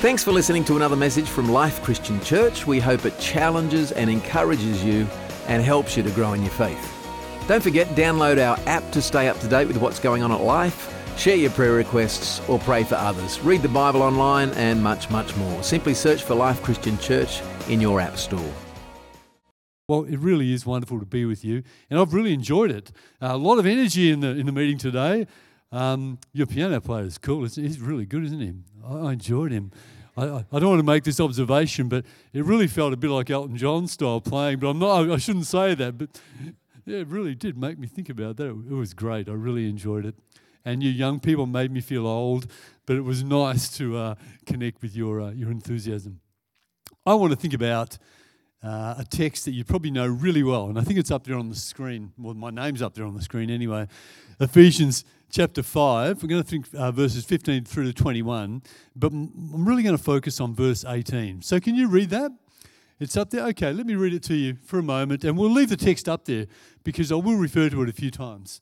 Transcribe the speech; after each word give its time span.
Thanks 0.00 0.24
for 0.24 0.32
listening 0.32 0.64
to 0.64 0.76
another 0.76 0.96
message 0.96 1.28
from 1.28 1.50
Life 1.50 1.82
Christian 1.82 2.22
Church. 2.22 2.66
We 2.66 2.80
hope 2.80 3.04
it 3.04 3.18
challenges 3.18 3.92
and 3.92 4.08
encourages 4.08 4.82
you 4.82 5.06
and 5.46 5.62
helps 5.62 5.94
you 5.94 6.02
to 6.02 6.10
grow 6.12 6.32
in 6.32 6.40
your 6.40 6.52
faith. 6.52 6.82
Don't 7.46 7.62
forget, 7.62 7.86
download 7.88 8.42
our 8.42 8.58
app 8.66 8.90
to 8.92 9.02
stay 9.02 9.28
up 9.28 9.38
to 9.40 9.46
date 9.46 9.68
with 9.68 9.76
what's 9.76 9.98
going 9.98 10.22
on 10.22 10.32
at 10.32 10.40
Life, 10.40 10.90
share 11.18 11.36
your 11.36 11.50
prayer 11.50 11.74
requests, 11.74 12.40
or 12.48 12.58
pray 12.60 12.82
for 12.82 12.94
others. 12.94 13.40
Read 13.40 13.60
the 13.60 13.68
Bible 13.68 14.00
online 14.00 14.48
and 14.52 14.82
much, 14.82 15.10
much 15.10 15.36
more. 15.36 15.62
Simply 15.62 15.92
search 15.92 16.22
for 16.22 16.34
Life 16.34 16.62
Christian 16.62 16.96
Church 16.96 17.42
in 17.68 17.78
your 17.78 18.00
app 18.00 18.16
store. 18.16 18.54
Well, 19.86 20.04
it 20.04 20.18
really 20.18 20.54
is 20.54 20.64
wonderful 20.64 20.98
to 20.98 21.04
be 21.04 21.26
with 21.26 21.44
you, 21.44 21.62
and 21.90 22.00
I've 22.00 22.14
really 22.14 22.32
enjoyed 22.32 22.70
it. 22.70 22.90
Uh, 23.20 23.32
a 23.32 23.36
lot 23.36 23.58
of 23.58 23.66
energy 23.66 24.10
in 24.10 24.20
the 24.20 24.28
in 24.28 24.46
the 24.46 24.52
meeting 24.52 24.78
today. 24.78 25.26
Um, 25.72 26.18
your 26.32 26.46
piano 26.46 26.80
player 26.80 27.04
is 27.04 27.16
cool. 27.16 27.44
He's 27.44 27.80
really 27.80 28.04
good, 28.04 28.24
isn't 28.24 28.40
he? 28.40 28.54
I, 28.84 29.12
enjoyed 29.12 29.52
him. 29.52 29.70
I, 30.16 30.44
I, 30.52 30.58
don't 30.58 30.70
want 30.70 30.80
to 30.80 30.84
make 30.84 31.04
this 31.04 31.20
observation, 31.20 31.88
but 31.88 32.04
it 32.32 32.44
really 32.44 32.66
felt 32.66 32.92
a 32.92 32.96
bit 32.96 33.10
like 33.10 33.30
Elton 33.30 33.56
John 33.56 33.86
style 33.86 34.20
playing. 34.20 34.58
But 34.58 34.70
I'm 34.70 34.80
not. 34.80 35.08
I 35.08 35.18
shouldn't 35.18 35.46
say 35.46 35.74
that. 35.76 35.96
But 35.96 36.20
it 36.86 37.06
really 37.06 37.36
did 37.36 37.56
make 37.56 37.78
me 37.78 37.86
think 37.86 38.08
about 38.08 38.36
that. 38.38 38.48
It 38.48 38.74
was 38.74 38.94
great. 38.94 39.28
I 39.28 39.32
really 39.32 39.68
enjoyed 39.68 40.04
it. 40.04 40.16
And 40.64 40.82
you 40.82 40.90
young 40.90 41.20
people 41.20 41.46
made 41.46 41.70
me 41.70 41.80
feel 41.80 42.06
old, 42.06 42.50
but 42.84 42.96
it 42.96 43.02
was 43.02 43.22
nice 43.22 43.74
to 43.78 43.96
uh, 43.96 44.14
connect 44.46 44.82
with 44.82 44.96
your 44.96 45.20
uh, 45.20 45.30
your 45.30 45.50
enthusiasm. 45.50 46.20
I 47.06 47.14
want 47.14 47.32
to 47.32 47.36
think 47.36 47.54
about 47.54 47.96
uh, 48.62 48.96
a 48.98 49.04
text 49.08 49.44
that 49.46 49.52
you 49.52 49.64
probably 49.64 49.90
know 49.90 50.06
really 50.06 50.42
well, 50.42 50.68
and 50.68 50.78
I 50.78 50.82
think 50.82 50.98
it's 50.98 51.10
up 51.10 51.24
there 51.24 51.36
on 51.36 51.48
the 51.48 51.54
screen. 51.54 52.12
Well, 52.18 52.34
my 52.34 52.50
name's 52.50 52.82
up 52.82 52.94
there 52.94 53.06
on 53.06 53.14
the 53.14 53.22
screen 53.22 53.50
anyway. 53.50 53.86
Ephesians 54.38 55.04
chapter 55.30 55.62
5. 55.62 56.22
We're 56.22 56.28
going 56.28 56.42
to 56.42 56.48
think 56.48 56.66
uh, 56.74 56.90
verses 56.90 57.24
15 57.24 57.64
through 57.64 57.84
to 57.84 57.92
21, 57.92 58.62
but 58.96 59.12
I'm 59.12 59.64
really 59.64 59.82
going 59.82 59.96
to 59.96 60.02
focus 60.02 60.40
on 60.40 60.54
verse 60.54 60.84
18. 60.84 61.42
So, 61.42 61.60
can 61.60 61.74
you 61.74 61.88
read 61.88 62.10
that? 62.10 62.32
It's 62.98 63.16
up 63.16 63.30
there. 63.30 63.46
Okay, 63.46 63.72
let 63.72 63.86
me 63.86 63.94
read 63.94 64.12
it 64.12 64.22
to 64.24 64.34
you 64.34 64.56
for 64.64 64.78
a 64.78 64.82
moment, 64.82 65.24
and 65.24 65.38
we'll 65.38 65.50
leave 65.50 65.70
the 65.70 65.76
text 65.76 66.08
up 66.08 66.26
there 66.26 66.46
because 66.84 67.10
I 67.10 67.14
will 67.14 67.36
refer 67.36 67.70
to 67.70 67.82
it 67.82 67.88
a 67.88 67.92
few 67.92 68.10
times. 68.10 68.60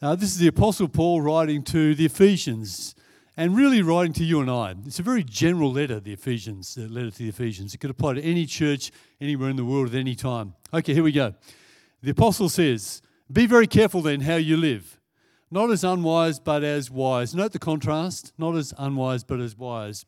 Uh, 0.00 0.16
this 0.16 0.30
is 0.30 0.38
the 0.38 0.48
Apostle 0.48 0.88
Paul 0.88 1.20
writing 1.20 1.62
to 1.64 1.94
the 1.94 2.06
Ephesians 2.06 2.96
and 3.36 3.56
really 3.56 3.82
writing 3.82 4.12
to 4.14 4.24
you 4.24 4.40
and 4.40 4.50
I. 4.50 4.74
It's 4.84 4.98
a 4.98 5.02
very 5.02 5.22
general 5.22 5.72
letter, 5.72 6.00
the 6.00 6.12
Ephesians, 6.12 6.74
the 6.74 6.88
letter 6.88 7.10
to 7.10 7.18
the 7.18 7.28
Ephesians. 7.28 7.72
It 7.72 7.78
could 7.78 7.90
apply 7.90 8.14
to 8.14 8.22
any 8.22 8.46
church 8.46 8.90
anywhere 9.20 9.48
in 9.48 9.56
the 9.56 9.64
world 9.64 9.88
at 9.88 9.94
any 9.94 10.14
time. 10.14 10.54
Okay, 10.74 10.92
here 10.92 11.04
we 11.04 11.12
go. 11.12 11.34
The 12.02 12.10
apostle 12.10 12.48
says, 12.48 13.00
Be 13.32 13.46
very 13.46 13.66
careful 13.66 14.02
then 14.02 14.22
how 14.22 14.36
you 14.36 14.56
live, 14.56 14.98
not 15.52 15.70
as 15.70 15.84
unwise, 15.84 16.38
but 16.38 16.64
as 16.64 16.90
wise. 16.90 17.34
Note 17.34 17.52
the 17.52 17.58
contrast, 17.58 18.32
not 18.38 18.56
as 18.56 18.72
unwise, 18.78 19.22
but 19.22 19.38
as 19.38 19.56
wise. 19.56 20.06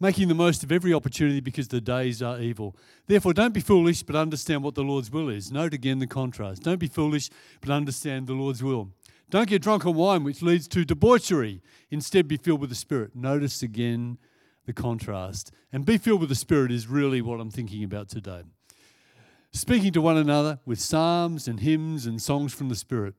Making 0.00 0.28
the 0.28 0.34
most 0.34 0.64
of 0.64 0.72
every 0.72 0.92
opportunity 0.92 1.40
because 1.40 1.68
the 1.68 1.80
days 1.80 2.20
are 2.20 2.40
evil. 2.40 2.74
Therefore, 3.06 3.32
don't 3.32 3.54
be 3.54 3.60
foolish, 3.60 4.02
but 4.02 4.16
understand 4.16 4.64
what 4.64 4.74
the 4.74 4.82
Lord's 4.82 5.10
will 5.10 5.28
is. 5.28 5.52
Note 5.52 5.74
again 5.74 6.00
the 6.00 6.06
contrast. 6.06 6.62
Don't 6.64 6.80
be 6.80 6.88
foolish, 6.88 7.30
but 7.60 7.70
understand 7.70 8.26
the 8.26 8.32
Lord's 8.32 8.62
will. 8.62 8.90
Don't 9.28 9.48
get 9.48 9.62
drunk 9.62 9.86
on 9.86 9.94
wine, 9.94 10.24
which 10.24 10.42
leads 10.42 10.66
to 10.68 10.84
debauchery. 10.84 11.62
Instead, 11.90 12.26
be 12.26 12.36
filled 12.36 12.60
with 12.60 12.70
the 12.70 12.76
Spirit. 12.76 13.14
Notice 13.14 13.62
again 13.62 14.18
the 14.66 14.72
contrast. 14.72 15.52
And 15.72 15.86
be 15.86 15.98
filled 15.98 16.20
with 16.20 16.30
the 16.30 16.34
Spirit 16.34 16.72
is 16.72 16.88
really 16.88 17.22
what 17.22 17.38
I'm 17.38 17.50
thinking 17.50 17.84
about 17.84 18.08
today. 18.08 18.42
Speaking 19.52 19.92
to 19.92 20.00
one 20.00 20.16
another 20.16 20.58
with 20.64 20.80
psalms 20.80 21.46
and 21.46 21.60
hymns 21.60 22.06
and 22.06 22.20
songs 22.20 22.52
from 22.52 22.70
the 22.70 22.74
Spirit. 22.74 23.14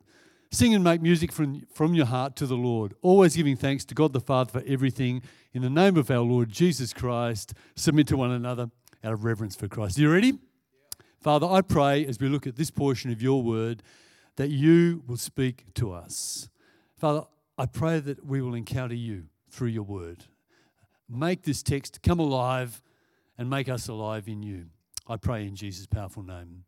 Sing 0.53 0.75
and 0.75 0.83
make 0.83 1.02
music 1.02 1.31
from, 1.31 1.63
from 1.73 1.94
your 1.94 2.05
heart 2.05 2.35
to 2.35 2.45
the 2.45 2.57
Lord, 2.57 2.94
always 3.02 3.38
giving 3.38 3.55
thanks 3.55 3.85
to 3.85 3.95
God 3.95 4.11
the 4.11 4.19
Father 4.19 4.52
for 4.59 4.63
everything. 4.67 5.21
In 5.53 5.61
the 5.61 5.69
name 5.69 5.95
of 5.95 6.11
our 6.11 6.19
Lord 6.19 6.49
Jesus 6.49 6.91
Christ, 6.91 7.53
submit 7.75 8.07
to 8.07 8.17
one 8.17 8.31
another 8.31 8.69
out 9.02 9.13
of 9.13 9.23
reverence 9.23 9.55
for 9.55 9.69
Christ. 9.69 9.97
Are 9.97 10.02
you 10.02 10.11
ready? 10.11 10.27
Yeah. 10.27 10.33
Father, 11.22 11.47
I 11.47 11.61
pray 11.61 12.05
as 12.05 12.19
we 12.19 12.27
look 12.27 12.45
at 12.45 12.57
this 12.57 12.69
portion 12.69 13.12
of 13.12 13.22
your 13.22 13.41
word 13.41 13.81
that 14.35 14.50
you 14.50 15.03
will 15.07 15.17
speak 15.17 15.66
to 15.75 15.94
us. 15.94 16.50
Father, 16.97 17.23
I 17.57 17.66
pray 17.66 18.01
that 18.01 18.25
we 18.25 18.41
will 18.41 18.53
encounter 18.53 18.95
you 18.95 19.28
through 19.50 19.69
your 19.69 19.83
word. 19.83 20.25
Make 21.07 21.44
this 21.44 21.63
text 21.63 22.01
come 22.01 22.19
alive 22.19 22.81
and 23.38 23.50
make 23.50 23.69
us 23.69 23.88
alive 23.88 24.28
in 24.28 24.44
you. 24.44 24.66
I 25.07 25.16
pray 25.16 25.45
in 25.45 25.56
Jesus' 25.56 25.88
powerful 25.88 26.23
name. 26.23 26.66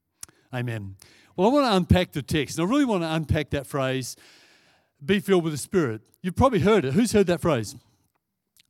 Amen. 0.53 0.95
Well, 1.35 1.49
I 1.49 1.51
want 1.51 1.65
to 1.65 1.75
unpack 1.75 2.11
the 2.11 2.21
text, 2.21 2.57
and 2.57 2.67
I 2.67 2.69
really 2.69 2.85
want 2.85 3.03
to 3.03 3.11
unpack 3.11 3.49
that 3.51 3.65
phrase, 3.65 4.15
be 5.03 5.19
filled 5.19 5.43
with 5.43 5.53
the 5.53 5.57
Spirit. 5.57 6.01
You've 6.21 6.35
probably 6.35 6.59
heard 6.59 6.85
it. 6.85 6.93
Who's 6.93 7.11
heard 7.11 7.27
that 7.27 7.41
phrase? 7.41 7.75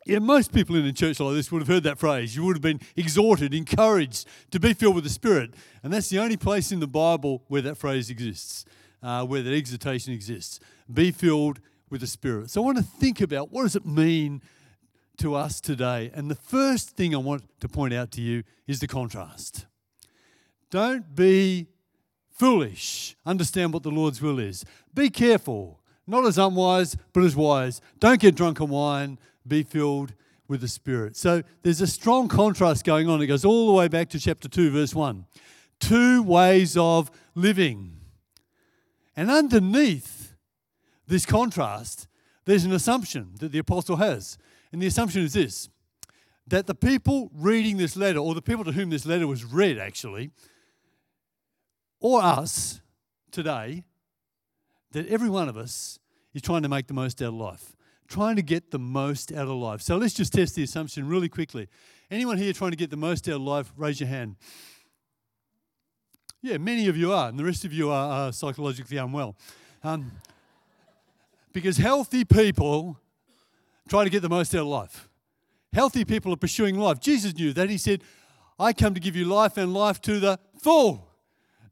Yeah, 0.06 0.20
most 0.20 0.54
people 0.54 0.76
in 0.76 0.86
a 0.86 0.94
church 0.94 1.20
like 1.20 1.34
this 1.36 1.52
would 1.52 1.62
have 1.62 1.68
heard 1.68 1.84
that 1.84 1.98
phrase. 1.98 2.36
You 2.36 2.44
would 2.46 2.56
have 2.56 2.62
been 2.62 2.80
exhorted, 2.96 3.54
encouraged 3.54 4.28
to 4.52 4.60
be 4.60 4.74
filled 4.74 4.96
with 4.96 5.04
the 5.04 5.10
Spirit. 5.10 5.54
And 5.82 5.94
that's 5.94 6.10
the 6.10 6.20
only 6.20 6.38
place 6.38 6.72
in 6.72 6.80
the 6.80 6.88
Bible 6.88 7.44
where 7.48 7.62
that 7.62 7.78
phrase 7.78 8.10
exists 8.10 8.66
uh, 9.04 9.26
where 9.26 9.44
that 9.44 9.54
exhortation 9.54 10.14
exists. 10.14 10.60
Be 10.92 11.12
filled 11.12 11.60
with 11.90 12.02
the 12.02 12.08
Spirit. 12.08 12.50
So 12.50 12.62
I 12.62 12.66
want 12.66 12.78
to 12.78 12.84
think 12.84 13.22
about 13.22 13.52
what 13.52 13.64
does 13.64 13.76
it 13.76 13.86
mean 13.86 14.42
to 15.18 15.36
us 15.36 15.62
today. 15.62 16.10
And 16.16 16.32
the 16.32 16.36
first 16.36 16.92
thing 16.92 17.14
I 17.14 17.20
want 17.20 17.44
to 17.60 17.68
point 17.68 17.94
out 17.94 18.12
to 18.12 18.22
you 18.22 18.44
is 18.66 18.80
the 18.80 18.88
contrast. 18.88 19.68
Don't 20.72 21.14
be 21.14 21.68
foolish. 22.34 23.16
Understand 23.26 23.74
what 23.74 23.84
the 23.84 23.92
Lord's 23.92 24.22
will 24.22 24.40
is. 24.40 24.66
Be 24.94 25.10
careful, 25.10 25.80
not 26.06 26.26
as 26.26 26.38
unwise, 26.38 26.98
but 27.14 27.24
as 27.24 27.36
wise. 27.36 27.80
Don't 28.00 28.20
get 28.20 28.36
drunk 28.36 28.60
on 28.60 28.70
wine. 28.70 29.20
Be 29.48 29.64
filled 29.64 30.14
with 30.48 30.62
the 30.62 30.68
Spirit. 30.68 31.16
So 31.16 31.44
there's 31.62 31.82
a 31.82 31.88
strong 31.88 32.28
contrast 32.28 32.84
going 32.84 33.10
on. 33.10 33.22
It 33.22 33.28
goes 33.28 33.46
all 33.46 33.68
the 33.68 33.74
way 33.74 33.88
back 33.88 34.10
to 34.10 34.20
chapter 34.20 34.50
2, 34.50 34.72
verse 34.72 34.94
1. 34.94 35.26
Two 35.80 36.24
ways 36.24 36.78
of 36.78 37.12
living. 37.36 37.98
And 39.16 39.30
underneath 39.30 40.34
this 41.08 41.26
contrast, 41.26 42.08
there's 42.46 42.66
an 42.66 42.74
assumption 42.74 43.32
that 43.40 43.52
the 43.52 43.60
apostle 43.60 43.98
has. 43.98 44.38
And 44.72 44.82
the 44.82 44.88
assumption 44.88 45.22
is 45.22 45.34
this 45.34 45.70
that 46.48 46.68
the 46.68 46.76
people 46.76 47.32
reading 47.34 47.78
this 47.78 47.96
letter, 47.96 48.20
or 48.20 48.36
the 48.36 48.42
people 48.42 48.66
to 48.66 48.74
whom 48.74 48.90
this 48.90 49.06
letter 49.06 49.26
was 49.26 49.46
read 49.46 49.78
actually, 49.78 50.30
or 52.04 52.22
us 52.22 52.82
today, 53.32 53.86
that 54.92 55.08
every 55.08 55.30
one 55.30 55.48
of 55.50 55.58
us 55.58 55.98
is 56.34 56.42
trying 56.42 56.62
to 56.62 56.70
make 56.70 56.86
the 56.88 56.94
most 56.94 57.22
out 57.22 57.30
of 57.30 57.34
life, 57.34 57.76
trying 58.08 58.36
to 58.36 58.42
get 58.44 58.72
the 58.72 58.78
most 58.78 59.32
out 59.32 59.48
of 59.48 59.56
life. 59.56 59.82
So 59.82 59.96
let's 59.96 60.14
just 60.14 60.34
test 60.34 60.54
the 60.56 60.64
assumption 60.64 61.08
really 61.08 61.30
quickly. 61.30 61.70
Anyone 62.12 62.38
here 62.38 62.52
trying 62.52 62.72
to 62.72 62.78
get 62.78 62.90
the 62.90 62.98
most 62.98 63.28
out 63.30 63.36
of 63.36 63.42
life, 63.42 63.72
raise 63.78 64.02
your 64.02 64.10
hand. 64.10 64.36
Yeah, 66.42 66.58
many 66.58 66.90
of 66.90 66.98
you 66.98 67.14
are, 67.14 67.30
and 67.30 67.40
the 67.40 67.46
rest 67.46 67.64
of 67.64 67.72
you 67.72 67.90
are, 67.90 68.12
are 68.12 68.34
psychologically 68.34 68.98
unwell. 68.98 69.38
Um, 69.82 70.12
because 71.54 71.78
healthy 71.78 72.26
people 72.26 72.98
try 73.88 74.04
to 74.04 74.10
get 74.10 74.22
the 74.22 74.30
most 74.30 74.54
out 74.54 74.62
of 74.62 74.68
life. 74.68 75.08
Healthy 75.72 76.04
people 76.04 76.34
are 76.34 76.38
pursuing 76.38 76.78
life. 76.78 77.00
Jesus 77.00 77.34
knew 77.34 77.54
that. 77.54 77.70
He 77.70 77.78
said, 77.78 78.04
I 78.60 78.74
come 78.74 78.94
to 78.94 79.00
give 79.00 79.16
you 79.16 79.24
life 79.24 79.56
and 79.56 79.74
life 79.74 80.02
to 80.02 80.20
the 80.20 80.38
full. 80.60 81.13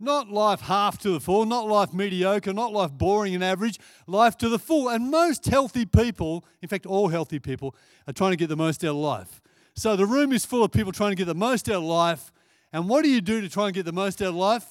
Not 0.01 0.29
life 0.29 0.61
half 0.61 0.97
to 0.99 1.11
the 1.11 1.19
full, 1.19 1.45
not 1.45 1.67
life 1.67 1.93
mediocre, 1.93 2.51
not 2.51 2.73
life 2.73 2.91
boring 2.91 3.35
and 3.35 3.43
average, 3.43 3.79
life 4.07 4.37
to 4.39 4.49
the 4.49 4.59
full. 4.59 4.89
And 4.89 5.09
most 5.09 5.45
healthy 5.45 5.85
people, 5.85 6.43
in 6.61 6.67
fact, 6.67 6.85
all 6.85 7.07
healthy 7.07 7.39
people, 7.39 7.75
are 8.07 8.13
trying 8.13 8.31
to 8.31 8.37
get 8.37 8.49
the 8.49 8.57
most 8.57 8.83
out 8.83 8.89
of 8.89 8.95
life. 8.97 9.41
So 9.75 9.95
the 9.95 10.05
room 10.05 10.33
is 10.33 10.43
full 10.43 10.63
of 10.63 10.71
people 10.71 10.91
trying 10.91 11.11
to 11.11 11.15
get 11.15 11.27
the 11.27 11.35
most 11.35 11.69
out 11.69 11.75
of 11.75 11.83
life 11.83 12.31
and 12.73 12.87
what 12.87 13.03
do 13.03 13.09
you 13.09 13.21
do 13.21 13.41
to 13.41 13.49
try 13.49 13.65
and 13.65 13.73
get 13.73 13.85
the 13.85 13.91
most 13.91 14.21
out 14.21 14.29
of 14.29 14.35
life? 14.35 14.65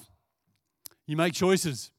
You 1.06 1.16
make 1.16 1.34
choices. 1.34 1.90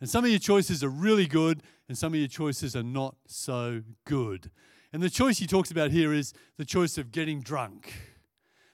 And 0.00 0.08
some 0.08 0.24
of 0.24 0.30
your 0.30 0.40
choices 0.40 0.82
are 0.82 0.88
really 0.88 1.26
good, 1.26 1.62
and 1.88 1.96
some 1.96 2.12
of 2.14 2.18
your 2.18 2.28
choices 2.28 2.74
are 2.74 2.82
not 2.82 3.16
so 3.26 3.82
good. 4.04 4.50
And 4.92 5.02
the 5.02 5.10
choice 5.10 5.38
he 5.38 5.46
talks 5.46 5.70
about 5.70 5.90
here 5.90 6.12
is 6.12 6.32
the 6.56 6.64
choice 6.64 6.98
of 6.98 7.12
getting 7.12 7.40
drunk. 7.40 7.92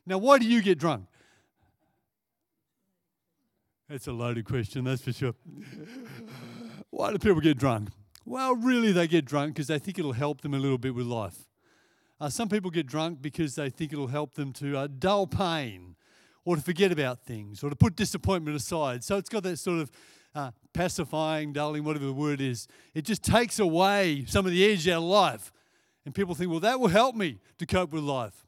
Now, 0.07 0.19
why 0.19 0.39
do 0.39 0.47
you 0.47 0.63
get 0.63 0.79
drunk? 0.79 1.07
That's 3.89 4.07
a 4.07 4.13
loaded 4.13 4.47
question, 4.47 4.85
that's 4.85 5.03
for 5.03 5.13
sure. 5.13 5.35
why 6.91 7.13
do 7.13 7.19
people 7.19 7.41
get 7.41 7.59
drunk? 7.59 7.91
Well, 8.25 8.57
really, 8.57 8.93
they 8.93 9.07
get 9.07 9.27
drunk 9.27 9.55
because 9.55 9.67
they 9.67 9.79
think 9.79 9.99
it'll 9.99 10.15
help 10.15 10.41
them 10.41 10.55
a 10.55 10.59
little 10.59 10.79
bit 10.79 10.95
with 10.95 11.07
life. 11.07 11.37
Uh, 12.19 12.31
some 12.31 12.49
people 12.49 12.71
get 12.71 12.87
drunk 12.87 13.21
because 13.21 13.57
they 13.57 13.69
think 13.69 13.93
it'll 13.93 14.07
help 14.07 14.35
them 14.35 14.53
to 14.55 14.79
uh, 14.79 14.89
dull 14.99 15.27
pain 15.27 15.97
or 16.47 16.57
to 16.57 16.63
forget 16.63 16.93
about 16.93 17.25
things 17.25 17.63
or 17.63 17.69
to 17.69 17.77
put 17.77 17.97
disappointment 17.97 18.57
aside. 18.57 19.05
So 19.05 19.19
it's 19.19 19.29
got 19.29 19.43
that 19.43 19.59
sort 19.59 19.81
of 19.81 19.91
uh, 20.35 20.51
pacifying, 20.73 21.53
dulling, 21.53 21.85
whatever 21.85 22.07
the 22.07 22.13
word 22.13 22.41
is. 22.41 22.67
It 22.95 23.05
just 23.05 23.23
takes 23.23 23.59
away 23.59 24.25
some 24.27 24.47
of 24.47 24.53
the 24.53 24.65
edge 24.65 24.89
out 24.89 24.99
of 24.99 25.05
life. 25.05 25.53
And 26.07 26.15
people 26.15 26.35
think, 26.35 26.51
well, 26.51 26.61
that 26.61 26.81
will 26.81 26.89
help 26.89 27.15
me 27.15 27.41
to 27.59 27.67
cope 27.67 27.93
with 27.93 28.03
life. 28.03 28.47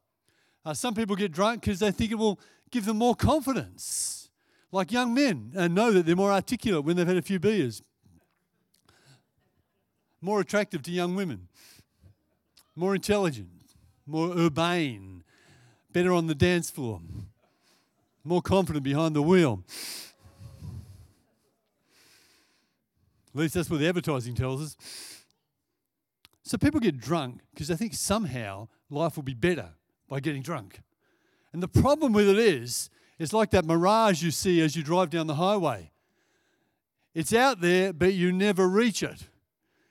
Uh, 0.65 0.73
some 0.73 0.95
people 0.95 1.15
get 1.15 1.33
drunk 1.33 1.61
because 1.61 1.79
they 1.79 1.91
think 1.91 2.11
it 2.11 2.17
will 2.17 2.41
give 2.71 2.87
them 2.87 2.97
more 2.97 3.15
confidence. 3.15 4.26
Like 4.73 4.93
young 4.93 5.15
men 5.15 5.53
and 5.57 5.75
know 5.75 5.93
that 5.93 6.07
they're 6.07 6.17
more 6.17 6.33
articulate 6.33 6.85
when 6.85 6.97
they've 6.97 7.07
had 7.07 7.17
a 7.17 7.23
few 7.23 7.39
beers. 7.39 7.83
More 10.21 10.41
attractive 10.41 10.83
to 10.83 10.91
young 10.91 11.15
women. 11.15 11.49
More 12.75 12.95
intelligent. 12.95 13.51
more 14.07 14.31
urbane, 14.37 15.25
better 15.93 16.13
on 16.13 16.29
the 16.29 16.35
dance 16.35 16.71
floor, 16.71 17.01
more 18.25 18.41
confident 18.41 18.85
behind 18.85 19.17
the 19.17 19.23
wheel. 19.23 19.65
At 23.35 23.41
least 23.41 23.55
that's 23.55 23.69
what 23.69 23.81
the 23.81 23.89
advertising 23.89 24.35
tells 24.35 24.63
us. 24.63 24.77
So 26.43 26.57
people 26.57 26.81
get 26.81 26.99
drunk 26.99 27.41
because 27.53 27.69
they 27.69 27.77
think 27.77 27.95
somehow 27.95 28.69
life 28.89 29.17
will 29.17 29.25
be 29.25 29.35
better 29.35 29.71
by 30.09 30.21
getting 30.21 30.43
drunk. 30.43 30.81
And 31.53 31.63
the 31.63 31.69
problem 31.69 32.13
with 32.13 32.29
it 32.29 32.39
is, 32.39 32.89
it's 33.19 33.33
like 33.33 33.51
that 33.51 33.65
mirage 33.65 34.23
you 34.23 34.31
see 34.31 34.61
as 34.61 34.77
you 34.77 34.83
drive 34.83 35.11
down 35.11 35.27
the 35.27 35.37
highway. 35.37 35.91
It's 37.15 37.33
out 37.33 37.61
there, 37.61 37.93
but 37.93 38.13
you 38.13 38.31
never 38.31 38.69
reach 38.69 39.03
it. 39.03 39.29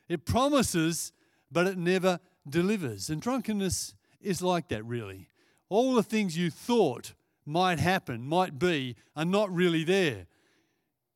It 0.07 0.25
promises, 0.25 1.11
but 1.51 1.65
it 1.65 1.77
never 1.77 2.19
delivers. 2.47 3.09
And 3.09 3.19
drunkenness 3.19 3.95
is 4.21 4.41
like 4.41 4.67
that, 4.67 4.85
really. 4.85 5.29
All 5.69 5.95
the 5.95 6.03
things 6.03 6.37
you 6.37 6.51
thought 6.51 7.13
might 7.45 7.79
happen, 7.79 8.27
might 8.27 8.59
be, 8.59 8.95
are 9.15 9.25
not 9.25 9.51
really 9.51 9.83
there. 9.83 10.27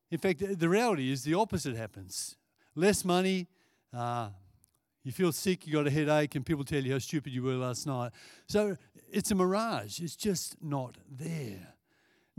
In 0.10 0.18
fact, 0.18 0.42
the 0.60 0.70
reality 0.70 1.12
is 1.12 1.24
the 1.24 1.36
opposite 1.36 1.76
happens. 1.76 2.36
Less 2.74 3.06
money, 3.06 3.48
uh, 3.96 4.30
you 5.04 5.12
feel 5.12 5.32
sick, 5.32 5.68
you 5.68 5.74
got 5.74 5.88
a 5.88 5.92
headache, 5.92 6.36
and 6.36 6.46
people 6.46 6.64
tell 6.64 6.84
you 6.84 6.94
how 6.94 7.00
stupid 7.00 7.32
you 7.32 7.44
were 7.44 7.54
last 7.54 7.86
night. 7.86 8.12
So 8.48 8.78
it's 9.12 9.30
a 9.32 9.36
mirage, 9.36 10.00
it's 10.00 10.16
just 10.16 10.56
not 10.62 10.98
there. 11.10 11.76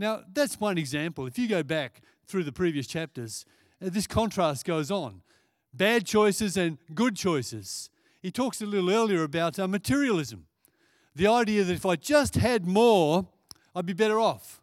Now, 0.01 0.23
that's 0.33 0.59
one 0.59 0.79
example. 0.79 1.27
If 1.27 1.37
you 1.37 1.47
go 1.47 1.61
back 1.61 2.01
through 2.25 2.45
the 2.45 2.51
previous 2.51 2.87
chapters, 2.87 3.45
uh, 3.79 3.89
this 3.91 4.07
contrast 4.07 4.65
goes 4.65 4.89
on 4.89 5.21
bad 5.75 6.07
choices 6.07 6.57
and 6.57 6.79
good 6.95 7.15
choices. 7.15 7.91
He 8.19 8.31
talks 8.31 8.63
a 8.63 8.65
little 8.65 8.89
earlier 8.89 9.21
about 9.21 9.59
uh, 9.59 9.67
materialism 9.67 10.47
the 11.13 11.27
idea 11.27 11.63
that 11.63 11.73
if 11.73 11.85
I 11.85 11.97
just 11.97 12.33
had 12.33 12.65
more, 12.65 13.27
I'd 13.75 13.85
be 13.85 13.93
better 13.93 14.19
off. 14.19 14.59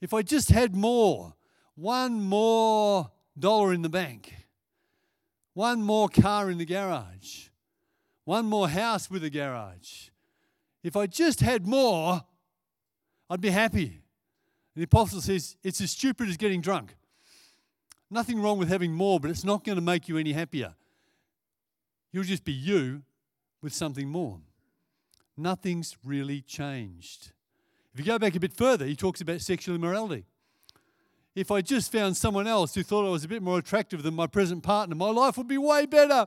If 0.00 0.14
I 0.14 0.22
just 0.22 0.50
had 0.50 0.76
more, 0.76 1.34
one 1.74 2.20
more 2.20 3.10
dollar 3.36 3.72
in 3.72 3.82
the 3.82 3.88
bank, 3.88 4.46
one 5.54 5.82
more 5.82 6.08
car 6.08 6.50
in 6.52 6.58
the 6.58 6.64
garage, 6.64 7.48
one 8.24 8.46
more 8.46 8.68
house 8.68 9.10
with 9.10 9.24
a 9.24 9.30
garage. 9.30 10.10
If 10.84 10.94
I 10.94 11.08
just 11.08 11.40
had 11.40 11.66
more, 11.66 12.22
I'd 13.28 13.40
be 13.40 13.50
happy. 13.50 14.01
The 14.74 14.84
apostle 14.84 15.20
says 15.20 15.56
it's 15.62 15.80
as 15.80 15.90
stupid 15.90 16.28
as 16.28 16.36
getting 16.36 16.60
drunk. 16.60 16.96
Nothing 18.10 18.40
wrong 18.40 18.58
with 18.58 18.68
having 18.68 18.92
more, 18.92 19.20
but 19.20 19.30
it's 19.30 19.44
not 19.44 19.64
going 19.64 19.76
to 19.76 19.82
make 19.82 20.08
you 20.08 20.18
any 20.18 20.32
happier. 20.32 20.74
You'll 22.10 22.24
just 22.24 22.44
be 22.44 22.52
you 22.52 23.02
with 23.62 23.72
something 23.72 24.08
more. 24.08 24.38
Nothing's 25.36 25.96
really 26.04 26.42
changed. 26.42 27.32
If 27.94 28.00
you 28.00 28.06
go 28.06 28.18
back 28.18 28.34
a 28.34 28.40
bit 28.40 28.54
further, 28.54 28.84
he 28.84 28.96
talks 28.96 29.20
about 29.20 29.40
sexual 29.40 29.74
immorality. 29.74 30.24
If 31.34 31.50
I 31.50 31.62
just 31.62 31.90
found 31.90 32.16
someone 32.16 32.46
else 32.46 32.74
who 32.74 32.82
thought 32.82 33.06
I 33.06 33.10
was 33.10 33.24
a 33.24 33.28
bit 33.28 33.42
more 33.42 33.58
attractive 33.58 34.02
than 34.02 34.14
my 34.14 34.26
present 34.26 34.62
partner, 34.62 34.94
my 34.94 35.10
life 35.10 35.38
would 35.38 35.48
be 35.48 35.56
way 35.58 35.86
better. 35.86 36.26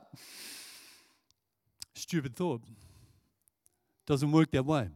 Stupid 1.94 2.34
thought. 2.34 2.62
Doesn't 4.06 4.32
work 4.32 4.50
that 4.52 4.66
way. 4.66 4.88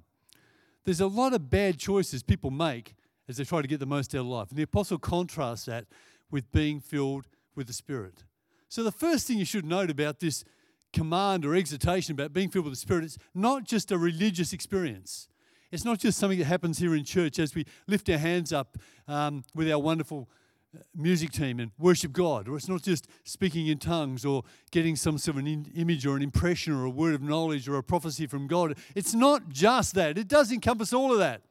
There's 0.85 1.01
a 1.01 1.07
lot 1.07 1.35
of 1.35 1.51
bad 1.51 1.79
choices 1.79 2.23
people 2.23 2.51
make 2.51 2.95
as 3.31 3.37
they 3.37 3.45
try 3.45 3.63
to 3.63 3.69
get 3.69 3.81
the 3.81 3.87
most 3.87 4.15
out 4.15 4.23
of 4.23 4.27
life. 4.27 4.51
And 4.51 4.59
the 4.59 4.65
apostle 4.65 4.99
contrasts 4.99 5.65
that 5.67 5.87
with 6.31 6.51
being 6.53 6.81
filled 6.81 7.27
with 7.55 7.69
the 7.69 7.73
Spirit. 7.73 8.25
So, 8.69 8.83
the 8.83 8.93
first 8.93 9.27
thing 9.27 9.39
you 9.39 9.45
should 9.45 9.65
note 9.65 9.89
about 9.89 10.21
this 10.21 10.45
command 10.93 11.47
or 11.47 11.55
exhortation 11.55 12.13
about 12.13 12.33
being 12.33 12.51
filled 12.51 12.65
with 12.65 12.75
the 12.75 12.81
Spirit, 12.81 13.05
it's 13.05 13.19
not 13.35 13.65
just 13.65 13.93
a 13.93 13.99
religious 13.99 14.53
experience. 14.53 15.29
It's 15.71 15.85
not 15.85 16.01
just 16.01 16.19
something 16.19 16.39
that 16.41 16.47
happens 16.47 16.79
here 16.79 16.97
in 16.97 17.05
church 17.05 17.39
as 17.39 17.55
we 17.55 17.65
lift 17.87 18.11
our 18.11 18.19
hands 18.19 18.53
up 18.53 18.77
um, 19.07 19.45
with 19.55 19.71
our 19.71 19.79
wonderful 19.79 20.29
uh, 20.75 20.81
music 20.97 21.31
team 21.31 21.61
and 21.61 21.71
worship 21.79 22.13
God, 22.13 22.49
or 22.49 22.57
it's 22.57 22.69
not 22.69 22.83
just 22.83 23.07
speaking 23.23 23.69
in 23.69 23.79
tongues 23.79 24.25
or 24.25 24.43
getting 24.73 24.97
some 24.97 25.19
sort 25.19 25.37
of 25.37 25.45
an 25.45 25.71
image 25.77 26.07
or 26.07 26.17
an 26.17 26.23
impression 26.23 26.73
or 26.73 26.85
a 26.85 26.91
word 26.91 27.15
of 27.15 27.23
knowledge 27.23 27.69
or 27.69 27.77
a 27.77 27.85
prophecy 27.85 28.27
from 28.27 28.49
God. 28.49 28.77
It's 28.97 29.15
not 29.15 29.49
just 29.49 29.95
that, 29.95 30.19
it 30.19 30.27
does 30.27 30.51
encompass 30.51 30.93
all 30.93 31.13
of 31.13 31.19
that. 31.21 31.43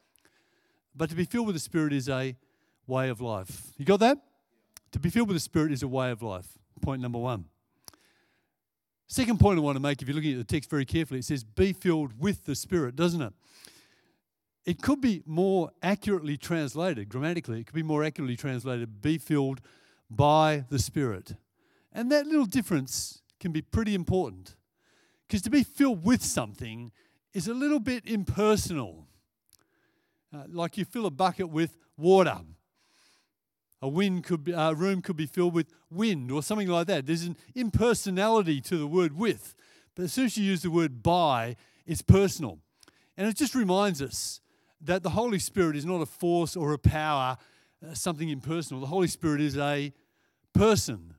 But 1.00 1.10
to 1.12 1.16
be 1.16 1.24
filled 1.24 1.48
with 1.48 1.56
the 1.56 1.62
Spirit 1.62 1.94
is 1.94 2.10
a 2.10 2.36
way 2.86 3.08
of 3.08 3.22
life. 3.22 3.72
You 3.78 3.86
got 3.86 4.02
that? 4.02 4.18
To 4.92 5.00
be 5.00 5.10
filled 5.10 5.30
with 5.30 5.38
the 5.38 5.42
Spirit 5.42 5.72
is 5.72 5.82
a 5.82 5.88
way 5.88 6.12
of 6.12 6.22
life. 6.22 6.58
Point 6.82 7.02
number 7.02 7.18
one. 7.18 7.46
Second 9.08 9.40
point 9.40 9.58
I 9.58 9.62
want 9.62 9.78
to 9.78 9.80
make, 9.82 10.02
if 10.02 10.10
you're 10.10 10.16
looking 10.16 10.34
at 10.34 10.38
the 10.40 10.44
text 10.44 10.70
very 10.70 10.84
carefully, 10.84 11.22
it 11.22 11.24
says, 11.24 11.46
be 11.46 11.72
filled 11.72 12.20
with 12.20 12.44
the 12.44 12.54
Spirit, 12.54 12.98
doesn't 12.98 13.22
it? 13.22 13.32
It 14.66 14.82
could 14.82 15.00
be 15.00 15.24
more 15.26 15.72
accurately 15.82 16.36
translated, 16.36 17.08
grammatically, 17.08 17.62
it 17.62 17.68
could 17.68 17.76
be 17.76 17.82
more 17.82 18.04
accurately 18.04 18.36
translated, 18.36 19.02
be 19.02 19.18
filled 19.18 19.62
by 20.10 20.66
the 20.70 20.80
Spirit. 20.80 21.34
And 21.94 22.12
that 22.12 22.28
little 22.28 22.46
difference 22.46 23.22
can 23.40 23.54
be 23.54 23.62
pretty 23.62 23.96
important. 23.96 24.58
Because 25.26 25.44
to 25.44 25.50
be 25.50 25.64
filled 25.64 26.04
with 26.04 26.26
something 26.26 26.92
is 27.34 27.48
a 27.48 27.54
little 27.54 27.80
bit 27.80 28.06
impersonal. 28.06 29.06
Uh, 30.34 30.44
like 30.48 30.78
you 30.78 30.86
fill 30.86 31.06
a 31.06 31.12
bucket 31.12 31.50
with 31.50 31.78
water. 31.98 32.40
A 33.82 33.88
wind 33.88 34.24
could 34.24 34.44
be, 34.44 34.52
a 34.52 34.74
room 34.74 35.02
could 35.02 35.16
be 35.16 35.26
filled 35.26 35.54
with 35.54 35.68
wind 35.90 36.32
or 36.32 36.44
something 36.44 36.68
like 36.68 36.88
that. 36.88 37.06
There's 37.06 37.24
an 37.24 37.38
impersonality 37.56 38.62
to 38.62 38.78
the 38.78 38.88
word 38.88 39.18
with. 39.18 39.56
But 39.96 40.04
as 40.04 40.14
soon 40.14 40.26
as 40.26 40.38
you 40.38 40.44
use 40.44 40.62
the 40.62 40.72
word 40.72 41.02
by, 41.02 41.56
it's 41.86 42.02
personal. 42.02 42.60
And 43.18 43.28
it 43.28 43.36
just 43.36 43.56
reminds 43.56 44.02
us 44.02 44.42
that 44.82 45.04
the 45.04 45.12
Holy 45.12 45.40
Spirit 45.40 45.76
is 45.76 45.86
not 45.86 46.02
a 46.02 46.06
force 46.06 46.56
or 46.56 46.74
a 46.74 46.78
power, 46.78 47.38
uh, 47.86 47.94
something 47.94 48.30
impersonal. 48.30 48.82
The 48.82 48.88
Holy 48.88 49.08
Spirit 49.08 49.42
is 49.42 49.58
a 49.58 49.94
person. 50.54 51.16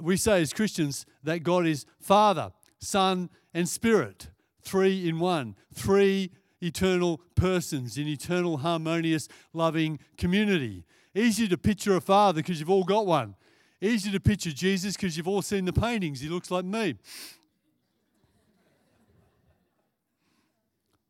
We 0.00 0.16
say 0.16 0.42
as 0.42 0.52
Christians 0.52 1.06
that 1.22 1.42
God 1.42 1.66
is 1.66 1.86
Father, 1.98 2.52
Son, 2.78 3.30
and 3.54 3.68
Spirit, 3.68 4.28
three 4.62 5.08
in 5.08 5.18
one, 5.18 5.56
three 5.74 6.30
eternal 6.62 7.20
persons 7.34 7.98
in 7.98 8.06
eternal, 8.08 8.58
harmonious, 8.58 9.28
loving 9.52 9.98
community. 10.16 10.84
Easy 11.14 11.48
to 11.48 11.56
picture 11.56 11.96
a 11.96 12.00
father 12.00 12.42
because 12.42 12.60
you've 12.60 12.70
all 12.70 12.84
got 12.84 13.06
one. 13.06 13.34
Easy 13.80 14.10
to 14.10 14.20
picture 14.20 14.52
Jesus 14.52 14.96
because 14.96 15.16
you've 15.16 15.28
all 15.28 15.42
seen 15.42 15.64
the 15.64 15.72
paintings. 15.72 16.20
He 16.20 16.28
looks 16.28 16.50
like 16.50 16.64
me. 16.64 16.96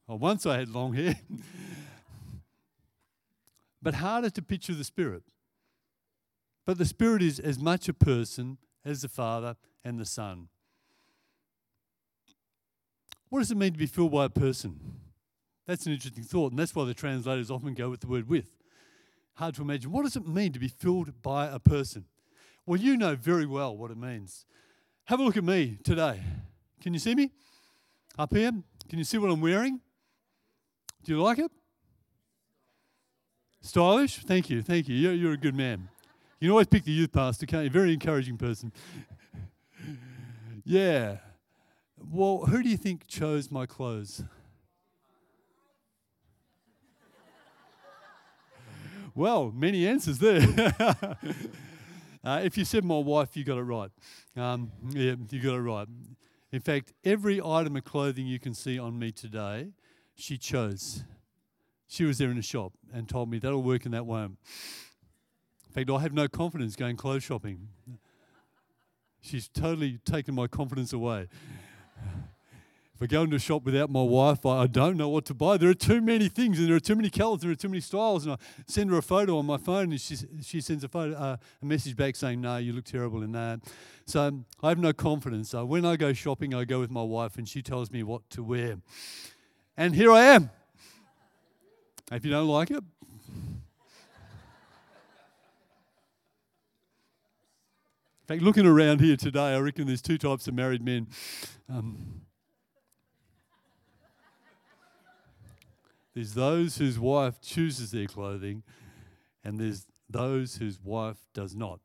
Well, 0.07 0.19
once 0.19 0.47
I 0.47 0.59
had 0.59 0.69
long 0.69 0.95
hair. 0.95 1.17
but 3.83 3.95
harder 3.95 4.31
to 4.31 4.43
picture 4.43 4.75
the 4.75 4.85
Spirit. 4.85 5.23
But 6.65 6.79
the 6.79 6.85
Spirit 6.85 7.23
is 7.23 7.39
as 7.39 7.59
much 7.59 7.89
a 7.89 7.95
person 7.95 8.59
as 8.85 9.03
the 9.03 9.09
Father 9.09 9.57
and 9.85 9.99
the 9.99 10.05
Son. 10.05 10.49
What 13.29 13.41
does 13.41 13.51
it 13.51 13.57
mean 13.57 13.73
to 13.73 13.79
be 13.79 13.87
filled 13.87 14.13
by 14.13 14.27
a 14.27 14.29
person? 14.29 14.79
That's 15.67 15.87
an 15.87 15.93
interesting 15.93 16.23
thought, 16.23 16.53
and 16.53 16.59
that's 16.59 16.75
why 16.75 16.85
the 16.85 16.95
translators 16.95 17.51
often 17.51 17.75
go 17.75 17.91
with 17.91 18.01
the 18.01 18.07
word 18.07 18.29
with 18.29 18.57
hard 19.37 19.55
to 19.55 19.63
imagine. 19.63 19.93
What 19.93 20.05
does 20.05 20.17
it 20.17 20.27
mean 20.27 20.53
to 20.53 20.59
be 20.59 20.69
filled 20.69 21.23
by 21.23 21.47
a 21.47 21.59
person? 21.59 22.07
Well, 22.65 22.81
you 22.81 22.97
know 22.97 23.15
very 23.15 23.47
well 23.47 23.77
what 23.77 23.91
it 23.91 23.97
means. 23.97 24.45
Have 25.05 25.21
a 25.21 25.23
look 25.23 25.37
at 25.37 25.45
me 25.45 25.79
today. 25.85 26.21
Can 26.81 26.93
you 26.93 26.99
see 26.99 27.15
me? 27.15 27.31
Up 28.19 28.35
here? 28.35 28.51
Can 28.89 28.99
you 28.99 29.05
see 29.05 29.19
what 29.19 29.31
I'm 29.31 29.41
wearing? 29.41 29.81
Do 31.05 31.13
you 31.13 31.23
like 31.23 31.39
it? 31.39 31.51
Stylish? 33.61 34.19
Thank 34.25 34.49
you, 34.51 34.63
thank 34.63 34.89
you. 34.89 34.97
You're, 34.97 35.13
you're 35.13 35.33
a 35.33 35.39
good 35.39 35.55
man. 35.55 35.89
You 36.41 36.47
can 36.49 36.53
always 36.53 36.67
pick 36.67 36.85
the 36.85 36.93
youth 36.93 37.13
pastor, 37.13 37.47
can't 37.47 37.65
you? 37.65 37.71
Very 37.71 37.93
encouraging 37.93 38.37
person. 38.37 38.73
yeah. 40.65 41.19
Well, 42.11 42.47
who 42.47 42.63
do 42.63 42.69
you 42.69 42.77
think 42.77 43.07
chose 43.07 43.51
my 43.51 43.67
clothes? 43.67 44.23
Well, 49.17 49.51
many 49.51 49.89
answers 49.89 50.19
there. 50.19 50.43
uh, 52.23 52.43
if 52.45 52.59
you 52.59 52.67
said 52.67 52.85
my 52.85 52.99
wife, 52.99 53.35
you 53.35 53.45
got 53.45 53.57
it 53.57 53.63
right. 53.63 53.91
Um, 54.37 54.71
yeah, 54.91 55.15
you 55.31 55.41
got 55.41 55.55
it 55.55 55.61
right. 55.61 55.89
In 56.53 56.61
fact, 56.61 56.93
every 57.03 57.41
item 57.41 57.77
of 57.77 57.85
clothing 57.85 58.27
you 58.27 58.39
can 58.39 58.53
see 58.53 58.79
on 58.79 58.99
me 58.99 59.13
today, 59.13 59.71
she 60.15 60.37
chose. 60.37 61.03
She 61.89 62.05
was 62.05 62.19
there 62.19 62.29
in 62.29 62.37
the 62.37 62.43
shop 62.43 62.75
and 62.93 63.09
told 63.09 63.31
me 63.31 63.39
that'll 63.39 63.63
work 63.63 63.87
in 63.87 63.93
that 63.93 64.05
won't. 64.05 64.37
In 65.67 65.73
fact, 65.73 65.89
I 65.89 65.99
have 66.01 66.13
no 66.13 66.29
confidence 66.29 66.77
going 66.77 66.97
clothes 66.97 67.23
shopping. 67.23 67.69
She's 69.23 69.49
totally 69.49 69.99
taken 70.05 70.35
my 70.35 70.47
confidence 70.47 70.93
away. 70.93 71.29
If 72.97 73.03
I 73.03 73.07
go 73.09 73.25
into 73.25 73.37
a 73.37 73.39
shop 73.39 73.65
without 73.65 73.91
my 73.91 74.03
wife, 74.03 74.47
I, 74.47 74.63
I 74.63 74.67
don't 74.67 74.97
know 74.97 75.11
what 75.11 75.27
to 75.27 75.35
buy. 75.35 75.59
There 75.59 75.69
are 75.69 75.75
too 75.75 76.01
many 76.01 76.31
things, 76.31 76.59
and 76.59 76.67
there 76.67 76.77
are 76.77 76.81
too 76.81 76.97
many 76.97 77.11
colours, 77.11 77.43
and 77.43 77.51
there 77.51 77.53
are 77.53 77.55
too 77.55 77.69
many 77.69 77.83
styles. 77.83 78.25
And 78.25 78.33
I 78.33 78.39
send 78.67 78.89
her 78.89 78.97
a 78.97 79.03
photo 79.03 79.37
on 79.37 79.45
my 79.45 79.59
phone, 79.59 79.91
and 79.91 80.01
she, 80.01 80.17
she 80.43 80.63
sends 80.63 80.83
a, 80.83 80.89
photo, 80.89 81.15
uh, 81.15 81.37
a 81.61 81.65
message 81.67 81.95
back 81.95 82.17
saying, 82.17 82.41
No, 82.41 82.57
you 82.57 82.73
look 82.73 82.87
terrible 82.87 83.23
in 83.23 83.33
that. 83.33 83.61
So 84.07 84.43
I 84.63 84.71
have 84.71 84.79
no 84.79 84.95
confidence. 84.95 85.51
So 85.51 85.67
when 85.67 85.85
I 85.85 85.97
go 85.97 86.15
shopping, 86.15 86.55
I 86.55 86.65
go 86.65 86.81
with 86.81 86.91
my 86.91 87.03
wife, 87.03 87.37
and 87.37 87.47
she 87.47 87.61
tells 87.61 87.91
me 87.91 88.03
what 88.03 88.31
to 88.31 88.43
wear. 88.43 88.79
And 89.77 89.95
here 89.95 90.11
I 90.11 90.23
am. 90.23 90.49
If 92.11 92.25
you 92.25 92.31
don't 92.31 92.49
like 92.49 92.71
it, 92.71 92.83
In 98.29 98.35
fact, 98.35 98.43
looking 98.43 98.67
around 98.67 99.01
here 99.01 99.17
today, 99.17 99.55
I 99.55 99.59
reckon 99.59 99.87
there's 99.87 100.03
two 100.03 100.19
types 100.19 100.49
of 100.49 100.55
married 100.55 100.83
men. 100.83 101.07
Um, 101.69 102.26
there's 106.17 106.33
those 106.33 106.79
whose 106.79 106.99
wife 106.99 107.43
chooses 107.43 107.91
their 107.91 108.07
clothing, 108.07 108.63
and 109.45 109.61
there's 109.61 109.85
those 110.09 110.57
whose 110.57 110.81
wife 110.83 111.19
does 111.35 111.55
not. 111.55 111.79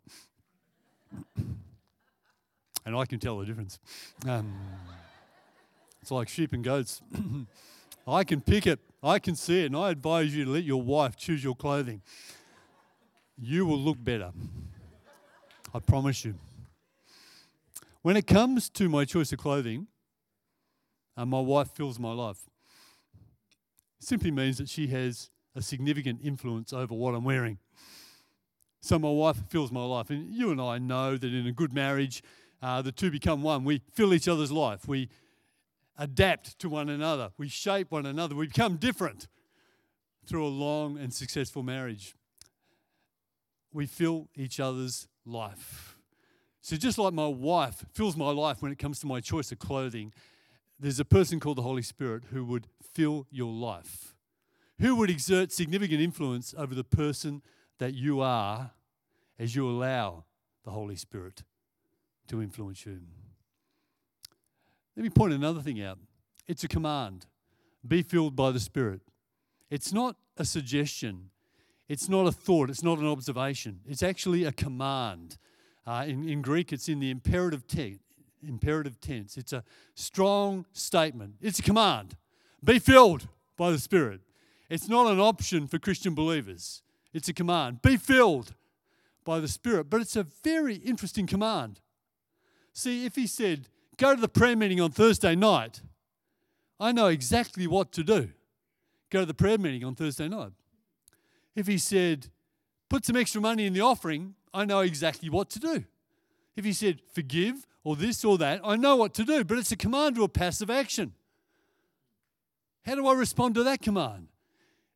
and 1.36 2.96
I 2.96 3.06
can 3.06 3.20
tell 3.20 3.40
the 3.40 3.46
difference. 3.46 3.78
Um, 4.26 4.56
it's 6.02 6.12
like 6.12 6.30
sheep 6.30 6.54
and 6.54 6.64
goats. 6.64 7.02
I 8.08 8.24
can 8.24 8.40
pick 8.40 8.66
it, 8.66 8.80
I 9.04 9.20
can 9.20 9.36
see 9.36 9.64
it, 9.64 9.66
and 9.66 9.76
I 9.76 9.90
advise 9.90 10.34
you 10.34 10.46
to 10.46 10.52
let 10.52 10.64
your 10.64 10.82
wife 10.82 11.18
choose 11.18 11.44
your 11.44 11.56
clothing. 11.56 12.02
You 13.38 13.66
will 13.66 13.80
look 13.80 14.02
better. 14.02 14.32
I 15.74 15.80
promise 15.80 16.24
you. 16.24 16.36
When 18.02 18.16
it 18.16 18.28
comes 18.28 18.70
to 18.70 18.88
my 18.88 19.04
choice 19.04 19.34
of 19.34 19.40
clothing, 19.40 19.88
and 21.18 21.30
my 21.30 21.42
wife 21.42 21.72
fills 21.72 22.00
my 22.00 22.14
life. 22.14 22.50
Simply 24.02 24.32
means 24.32 24.58
that 24.58 24.68
she 24.68 24.88
has 24.88 25.30
a 25.56 25.62
significant 25.62 26.22
influence 26.24 26.74
over 26.74 26.94
what 26.96 27.14
I'm 27.14 27.24
wearing. 27.24 27.60
So 28.82 28.98
my 28.98 29.12
wife 29.12 29.38
fills 29.50 29.72
my 29.72 29.86
life. 29.86 30.10
And 30.10 30.34
you 30.34 30.50
and 30.50 30.60
I 30.60 30.80
know 30.80 31.18
that 31.18 31.34
in 31.34 31.46
a 31.46 31.52
good 31.52 31.72
marriage, 31.72 32.24
uh, 32.64 32.82
the 32.82 32.92
two 32.92 33.12
become 33.12 33.44
one. 33.44 33.64
We 33.64 33.84
fill 33.94 34.14
each 34.14 34.28
other's 34.28 34.52
life. 34.52 34.88
We 34.88 35.10
adapt 36.00 36.58
to 36.60 36.70
one 36.70 36.90
another. 36.90 37.30
We 37.38 37.48
shape 37.48 37.92
one 37.92 38.08
another. 38.08 38.36
We 38.36 38.48
become 38.48 38.78
different 38.78 39.28
through 40.26 40.48
a 40.48 40.50
long 40.50 40.98
and 40.98 41.14
successful 41.14 41.62
marriage. 41.62 42.16
We 43.72 43.86
fill 43.86 44.30
each 44.36 44.60
other's 44.60 45.08
life. 45.26 45.96
So, 46.62 46.76
just 46.76 46.98
like 46.98 47.14
my 47.14 47.28
wife 47.28 47.86
fills 47.94 48.16
my 48.16 48.30
life 48.32 48.62
when 48.62 48.72
it 48.72 48.78
comes 48.78 49.00
to 49.00 49.08
my 49.08 49.20
choice 49.20 49.52
of 49.52 49.60
clothing, 49.60 50.14
there's 50.82 51.00
a 51.00 51.06
person 51.06 51.40
called 51.40 51.58
the 51.58 51.62
Holy 51.62 51.84
Spirit 51.84 52.24
who 52.32 52.44
would 52.44 52.66
fill 52.82 53.28
your 53.30 53.52
life, 53.54 54.16
who 54.80 54.96
would 54.96 55.12
exert 55.12 55.52
significant 55.52 56.02
influence 56.02 56.56
over 56.58 56.74
the 56.74 56.84
person 56.84 57.44
that 57.78 57.94
you 57.94 58.20
are 58.20 58.72
as 59.38 59.56
you 59.56 59.70
allow 59.70 60.26
the 60.66 60.72
Holy 60.72 60.96
Spirit 60.96 61.44
to 62.28 62.42
influence 62.42 62.86
you. 62.86 63.00
Let 64.96 65.04
me 65.04 65.10
point 65.10 65.34
another 65.34 65.62
thing 65.62 65.82
out 65.82 66.00
it's 66.48 66.64
a 66.64 66.68
command 66.68 67.28
be 67.88 68.02
filled 68.02 68.36
by 68.36 68.52
the 68.52 68.60
Spirit. 68.60 69.02
It's 69.70 69.94
not 69.94 70.16
a 70.38 70.46
suggestion, 70.46 71.30
it's 71.88 72.10
not 72.10 72.28
a 72.28 72.32
thought, 72.32 72.70
it's 72.70 72.84
not 72.84 72.98
an 72.98 73.08
observation. 73.08 73.82
It's 73.88 74.04
actually 74.04 74.44
a 74.44 74.52
command. 74.52 75.38
Uh, 75.86 76.06
in, 76.08 76.28
in 76.28 76.42
Greek, 76.42 76.72
it's 76.72 76.88
in 76.90 77.00
the 77.00 77.10
imperative, 77.10 77.66
te- 77.68 78.00
imperative 78.48 79.00
tense. 79.00 79.38
It's 79.38 79.54
a 79.54 79.64
strong 79.96 80.66
statement, 80.74 81.36
it's 81.42 81.60
a 81.60 81.64
command. 81.64 82.16
Be 82.64 82.80
filled 82.80 83.28
by 83.58 83.72
the 83.72 83.80
Spirit. 83.80 84.22
It's 84.70 84.88
not 84.88 85.12
an 85.12 85.20
option 85.20 85.68
for 85.68 85.80
Christian 85.80 86.14
believers, 86.14 86.82
it's 87.14 87.28
a 87.28 87.34
command. 87.34 87.82
Be 87.82 87.98
filled 87.98 88.54
by 89.24 89.40
the 89.40 89.48
Spirit. 89.48 89.90
But 89.90 90.02
it's 90.02 90.16
a 90.16 90.24
very 90.24 90.76
interesting 90.76 91.28
command. 91.28 91.80
See, 92.74 93.06
if 93.06 93.16
he 93.16 93.28
said, 93.28 93.68
Go 93.98 94.16
to 94.16 94.22
the 94.22 94.30
prayer 94.30 94.56
meeting 94.56 94.82
on 94.82 94.92
Thursday 94.92 95.36
night, 95.36 95.82
I 96.80 96.92
know 96.92 97.08
exactly 97.08 97.68
what 97.68 97.92
to 97.92 98.04
do. 98.04 98.30
Go 99.12 99.20
to 99.20 99.26
the 99.26 99.34
prayer 99.34 99.58
meeting 99.58 99.84
on 99.84 99.94
Thursday 99.94 100.28
night. 100.28 100.54
If 101.56 101.68
he 101.68 101.78
said, 101.78 102.28
Put 102.90 103.06
some 103.06 103.16
extra 103.16 103.42
money 103.42 103.66
in 103.66 103.74
the 103.74 103.82
offering, 103.82 104.36
I 104.54 104.66
know 104.66 104.80
exactly 104.80 105.30
what 105.30 105.50
to 105.52 105.60
do. 105.60 105.86
If 106.56 106.66
he 106.66 106.74
said, 106.74 107.02
forgive 107.14 107.66
or 107.84 107.96
this 107.96 108.24
or 108.24 108.38
that, 108.38 108.62
I 108.64 108.76
know 108.76 108.96
what 108.96 109.14
to 109.16 109.24
do, 109.24 109.44
but 109.44 109.58
it's 109.58 109.72
a 109.72 109.78
command 109.78 110.16
to 110.16 110.24
a 110.24 110.30
passive 110.30 110.70
action. 110.70 111.14
How 112.86 112.96
do 112.96 113.08
I 113.08 113.14
respond 113.14 113.56
to 113.56 113.64
that 113.64 113.82
command? 113.82 114.28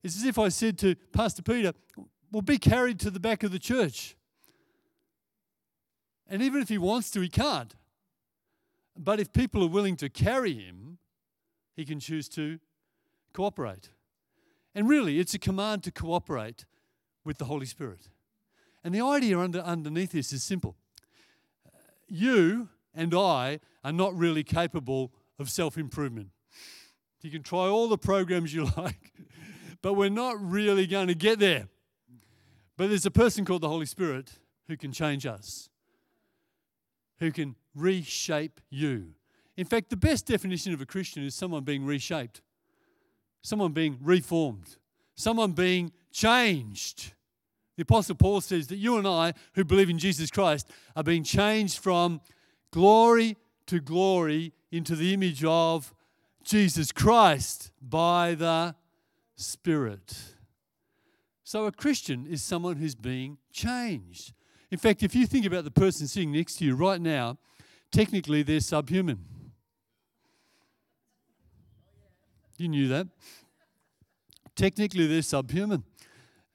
It's 0.04 0.16
as 0.16 0.24
if 0.24 0.38
I 0.38 0.50
said 0.50 0.78
to 0.80 0.96
Pastor 1.14 1.42
Peter, 1.42 1.74
well, 2.32 2.42
be 2.42 2.58
carried 2.58 3.00
to 3.02 3.10
the 3.10 3.20
back 3.20 3.44
of 3.44 3.52
the 3.52 3.60
church. 3.60 4.16
And 6.28 6.42
even 6.42 6.62
if 6.62 6.70
he 6.70 6.78
wants 6.78 7.12
to, 7.12 7.22
he 7.22 7.30
can't. 7.30 7.74
But 8.98 9.20
if 9.20 9.34
people 9.34 9.64
are 9.64 9.70
willing 9.70 9.98
to 9.98 10.10
carry 10.10 10.54
him, 10.54 10.98
he 11.76 11.86
can 11.86 12.00
choose 12.00 12.30
to 12.30 12.60
cooperate. 13.34 13.90
And 14.74 14.88
really, 14.88 15.20
it's 15.20 15.34
a 15.34 15.40
command 15.40 15.84
to 15.84 15.92
cooperate 15.92 16.66
with 17.24 17.38
the 17.38 17.46
Holy 17.46 17.66
Spirit. 17.66 18.10
And 18.84 18.94
the 18.94 19.02
idea 19.02 19.40
under, 19.40 19.60
underneath 19.60 20.12
this 20.12 20.32
is 20.32 20.44
simple 20.44 20.76
you 22.08 22.70
and 22.96 23.14
I 23.14 23.60
are 23.84 23.92
not 23.92 24.16
really 24.16 24.44
capable 24.44 25.12
of 25.38 25.50
self 25.50 25.78
improvement. 25.78 26.30
You 27.22 27.32
can 27.32 27.42
try 27.42 27.68
all 27.68 27.88
the 27.88 27.98
programs 27.98 28.54
you 28.54 28.70
like, 28.78 29.12
but 29.82 29.94
we're 29.94 30.10
not 30.10 30.36
really 30.40 30.86
going 30.86 31.08
to 31.08 31.16
get 31.16 31.40
there. 31.40 31.68
But 32.78 32.90
there's 32.90 33.06
a 33.06 33.12
person 33.12 33.46
called 33.46 33.62
the 33.62 33.70
Holy 33.70 33.86
Spirit 33.86 34.34
who 34.68 34.78
can 34.78 34.92
change 34.92 35.26
us, 35.26 35.70
who 37.20 37.32
can 37.32 37.56
reshape 37.74 38.62
you. 38.70 39.14
In 39.58 39.66
fact, 39.66 39.90
the 39.90 39.98
best 39.98 40.26
definition 40.26 40.74
of 40.74 40.82
a 40.82 40.86
Christian 40.86 41.24
is 41.24 41.34
someone 41.34 41.64
being 41.64 41.86
reshaped, 41.86 42.42
someone 43.42 43.72
being 43.72 43.98
reformed, 44.02 44.78
someone 45.16 45.54
being 45.54 45.94
changed. 46.12 47.14
The 47.78 47.84
Apostle 47.84 48.16
Paul 48.16 48.42
says 48.42 48.68
that 48.68 48.78
you 48.78 48.98
and 48.98 49.08
I, 49.08 49.34
who 49.54 49.64
believe 49.64 49.90
in 49.90 49.98
Jesus 49.98 50.30
Christ, 50.30 50.70
are 50.96 51.04
being 51.04 51.24
changed 51.24 51.80
from 51.80 52.22
glory 52.76 53.38
to 53.66 53.80
glory 53.80 54.52
into 54.70 54.98
the 54.98 55.14
image 55.14 55.46
of 55.46 55.94
Jesus 56.44 56.92
Christ 56.92 57.72
by 57.82 58.36
the 58.36 58.76
Spirit. 59.38 60.36
So, 61.46 61.68
a 61.68 61.72
Christian 61.72 62.28
is 62.28 62.44
someone 62.44 62.76
who's 62.76 62.94
being 62.94 63.38
changed. 63.50 64.34
In 64.72 64.78
fact, 64.78 65.04
if 65.04 65.16
you 65.16 65.26
think 65.26 65.46
about 65.46 65.64
the 65.64 65.72
person 65.72 66.06
sitting 66.06 66.34
next 66.34 66.56
to 66.56 66.66
you 66.66 66.76
right 66.76 67.00
now, 67.00 67.38
technically 67.94 68.44
they're 68.44 68.60
subhuman. 68.60 69.20
You 72.58 72.68
knew 72.68 72.90
that. 72.90 73.08
Technically, 74.58 75.08
they're 75.08 75.22
subhuman. 75.22 75.86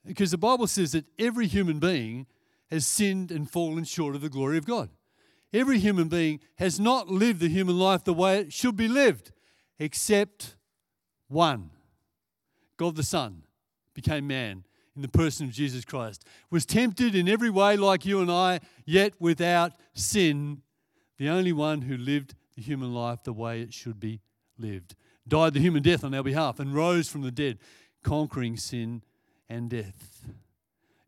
Because 0.05 0.33
the 0.33 0.39
Bible 0.39 0.67
says 0.67 0.93
that 0.93 1.07
every 1.19 1.47
human 1.47 1.79
being 1.79 2.27
has 2.71 2.87
sinned 2.87 3.31
and 3.31 3.51
fallen 3.51 3.85
short 3.85 4.15
of 4.15 4.21
the 4.21 4.29
glory 4.29 4.59
of 4.59 4.67
God. 4.67 4.91
Every 5.53 5.79
human 5.79 6.09
being 6.09 6.41
has 6.57 6.79
not 6.79 7.09
lived 7.09 7.41
the 7.41 7.49
human 7.49 7.79
life 7.79 8.05
the 8.05 8.15
way 8.15 8.39
it 8.39 8.53
should 8.53 8.77
be 8.77 8.89
lived, 8.89 9.33
except 9.79 10.55
one. 11.29 11.71
God 12.77 12.97
the 12.97 13.03
Son 13.03 13.43
became 13.95 14.27
man 14.27 14.65
in 14.95 15.03
the 15.03 15.09
person 15.09 15.47
of 15.47 15.53
Jesus 15.53 15.85
Christ, 15.85 16.25
was 16.51 16.67
tempted 16.67 17.15
in 17.15 17.29
every 17.29 17.51
way 17.51 17.77
like 17.77 18.05
you 18.05 18.21
and 18.21 18.31
I, 18.31 18.61
yet 18.85 19.15
without 19.19 19.73
sin, 19.95 20.63
the 21.17 21.29
only 21.29 21.53
one 21.53 21.83
who 21.83 21.97
lived 21.97 22.35
the 22.55 22.63
human 22.63 22.95
life 22.95 23.23
the 23.23 23.33
way 23.33 23.61
it 23.61 23.73
should 23.73 24.01
be 24.01 24.21
lived, 24.59 24.95
died 25.27 25.55
the 25.55 25.61
human 25.61 25.83
death 25.83 26.05
on 26.05 26.15
our 26.15 26.23
behalf, 26.23 26.61
and 26.61 26.75
rose 26.75 27.09
from 27.09 27.23
the 27.23 27.31
dead, 27.31 27.59
conquering 28.03 28.57
sin 28.57 29.03
and 29.49 29.71
death. 29.71 30.25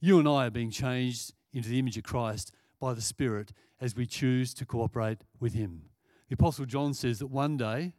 You 0.01 0.19
and 0.19 0.29
I 0.29 0.47
are 0.47 0.51
being 0.51 0.71
changed 0.71 1.33
into 1.53 1.69
the 1.69 1.79
image 1.79 1.97
of 1.97 2.05
Christ 2.05 2.53
by 2.83 2.93
the 2.93 3.01
Spirit 3.01 3.53
as 3.81 3.95
we 3.95 4.05
choose 4.05 4.53
to 4.53 4.67
cooperate 4.67 5.19
with 5.39 5.55
Him. 5.55 5.83
The 6.29 6.35
Apostle 6.35 6.67
John 6.67 6.95
says 6.95 7.21
that 7.21 7.29
one 7.29 7.57
day, 7.57 7.95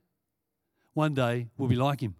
one 0.93 1.13
day 1.13 1.47
we'll 1.57 1.69
be 1.69 1.77
like 1.77 2.01
Him. 2.01 2.15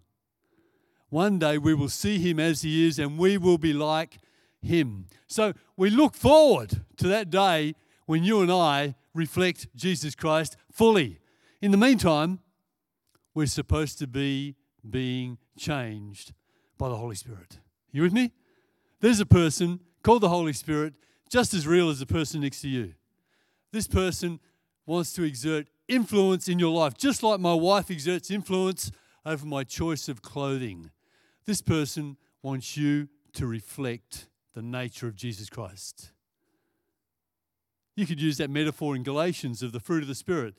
One 1.10 1.38
day 1.38 1.58
we 1.58 1.74
will 1.74 1.90
see 1.90 2.18
Him 2.18 2.40
as 2.40 2.62
He 2.62 2.86
is 2.86 2.98
and 2.98 3.18
we 3.18 3.36
will 3.36 3.58
be 3.58 3.74
like 3.74 4.16
Him. 4.62 5.08
So 5.26 5.52
we 5.76 5.90
look 5.90 6.14
forward 6.14 6.82
to 6.96 7.06
that 7.08 7.28
day 7.28 7.74
when 8.06 8.24
you 8.24 8.40
and 8.40 8.50
I 8.50 8.94
reflect 9.12 9.68
Jesus 9.76 10.14
Christ 10.14 10.56
fully. 10.72 11.20
In 11.60 11.70
the 11.70 11.76
meantime, 11.76 12.40
we're 13.34 13.46
supposed 13.46 13.98
to 13.98 14.06
be 14.06 14.56
being 14.88 15.36
changed 15.58 16.32
by 16.78 16.88
the 16.88 16.96
Holy 16.96 17.16
Spirit. 17.16 17.58
You 17.92 18.00
with 18.00 18.14
me? 18.14 18.32
There's 19.00 19.20
a 19.20 19.26
person 19.26 19.80
called 20.02 20.22
the 20.22 20.30
Holy 20.30 20.54
Spirit, 20.54 20.94
just 21.28 21.54
as 21.54 21.66
real 21.66 21.90
as 21.90 21.98
the 21.98 22.06
person 22.06 22.40
next 22.40 22.60
to 22.62 22.68
you. 22.68 22.94
This 23.72 23.86
person 23.86 24.40
wants 24.86 25.12
to 25.14 25.22
exert 25.22 25.68
influence 25.88 26.48
in 26.48 26.58
your 26.58 26.72
life, 26.72 26.96
just 26.96 27.22
like 27.22 27.40
my 27.40 27.54
wife 27.54 27.90
exerts 27.90 28.30
influence 28.30 28.90
over 29.26 29.46
my 29.46 29.64
choice 29.64 30.08
of 30.08 30.22
clothing. 30.22 30.90
This 31.46 31.60
person 31.60 32.16
wants 32.42 32.76
you 32.76 33.08
to 33.34 33.46
reflect 33.46 34.28
the 34.54 34.62
nature 34.62 35.08
of 35.08 35.16
Jesus 35.16 35.50
Christ. 35.50 36.12
You 37.96 38.06
could 38.06 38.20
use 38.20 38.38
that 38.38 38.50
metaphor 38.50 38.96
in 38.96 39.02
Galatians 39.02 39.62
of 39.62 39.72
the 39.72 39.80
fruit 39.80 40.02
of 40.02 40.08
the 40.08 40.14
Spirit. 40.14 40.54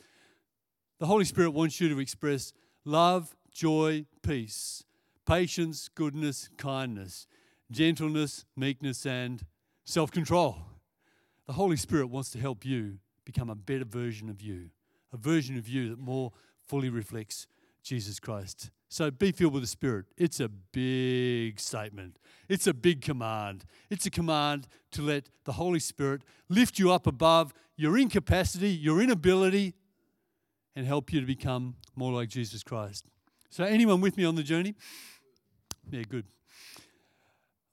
The 1.00 1.06
Holy 1.06 1.26
Spirit 1.26 1.52
wants 1.52 1.82
you 1.82 1.90
to 1.90 2.00
express 2.00 2.54
love, 2.86 3.36
joy, 3.52 4.06
peace, 4.22 4.84
patience, 5.26 5.90
goodness, 5.90 6.50
kindness, 6.58 7.28
gentleness, 7.72 8.46
meekness, 8.56 9.06
and 9.06 9.44
self 9.86 10.12
control. 10.12 10.58
The 11.48 11.54
Holy 11.54 11.78
Spirit 11.78 12.08
wants 12.08 12.32
to 12.32 12.40
help 12.40 12.66
you 12.66 12.98
become 13.24 13.50
a 13.50 13.56
better 13.56 13.86
version 13.86 14.30
of 14.30 14.42
you, 14.42 14.70
a 15.14 15.18
version 15.18 15.58
of 15.58 15.68
you 15.68 15.90
that 15.90 16.00
more 16.00 16.32
fully 16.68 16.90
reflects 16.90 17.48
Jesus 17.84 18.20
Christ. 18.20 18.72
So 18.90 19.12
be 19.12 19.32
filled 19.32 19.54
with 19.54 19.64
the 19.64 19.68
Spirit. 19.68 20.06
It's 20.18 20.40
a 20.40 20.50
big 20.50 21.60
statement. 21.60 22.18
It's 22.50 22.68
a 22.68 22.74
big 22.74 23.02
command. 23.02 23.66
It's 23.90 24.06
a 24.06 24.12
command 24.12 24.68
to 24.92 25.02
let 25.02 25.30
the 25.44 25.54
Holy 25.54 25.80
Spirit 25.80 26.22
lift 26.50 26.80
you 26.80 26.92
up 26.92 27.06
above 27.08 27.54
your 27.78 27.98
incapacity, 27.98 28.70
your 28.70 29.02
inability, 29.02 29.74
and 30.76 30.86
help 30.86 31.14
you 31.14 31.20
to 31.20 31.28
become 31.28 31.76
more 31.96 32.12
like 32.12 32.30
Jesus 32.30 32.64
Christ. 32.64 33.06
So, 33.50 33.64
anyone 33.64 34.02
with 34.02 34.18
me 34.18 34.26
on 34.26 34.36
the 34.36 34.44
journey? 34.44 34.76
Yeah, 35.90 36.04
good. 36.10 36.26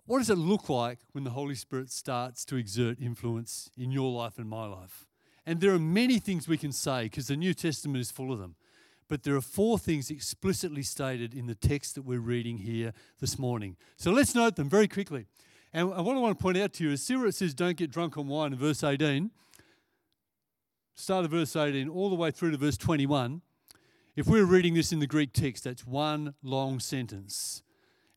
What 0.04 0.18
does 0.18 0.30
it 0.30 0.38
look 0.38 0.68
like 0.68 0.98
when 1.12 1.24
the 1.24 1.30
Holy 1.30 1.54
Spirit 1.54 1.90
starts 1.90 2.44
to 2.46 2.56
exert 2.56 2.98
influence 3.00 3.70
in 3.76 3.92
your 3.92 4.10
life 4.10 4.36
and 4.36 4.48
my 4.48 4.66
life? 4.66 5.06
And 5.46 5.60
there 5.60 5.72
are 5.72 5.78
many 5.78 6.18
things 6.18 6.48
we 6.48 6.58
can 6.58 6.72
say 6.72 7.04
because 7.04 7.28
the 7.28 7.36
New 7.36 7.54
Testament 7.54 8.00
is 8.00 8.10
full 8.10 8.32
of 8.32 8.38
them. 8.38 8.56
But 9.08 9.22
there 9.22 9.36
are 9.36 9.40
four 9.40 9.78
things 9.78 10.10
explicitly 10.10 10.82
stated 10.82 11.34
in 11.34 11.46
the 11.46 11.54
text 11.54 11.94
that 11.94 12.02
we're 12.02 12.20
reading 12.20 12.58
here 12.58 12.92
this 13.20 13.38
morning. 13.38 13.76
So 13.96 14.10
let's 14.10 14.34
note 14.34 14.56
them 14.56 14.68
very 14.68 14.88
quickly. 14.88 15.26
And 15.72 15.90
what 15.90 16.16
I 16.16 16.20
want 16.20 16.36
to 16.36 16.42
point 16.42 16.58
out 16.58 16.72
to 16.74 16.84
you 16.84 16.90
is 16.90 17.02
see 17.02 17.16
where 17.16 17.26
it 17.26 17.34
says, 17.34 17.54
don't 17.54 17.76
get 17.76 17.90
drunk 17.90 18.16
on 18.18 18.26
wine 18.26 18.52
in 18.52 18.58
verse 18.58 18.82
18. 18.82 19.30
Start 20.94 21.24
of 21.24 21.30
verse 21.30 21.54
18 21.54 21.88
all 21.88 22.10
the 22.10 22.16
way 22.16 22.30
through 22.30 22.50
to 22.50 22.56
verse 22.56 22.76
21. 22.76 23.42
If 24.16 24.26
we're 24.26 24.44
reading 24.44 24.74
this 24.74 24.92
in 24.92 24.98
the 24.98 25.06
Greek 25.06 25.32
text, 25.32 25.64
that's 25.64 25.86
one 25.86 26.34
long 26.42 26.80
sentence. 26.80 27.62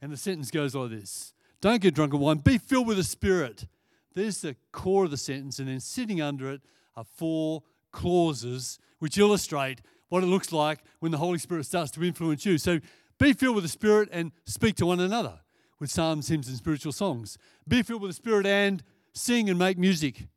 And 0.01 0.11
the 0.11 0.17
sentence 0.17 0.51
goes 0.51 0.75
like 0.75 0.89
this 0.89 1.34
Don't 1.65 1.81
get 1.81 1.95
drunk 1.95 2.13
on 2.13 2.19
wine, 2.19 2.37
be 2.37 2.59
filled 2.59 2.85
with 2.85 2.97
the 2.97 3.03
Spirit. 3.03 3.65
There's 4.13 4.41
the 4.41 4.55
core 4.71 5.05
of 5.05 5.09
the 5.09 5.17
sentence, 5.17 5.57
and 5.57 5.67
then 5.67 5.79
sitting 5.79 6.21
under 6.21 6.51
it 6.51 6.61
are 6.95 7.03
four 7.03 7.63
clauses 7.91 8.77
which 8.99 9.17
illustrate 9.17 9.81
what 10.09 10.21
it 10.21 10.27
looks 10.27 10.51
like 10.51 10.81
when 10.99 11.11
the 11.11 11.17
Holy 11.17 11.39
Spirit 11.39 11.65
starts 11.65 11.89
to 11.93 12.03
influence 12.03 12.45
you. 12.45 12.59
So 12.59 12.81
be 13.17 13.33
filled 13.33 13.55
with 13.55 13.63
the 13.63 13.69
Spirit 13.69 14.09
and 14.11 14.31
speak 14.45 14.75
to 14.75 14.85
one 14.85 14.99
another 14.99 15.39
with 15.79 15.89
psalms, 15.89 16.27
hymns, 16.27 16.47
and 16.49 16.55
spiritual 16.55 16.91
songs. 16.91 17.35
Be 17.67 17.81
filled 17.81 18.03
with 18.03 18.11
the 18.11 18.15
Spirit 18.15 18.45
and 18.45 18.83
sing 19.13 19.49
and 19.49 19.57
make 19.57 19.79
music 19.79 20.27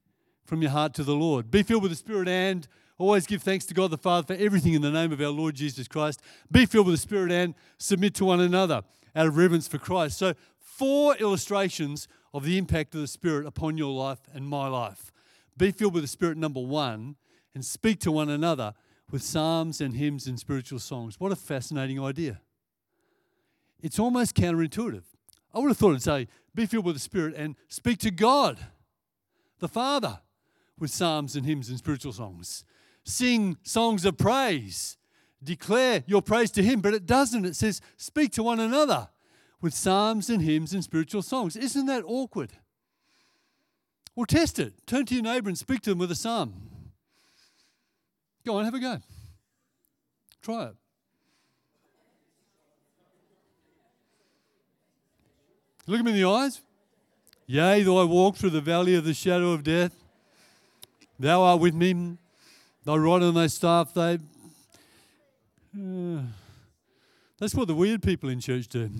from 0.47 0.63
your 0.63 0.71
heart 0.71 0.95
to 0.95 1.05
the 1.05 1.15
Lord. 1.15 1.51
Be 1.51 1.63
filled 1.63 1.83
with 1.83 1.93
the 1.93 1.97
Spirit 1.97 2.29
and 2.29 2.67
always 2.97 3.27
give 3.27 3.43
thanks 3.43 3.67
to 3.67 3.75
God 3.75 3.91
the 3.91 3.99
Father 3.99 4.35
for 4.35 4.43
everything 4.43 4.73
in 4.73 4.81
the 4.81 4.91
name 4.91 5.13
of 5.13 5.21
our 5.21 5.29
Lord 5.29 5.57
Jesus 5.57 5.89
Christ. 5.89 6.23
Be 6.51 6.65
filled 6.65 6.87
with 6.87 6.95
the 6.95 7.03
Spirit 7.03 7.31
and 7.31 7.55
submit 7.77 8.15
to 8.15 8.25
one 8.25 8.41
another 8.41 8.83
out 9.15 9.27
of 9.27 9.37
reverence 9.37 9.69
for 9.69 9.79
Christ. 9.79 10.17
So, 10.17 10.33
four 10.79 11.17
illustrations 11.17 12.07
of 12.33 12.45
the 12.45 12.57
impact 12.57 12.95
of 12.95 13.01
the 13.01 13.09
Spirit 13.09 13.47
upon 13.47 13.77
your 13.77 13.93
life 13.93 14.21
and 14.33 14.49
my 14.49 14.69
life. 14.69 15.13
Be 15.57 15.73
filled 15.73 15.95
with 15.95 16.05
the 16.05 16.09
Spirit, 16.09 16.39
number 16.39 16.61
one, 16.61 17.17
and 17.53 17.65
speak 17.65 17.99
to 18.01 18.13
one 18.13 18.31
another 18.31 18.75
with 19.11 19.23
psalms 19.23 19.81
and 19.81 19.97
hymns 19.97 20.29
and 20.29 20.39
spiritual 20.39 20.79
songs. 20.79 21.19
What 21.19 21.33
a 21.33 21.37
fascinating 21.37 22.01
idea. 22.01 22.41
It's 23.81 23.99
almost 23.99 24.37
counterintuitive. 24.37 25.03
I 25.53 25.59
would 25.59 25.69
have 25.69 25.77
thought 25.77 25.91
it'd 25.91 26.03
say, 26.03 26.29
be 26.55 26.67
filled 26.67 26.85
with 26.85 26.95
the 26.95 27.01
Spirit 27.01 27.35
and 27.37 27.57
speak 27.69 27.99
to 28.01 28.11
God, 28.13 28.59
the 29.59 29.69
Father, 29.69 30.21
with 30.79 30.91
psalms 30.91 31.35
and 31.35 31.45
hymns 31.45 31.69
and 31.71 31.79
spiritual 31.79 32.13
songs. 32.13 32.65
Sing 33.03 33.57
songs 33.63 34.05
of 34.05 34.17
praise. 34.17 34.97
Declare 35.43 36.05
your 36.07 36.23
praise 36.23 36.51
to 36.53 36.63
Him. 36.63 36.81
But 36.81 36.95
it 36.95 37.07
doesn't. 37.07 37.47
It 37.47 37.57
says, 37.57 37.81
speak 37.97 38.33
to 38.33 38.43
one 38.43 38.61
another 38.61 39.09
with 39.61 39.75
psalms 39.75 40.31
and 40.31 40.43
hymns 40.43 40.73
and 40.73 40.85
spiritual 40.85 41.23
songs. 41.23 41.57
Isn't 41.57 41.87
that 41.87 42.05
awkward? 42.07 42.53
Well, 44.15 44.27
test 44.27 44.59
it. 44.59 44.75
Turn 44.87 45.07
to 45.07 45.15
your 45.15 45.23
neighbor 45.23 45.49
and 45.49 45.59
speak 45.59 45.81
to 45.83 45.91
them 45.91 45.99
with 45.99 46.11
a 46.11 46.17
psalm. 46.17 46.55
Go 48.45 48.57
on, 48.57 48.65
have 48.65 48.75
a 48.75 48.81
go. 48.81 48.99
Try 50.43 50.67
it. 50.67 50.77
Look 55.87 56.03
me 56.03 56.11
in 56.13 56.17
the 56.19 56.29
eyes. 56.29 56.61
Yea, 57.47 57.83
though 57.83 57.99
I 57.99 58.05
walk 58.05 58.37
through 58.37 58.51
the 58.51 58.61
valley 58.61 58.95
of 58.95 59.05
the 59.05 59.15
shadow 59.15 59.53
of 59.53 59.65
death, 59.65 59.95
thou 61.19 61.43
art 61.43 61.61
with 61.61 61.75
me. 61.75 62.19
Thy 62.85 62.97
rod 62.97 63.23
and 63.23 63.37
thy 63.37 63.47
staff, 63.47 63.95
they. 63.95 64.19
Uh, 65.75 66.23
that's 67.39 67.55
what 67.55 67.69
the 67.69 67.75
weird 67.75 68.03
people 68.03 68.29
in 68.29 68.41
church 68.41 68.69
do. 68.69 68.91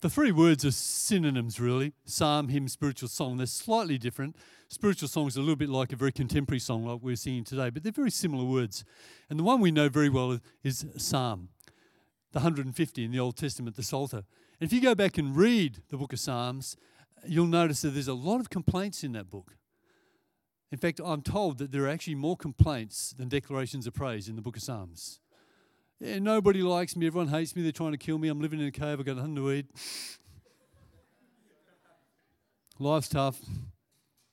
The 0.00 0.08
three 0.08 0.32
words 0.32 0.64
are 0.64 0.70
synonyms, 0.70 1.60
really 1.60 1.92
psalm, 2.06 2.48
hymn, 2.48 2.68
spiritual 2.68 3.10
song. 3.10 3.36
They're 3.36 3.46
slightly 3.46 3.98
different. 3.98 4.34
Spiritual 4.68 5.08
song 5.08 5.26
is 5.26 5.36
a 5.36 5.40
little 5.40 5.56
bit 5.56 5.68
like 5.68 5.92
a 5.92 5.96
very 5.96 6.10
contemporary 6.10 6.58
song, 6.58 6.86
like 6.86 7.00
we're 7.02 7.16
singing 7.16 7.44
today, 7.44 7.68
but 7.68 7.82
they're 7.82 7.92
very 7.92 8.10
similar 8.10 8.44
words. 8.44 8.82
And 9.28 9.38
the 9.38 9.42
one 9.42 9.60
we 9.60 9.70
know 9.70 9.90
very 9.90 10.08
well 10.08 10.38
is 10.62 10.86
psalm, 10.96 11.50
the 12.32 12.38
150 12.38 13.04
in 13.04 13.10
the 13.10 13.18
Old 13.18 13.36
Testament, 13.36 13.76
the 13.76 13.82
Psalter. 13.82 14.24
And 14.58 14.66
if 14.66 14.72
you 14.72 14.80
go 14.80 14.94
back 14.94 15.18
and 15.18 15.36
read 15.36 15.82
the 15.90 15.98
book 15.98 16.14
of 16.14 16.20
Psalms, 16.20 16.78
you'll 17.26 17.46
notice 17.46 17.82
that 17.82 17.90
there's 17.90 18.08
a 18.08 18.14
lot 18.14 18.40
of 18.40 18.48
complaints 18.48 19.04
in 19.04 19.12
that 19.12 19.28
book. 19.28 19.56
In 20.72 20.78
fact, 20.78 20.98
I'm 21.04 21.20
told 21.20 21.58
that 21.58 21.72
there 21.72 21.84
are 21.84 21.88
actually 21.88 22.14
more 22.14 22.38
complaints 22.38 23.14
than 23.18 23.28
declarations 23.28 23.86
of 23.86 23.92
praise 23.92 24.30
in 24.30 24.36
the 24.36 24.42
book 24.42 24.56
of 24.56 24.62
Psalms. 24.62 25.20
Yeah, 26.00 26.18
nobody 26.18 26.62
likes 26.62 26.96
me. 26.96 27.06
Everyone 27.06 27.28
hates 27.28 27.54
me. 27.54 27.62
They're 27.62 27.72
trying 27.72 27.92
to 27.92 27.98
kill 27.98 28.16
me. 28.16 28.28
I'm 28.28 28.40
living 28.40 28.58
in 28.58 28.66
a 28.66 28.70
cave. 28.70 28.98
I've 28.98 29.04
got 29.04 29.16
nothing 29.16 29.36
to 29.36 29.52
eat. 29.52 29.66
Life's 32.78 33.08
tough. 33.08 33.38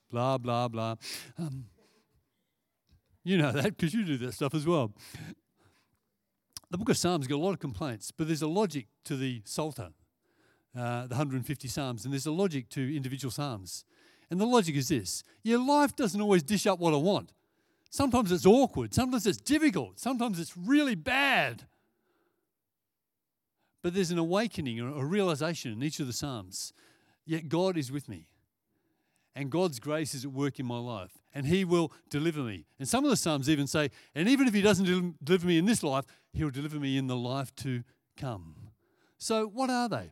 Blah, 0.10 0.38
blah, 0.38 0.69
blah. 0.69 0.95
Um, 1.38 1.65
you 3.25 3.38
know 3.38 3.51
that 3.51 3.75
because 3.75 3.93
you 3.93 4.06
do 4.06 4.17
that 4.19 4.34
stuff 4.34 4.56
as 4.56 4.65
well. 4.65 4.93
The 6.71 6.77
book 6.77 6.88
of 6.88 6.97
Psalms 6.97 7.27
got 7.27 7.36
a 7.36 7.43
lot 7.43 7.51
of 7.51 7.60
complaints, 7.60 8.12
but 8.12 8.27
there's 8.27 8.41
a 8.41 8.47
logic 8.47 8.88
to 9.03 9.17
the 9.17 9.41
Psalter, 9.43 9.89
uh, 10.77 11.08
the 11.08 11.15
150 11.15 11.67
Psalms, 11.67 12.06
and 12.06 12.13
there's 12.13 12.25
a 12.25 12.32
logic 12.32 12.69
to 12.69 12.95
individual 12.95 13.32
Psalms. 13.32 13.84
And 14.30 14.39
the 14.39 14.45
logic 14.45 14.77
is 14.77 14.88
this 14.88 15.23
your 15.43 15.60
life 15.65 15.97
doesn't 15.97 16.21
always 16.21 16.43
dish 16.43 16.65
up 16.65 16.80
what 16.80 16.93
I 16.93 16.97
want. 16.97 17.34
Sometimes 17.89 18.32
it's 18.32 18.45
awkward. 18.45 18.93
Sometimes 18.93 19.26
it's 19.26 19.39
difficult. 19.39 20.00
Sometimes 20.00 20.39
it's 20.39 20.56
really 20.58 20.95
bad. 20.95 21.63
But 23.82 23.93
there's 23.93 24.12
an 24.12 24.17
awakening 24.17 24.80
or 24.82 24.89
a 24.89 25.06
realization 25.06 25.71
in 25.71 25.84
each 25.84 26.00
of 26.00 26.08
the 26.08 26.13
Psalms. 26.13 26.73
Yet 27.26 27.50
God 27.50 27.78
is 27.78 27.91
with 27.91 28.10
me. 28.10 28.28
And 29.36 29.52
God's 29.52 29.80
grace 29.80 30.15
is 30.15 30.26
at 30.26 30.32
work 30.32 30.60
in 30.60 30.65
my 30.65 30.80
life. 30.80 31.12
And 31.34 31.45
He 31.45 31.63
will 31.63 31.91
deliver 32.10 32.41
me. 32.41 32.65
And 32.80 32.88
some 32.88 33.04
of 33.04 33.12
the 33.12 33.17
Psalms 33.17 33.50
even 33.50 33.67
say, 33.67 33.91
and 34.15 34.28
even 34.28 34.47
if 34.47 34.54
He 34.54 34.62
doesn't 34.62 35.23
deliver 35.23 35.47
me 35.47 35.58
in 35.58 35.65
this 35.65 35.84
life, 35.84 36.06
He'll 36.34 36.50
deliver 36.50 36.80
me 36.80 36.97
in 36.97 37.08
the 37.08 37.15
life 37.15 37.56
to 37.58 37.84
come. 38.17 38.56
So, 39.19 39.45
what 39.47 39.69
are 39.69 39.88
they? 39.88 40.12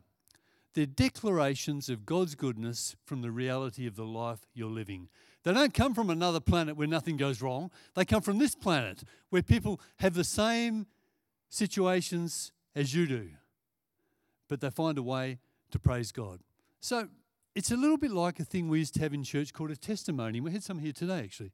They're 0.74 0.86
declarations 0.86 1.88
of 1.88 2.06
God's 2.06 2.34
goodness 2.34 2.96
from 3.04 3.22
the 3.22 3.30
reality 3.30 3.86
of 3.86 3.96
the 3.96 4.04
life 4.04 4.40
you're 4.54 4.70
living. 4.70 5.08
They 5.46 5.54
don't 5.54 5.72
come 5.72 5.94
from 5.94 6.10
another 6.10 6.40
planet 6.40 6.76
where 6.76 6.88
nothing 6.88 7.16
goes 7.16 7.40
wrong. 7.40 7.70
They 7.94 8.04
come 8.04 8.20
from 8.20 8.38
this 8.38 8.56
planet 8.56 9.04
where 9.30 9.42
people 9.42 9.80
have 10.00 10.14
the 10.14 10.24
same 10.24 10.88
situations 11.48 12.50
as 12.74 12.92
you 12.92 13.06
do, 13.06 13.28
but 14.48 14.60
they 14.60 14.70
find 14.70 14.98
a 14.98 15.04
way 15.04 15.38
to 15.70 15.78
praise 15.78 16.10
God. 16.10 16.40
So 16.80 17.06
it's 17.54 17.70
a 17.70 17.76
little 17.76 17.96
bit 17.96 18.10
like 18.10 18.40
a 18.40 18.44
thing 18.44 18.68
we 18.68 18.80
used 18.80 18.94
to 18.94 19.00
have 19.02 19.14
in 19.14 19.22
church 19.22 19.52
called 19.52 19.70
a 19.70 19.76
testimony. 19.76 20.40
We 20.40 20.50
had 20.50 20.64
some 20.64 20.80
here 20.80 20.90
today, 20.90 21.20
actually, 21.20 21.52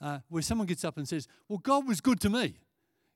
uh, 0.00 0.18
where 0.28 0.42
someone 0.42 0.66
gets 0.66 0.84
up 0.84 0.96
and 0.96 1.08
says, 1.08 1.28
Well, 1.48 1.58
God 1.58 1.86
was 1.86 2.00
good 2.00 2.20
to 2.22 2.28
me. 2.28 2.56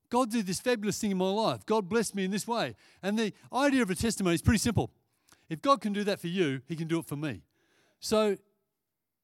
God 0.08 0.30
did 0.30 0.46
this 0.46 0.61
fabulous 0.61 1.00
thing 1.00 1.11
in 1.11 1.16
my 1.16 1.30
life. 1.30 1.66
God 1.66 1.88
blessed 1.88 2.14
me 2.14 2.24
in 2.24 2.30
this 2.30 2.46
way. 2.46 2.76
And 3.02 3.18
the 3.18 3.32
idea 3.52 3.82
of 3.82 3.90
a 3.90 3.96
testimony 3.96 4.37
is 4.37 4.42
pretty 4.42 4.61
simple. 4.61 4.92
If 5.48 5.61
God 5.61 5.80
can 5.80 5.92
do 5.92 6.04
that 6.04 6.20
for 6.20 6.28
you, 6.28 6.62
He 6.68 6.76
can 6.76 6.87
do 6.87 7.00
it 7.00 7.06
for 7.06 7.16
me. 7.16 7.42
So 7.98 8.37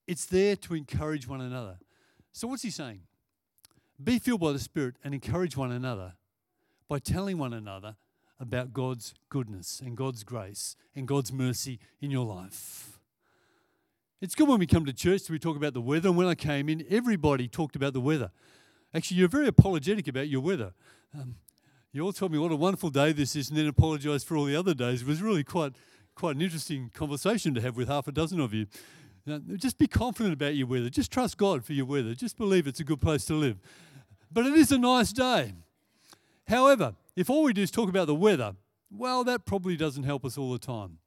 it's 0.08 0.24
there 0.24 0.56
to 0.56 0.74
encourage 0.74 1.28
one 1.28 1.42
another. 1.42 1.78
So, 2.32 2.48
what's 2.48 2.62
he 2.62 2.70
saying? 2.70 3.02
Be 4.02 4.18
filled 4.18 4.40
by 4.40 4.52
the 4.52 4.58
Spirit 4.58 4.96
and 5.04 5.12
encourage 5.12 5.56
one 5.56 5.70
another 5.70 6.14
by 6.88 6.98
telling 6.98 7.36
one 7.36 7.52
another 7.52 7.96
about 8.40 8.72
God's 8.72 9.14
goodness 9.28 9.80
and 9.84 9.96
God's 9.96 10.24
grace 10.24 10.76
and 10.96 11.06
God's 11.06 11.32
mercy 11.32 11.78
in 12.00 12.10
your 12.10 12.24
life. 12.24 12.98
It's 14.20 14.34
good 14.34 14.48
when 14.48 14.58
we 14.58 14.66
come 14.66 14.86
to 14.86 14.92
church 14.92 15.28
we 15.28 15.38
talk 15.38 15.56
about 15.56 15.74
the 15.74 15.80
weather. 15.80 16.08
And 16.08 16.16
when 16.16 16.26
I 16.26 16.34
came 16.34 16.68
in, 16.68 16.84
everybody 16.88 17.46
talked 17.46 17.76
about 17.76 17.92
the 17.92 18.00
weather. 18.00 18.30
Actually, 18.94 19.18
you're 19.18 19.28
very 19.28 19.46
apologetic 19.46 20.08
about 20.08 20.28
your 20.28 20.40
weather. 20.40 20.72
Um, 21.14 21.36
you 21.92 22.02
all 22.02 22.12
told 22.12 22.32
me 22.32 22.38
what 22.38 22.50
a 22.50 22.56
wonderful 22.56 22.90
day 22.90 23.12
this 23.12 23.36
is 23.36 23.50
and 23.50 23.58
then 23.58 23.66
apologised 23.66 24.26
for 24.26 24.36
all 24.36 24.44
the 24.44 24.56
other 24.56 24.74
days. 24.74 25.02
It 25.02 25.08
was 25.08 25.20
really 25.20 25.44
quite, 25.44 25.74
quite 26.14 26.36
an 26.36 26.42
interesting 26.42 26.90
conversation 26.94 27.54
to 27.54 27.60
have 27.60 27.76
with 27.76 27.88
half 27.88 28.08
a 28.08 28.12
dozen 28.12 28.40
of 28.40 28.54
you. 28.54 28.66
Just 29.56 29.78
be 29.78 29.86
confident 29.86 30.32
about 30.34 30.54
your 30.54 30.66
weather. 30.66 30.88
Just 30.88 31.10
trust 31.10 31.36
God 31.36 31.64
for 31.64 31.72
your 31.72 31.86
weather. 31.86 32.14
Just 32.14 32.36
believe 32.36 32.66
it's 32.66 32.80
a 32.80 32.84
good 32.84 33.00
place 33.00 33.24
to 33.26 33.34
live. 33.34 33.58
but 34.32 34.46
it 34.46 34.54
is 34.54 34.72
a 34.72 34.78
nice 34.78 35.12
day. 35.12 35.54
However, 36.46 36.94
if 37.14 37.28
all 37.28 37.42
we 37.42 37.52
do 37.52 37.62
is 37.62 37.70
talk 37.70 37.88
about 37.88 38.06
the 38.06 38.14
weather, 38.14 38.54
well, 38.90 39.24
that 39.24 39.44
probably 39.44 39.76
doesn't 39.76 40.04
help 40.04 40.24
us 40.24 40.38
all 40.38 40.52
the 40.52 40.58
time. 40.58 40.98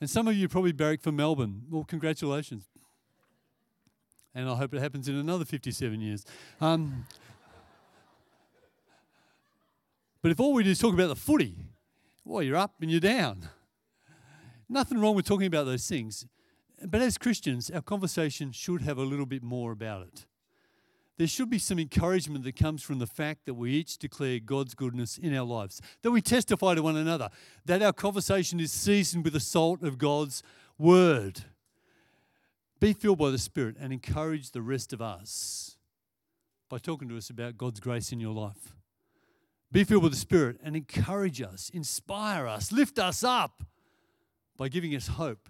And 0.00 0.08
some 0.08 0.26
of 0.26 0.34
you 0.34 0.48
probably 0.48 0.72
barrack 0.72 1.02
for 1.02 1.12
Melbourne. 1.12 1.62
Well, 1.70 1.84
congratulations. 1.84 2.64
And 4.34 4.48
I 4.48 4.54
hope 4.56 4.72
it 4.72 4.80
happens 4.80 5.08
in 5.08 5.14
another 5.16 5.44
57 5.44 6.00
years. 6.00 6.24
Um, 6.60 7.06
but 10.22 10.30
if 10.30 10.40
all 10.40 10.54
we 10.54 10.64
do 10.64 10.70
is 10.70 10.78
talk 10.78 10.94
about 10.94 11.08
the 11.08 11.16
footy, 11.16 11.56
well, 12.24 12.42
you're 12.42 12.56
up 12.56 12.74
and 12.80 12.90
you're 12.90 13.00
down. 13.00 13.48
Nothing 14.68 14.98
wrong 14.98 15.14
with 15.14 15.26
talking 15.26 15.46
about 15.46 15.66
those 15.66 15.86
things. 15.86 16.26
But 16.84 17.00
as 17.00 17.18
Christians, 17.18 17.70
our 17.70 17.82
conversation 17.82 18.52
should 18.52 18.82
have 18.82 18.98
a 18.98 19.02
little 19.02 19.26
bit 19.26 19.42
more 19.42 19.72
about 19.72 20.06
it. 20.06 20.26
There 21.18 21.26
should 21.26 21.50
be 21.50 21.58
some 21.58 21.78
encouragement 21.78 22.44
that 22.44 22.56
comes 22.56 22.82
from 22.82 22.98
the 22.98 23.06
fact 23.06 23.44
that 23.46 23.54
we 23.54 23.72
each 23.72 23.98
declare 23.98 24.40
God's 24.40 24.74
goodness 24.74 25.18
in 25.18 25.36
our 25.36 25.44
lives, 25.44 25.80
that 26.02 26.10
we 26.10 26.22
testify 26.22 26.74
to 26.74 26.82
one 26.82 26.96
another, 26.96 27.28
that 27.64 27.82
our 27.82 27.92
conversation 27.92 28.58
is 28.58 28.72
seasoned 28.72 29.22
with 29.22 29.34
the 29.34 29.40
salt 29.40 29.82
of 29.82 29.98
God's 29.98 30.42
word. 30.78 31.44
Be 32.80 32.92
filled 32.92 33.18
by 33.18 33.30
the 33.30 33.38
Spirit 33.38 33.76
and 33.78 33.92
encourage 33.92 34.50
the 34.50 34.62
rest 34.62 34.92
of 34.92 35.00
us 35.00 35.76
by 36.68 36.78
talking 36.78 37.08
to 37.08 37.16
us 37.16 37.30
about 37.30 37.58
God's 37.58 37.78
grace 37.78 38.10
in 38.10 38.18
your 38.18 38.34
life. 38.34 38.74
Be 39.70 39.84
filled 39.84 40.02
with 40.02 40.12
the 40.12 40.18
Spirit 40.18 40.58
and 40.64 40.74
encourage 40.74 41.40
us, 41.40 41.70
inspire 41.72 42.46
us, 42.46 42.72
lift 42.72 42.98
us 42.98 43.22
up 43.22 43.62
by 44.56 44.68
giving 44.68 44.96
us 44.96 45.06
hope 45.06 45.48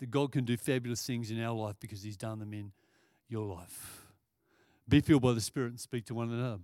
that 0.00 0.10
God 0.10 0.32
can 0.32 0.44
do 0.44 0.56
fabulous 0.56 1.06
things 1.06 1.30
in 1.30 1.42
our 1.42 1.54
life 1.54 1.76
because 1.80 2.02
He's 2.02 2.16
done 2.16 2.38
them 2.38 2.52
in 2.52 2.72
your 3.28 3.46
life. 3.46 4.06
Be 4.88 5.00
filled 5.00 5.22
by 5.22 5.32
the 5.32 5.40
Spirit 5.40 5.70
and 5.70 5.80
speak 5.80 6.04
to 6.06 6.14
one 6.14 6.30
another. 6.30 6.60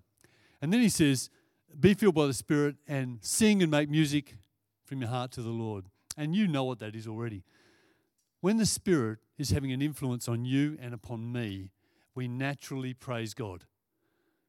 And 0.61 0.73
then 0.73 0.81
He 0.81 0.89
says, 0.89 1.31
Be 1.79 1.95
filled 1.95 2.15
by 2.15 2.27
the 2.27 2.35
Spirit 2.35 2.77
and 2.87 3.19
sing 3.23 3.63
and 3.63 3.71
make 3.71 3.89
music 3.89 4.37
from 4.85 5.01
your 5.01 5.11
heart 5.11 5.33
to 5.33 5.43
the 5.43 5.51
Lord. 5.51 5.87
And 6.17 6.35
you 6.35 6.49
know 6.49 6.65
what 6.65 6.81
that 6.81 6.95
is 6.95 7.07
already. 7.07 7.45
When 8.41 8.57
the 8.57 8.67
Spirit 8.67 9.19
is 9.39 9.51
having 9.51 9.73
an 9.73 9.83
influence 9.83 10.29
on 10.29 10.45
you 10.45 10.77
and 10.81 10.93
upon 10.93 11.33
me, 11.33 11.71
we 12.15 12.27
naturally 12.27 12.95
praise 12.95 13.35
God. 13.35 13.65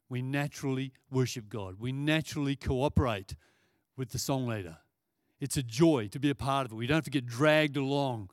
We 0.09 0.21
naturally 0.21 0.91
worship 1.09 1.47
God. 1.47 1.77
We 1.79 1.91
naturally 1.91 2.55
cooperate 2.55 3.35
with 3.95 4.09
the 4.09 4.19
song 4.19 4.47
leader. 4.47 4.77
It's 5.39 5.57
a 5.57 5.63
joy 5.63 6.07
to 6.09 6.19
be 6.19 6.29
a 6.29 6.35
part 6.35 6.65
of 6.65 6.71
it. 6.71 6.75
We 6.75 6.87
don't 6.87 6.97
have 6.97 7.03
to 7.05 7.09
get 7.09 7.25
dragged 7.25 7.77
along 7.77 8.29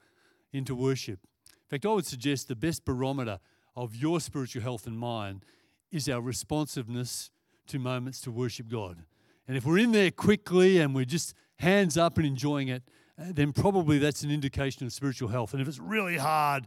into 0.52 0.74
worship. 0.74 1.20
In 1.46 1.68
fact, 1.68 1.86
I 1.86 1.90
would 1.90 2.06
suggest 2.06 2.48
the 2.48 2.56
best 2.56 2.84
barometer 2.84 3.38
of 3.76 3.94
your 3.94 4.20
spiritual 4.20 4.62
health 4.62 4.86
and 4.86 4.98
mine 4.98 5.42
is 5.90 6.08
our 6.08 6.20
responsiveness 6.20 7.30
to 7.68 7.78
moments 7.78 8.20
to 8.22 8.30
worship 8.30 8.68
God. 8.68 9.04
And 9.46 9.56
if 9.56 9.64
we're 9.64 9.78
in 9.78 9.92
there 9.92 10.10
quickly 10.10 10.78
and 10.78 10.94
we're 10.94 11.04
just 11.04 11.34
hands 11.56 11.96
up 11.96 12.18
and 12.18 12.26
enjoying 12.26 12.68
it, 12.68 12.82
uh, 13.18 13.26
then 13.32 13.52
probably 13.52 13.98
that's 13.98 14.22
an 14.22 14.30
indication 14.30 14.86
of 14.86 14.92
spiritual 14.92 15.28
health. 15.28 15.52
And 15.52 15.62
if 15.62 15.68
it's 15.68 15.78
really 15.78 16.16
hard, 16.16 16.66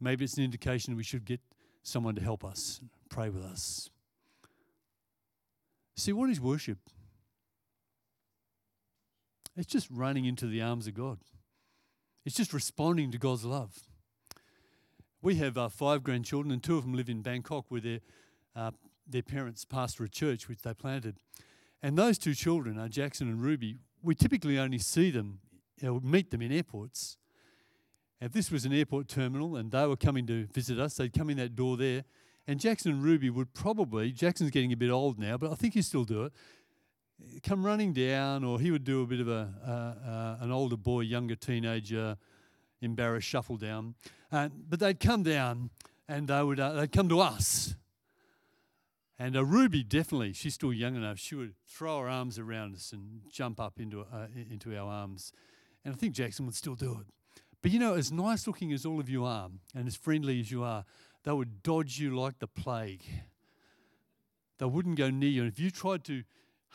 maybe 0.00 0.24
it's 0.24 0.36
an 0.36 0.44
indication 0.44 0.96
we 0.96 1.02
should 1.02 1.24
get 1.24 1.40
someone 1.82 2.14
to 2.14 2.22
help 2.22 2.44
us, 2.44 2.80
pray 3.08 3.28
with 3.28 3.44
us. 3.44 3.90
See, 5.96 6.12
what 6.12 6.30
is 6.30 6.40
worship? 6.40 6.78
It's 9.56 9.66
just 9.66 9.88
running 9.90 10.24
into 10.24 10.46
the 10.46 10.62
arms 10.62 10.86
of 10.86 10.94
God. 10.94 11.18
It's 12.24 12.36
just 12.36 12.52
responding 12.52 13.10
to 13.10 13.18
God's 13.18 13.44
love. 13.44 13.80
We 15.20 15.36
have 15.36 15.58
uh, 15.58 15.68
five 15.68 16.02
grandchildren, 16.02 16.52
and 16.52 16.62
two 16.62 16.76
of 16.76 16.84
them 16.84 16.94
live 16.94 17.08
in 17.08 17.22
Bangkok, 17.22 17.66
where 17.68 17.80
their 17.80 18.00
uh, 18.56 18.70
their 19.06 19.22
parents 19.22 19.64
pastor 19.64 20.04
a 20.04 20.08
church 20.08 20.48
which 20.48 20.62
they 20.62 20.74
planted. 20.74 21.16
And 21.82 21.98
those 21.98 22.18
two 22.18 22.34
children, 22.34 22.78
uh, 22.78 22.88
Jackson 22.88 23.28
and 23.28 23.42
Ruby, 23.42 23.76
we 24.02 24.14
typically 24.14 24.58
only 24.58 24.78
see 24.78 25.10
them, 25.10 25.40
you 25.80 25.88
know, 25.88 26.00
meet 26.00 26.30
them 26.30 26.40
in 26.40 26.52
airports. 26.52 27.18
If 28.20 28.32
this 28.32 28.50
was 28.50 28.64
an 28.64 28.72
airport 28.72 29.08
terminal 29.08 29.56
and 29.56 29.70
they 29.70 29.86
were 29.86 29.96
coming 29.96 30.26
to 30.28 30.46
visit 30.46 30.78
us, 30.78 30.94
they'd 30.94 31.12
come 31.12 31.28
in 31.28 31.36
that 31.36 31.54
door 31.54 31.76
there. 31.76 32.04
And 32.46 32.60
Jackson 32.60 32.92
and 32.92 33.02
Ruby 33.02 33.28
would 33.28 33.52
probably, 33.52 34.12
Jackson's 34.12 34.50
getting 34.50 34.72
a 34.72 34.76
bit 34.76 34.90
old 34.90 35.18
now, 35.18 35.36
but 35.36 35.50
I 35.50 35.54
think 35.54 35.74
he 35.74 35.82
still 35.82 36.04
do 36.04 36.24
it, 36.24 36.32
come 37.42 37.64
running 37.64 37.92
down, 37.92 38.44
or 38.44 38.60
he 38.60 38.70
would 38.70 38.84
do 38.84 39.02
a 39.02 39.06
bit 39.06 39.20
of 39.20 39.28
a 39.28 39.52
uh, 39.66 39.70
uh, 39.70 40.36
an 40.40 40.50
older 40.50 40.76
boy, 40.76 41.00
younger 41.00 41.34
teenager, 41.34 42.16
embarrassed 42.80 43.26
shuffle 43.26 43.56
down. 43.56 43.94
Uh, 44.32 44.48
but 44.68 44.80
they'd 44.80 45.00
come 45.00 45.22
down 45.22 45.70
and 46.08 46.28
they 46.28 46.42
would 46.42 46.60
uh, 46.60 46.72
they'd 46.72 46.92
come 46.92 47.08
to 47.08 47.20
us. 47.20 47.74
And 49.18 49.36
uh, 49.36 49.44
Ruby 49.44 49.84
definitely, 49.84 50.32
she's 50.32 50.54
still 50.54 50.72
young 50.72 50.96
enough. 50.96 51.18
She 51.18 51.36
would 51.36 51.54
throw 51.66 52.00
her 52.00 52.08
arms 52.08 52.38
around 52.38 52.74
us 52.74 52.92
and 52.92 53.20
jump 53.30 53.60
up 53.60 53.78
into 53.78 54.00
uh, 54.00 54.26
into 54.50 54.76
our 54.76 54.90
arms. 54.90 55.32
And 55.84 55.94
I 55.94 55.96
think 55.96 56.14
Jackson 56.14 56.46
would 56.46 56.54
still 56.54 56.74
do 56.74 56.98
it. 57.00 57.42
But 57.62 57.70
you 57.70 57.78
know, 57.78 57.94
as 57.94 58.10
nice 58.10 58.46
looking 58.46 58.72
as 58.72 58.84
all 58.84 59.00
of 59.00 59.08
you 59.08 59.24
are, 59.24 59.50
and 59.74 59.86
as 59.86 59.96
friendly 59.96 60.40
as 60.40 60.50
you 60.50 60.62
are, 60.64 60.84
they 61.22 61.32
would 61.32 61.62
dodge 61.62 61.98
you 61.98 62.14
like 62.18 62.38
the 62.38 62.46
plague. 62.46 63.02
They 64.58 64.66
wouldn't 64.66 64.96
go 64.96 65.10
near 65.10 65.30
you. 65.30 65.42
And 65.42 65.52
if 65.52 65.58
you 65.58 65.70
tried 65.70 66.04
to 66.04 66.24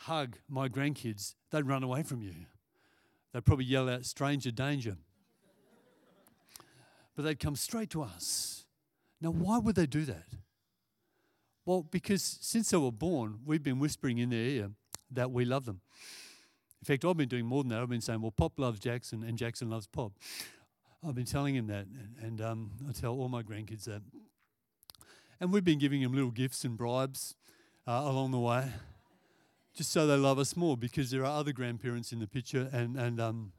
hug 0.04 0.38
my 0.48 0.68
grandkids, 0.68 1.34
they'd 1.50 1.66
run 1.66 1.82
away 1.82 2.02
from 2.02 2.22
you. 2.22 2.32
They'd 3.32 3.44
probably 3.44 3.66
yell 3.66 3.88
out, 3.88 4.06
stranger 4.06 4.50
danger. 4.50 4.96
but 7.14 7.24
they'd 7.24 7.38
come 7.38 7.54
straight 7.54 7.90
to 7.90 8.02
us. 8.02 8.64
Now, 9.20 9.30
why 9.30 9.58
would 9.58 9.74
they 9.74 9.86
do 9.86 10.04
that? 10.06 10.26
Well, 11.66 11.82
because 11.82 12.22
since 12.22 12.70
they 12.70 12.78
were 12.78 12.90
born, 12.90 13.40
we've 13.44 13.62
been 13.62 13.78
whispering 13.78 14.18
in 14.18 14.30
their 14.30 14.38
ear 14.38 14.70
that 15.10 15.30
we 15.30 15.44
love 15.44 15.66
them. 15.66 15.82
In 16.80 16.86
fact, 16.86 17.04
I've 17.04 17.18
been 17.18 17.28
doing 17.28 17.44
more 17.44 17.62
than 17.62 17.70
that. 17.70 17.82
I've 17.82 17.90
been 17.90 18.00
saying, 18.00 18.22
well, 18.22 18.30
Pop 18.30 18.58
loves 18.58 18.80
Jackson 18.80 19.22
and 19.22 19.36
Jackson 19.36 19.68
loves 19.68 19.86
Pop. 19.86 20.12
I've 21.06 21.14
been 21.14 21.26
telling 21.26 21.54
him 21.54 21.66
that, 21.66 21.86
and, 22.22 22.40
um, 22.40 22.70
I 22.88 22.92
tell 22.92 23.12
all 23.12 23.28
my 23.28 23.42
grandkids 23.42 23.84
that. 23.84 24.02
And 25.40 25.52
we've 25.52 25.64
been 25.64 25.78
giving 25.78 26.02
them 26.02 26.14
little 26.14 26.30
gifts 26.30 26.64
and 26.64 26.76
bribes 26.76 27.36
uh, 27.86 28.02
along 28.04 28.30
the 28.30 28.38
way 28.38 28.72
just 29.80 29.92
so 29.92 30.06
they 30.06 30.14
love 30.14 30.38
us 30.38 30.58
more 30.58 30.76
because 30.76 31.10
there 31.10 31.22
are 31.22 31.40
other 31.40 31.52
grandparents 31.54 32.12
in 32.12 32.18
the 32.18 32.26
picture 32.26 32.68
and, 32.70 32.98
and, 32.98 33.18
um, 33.18 33.50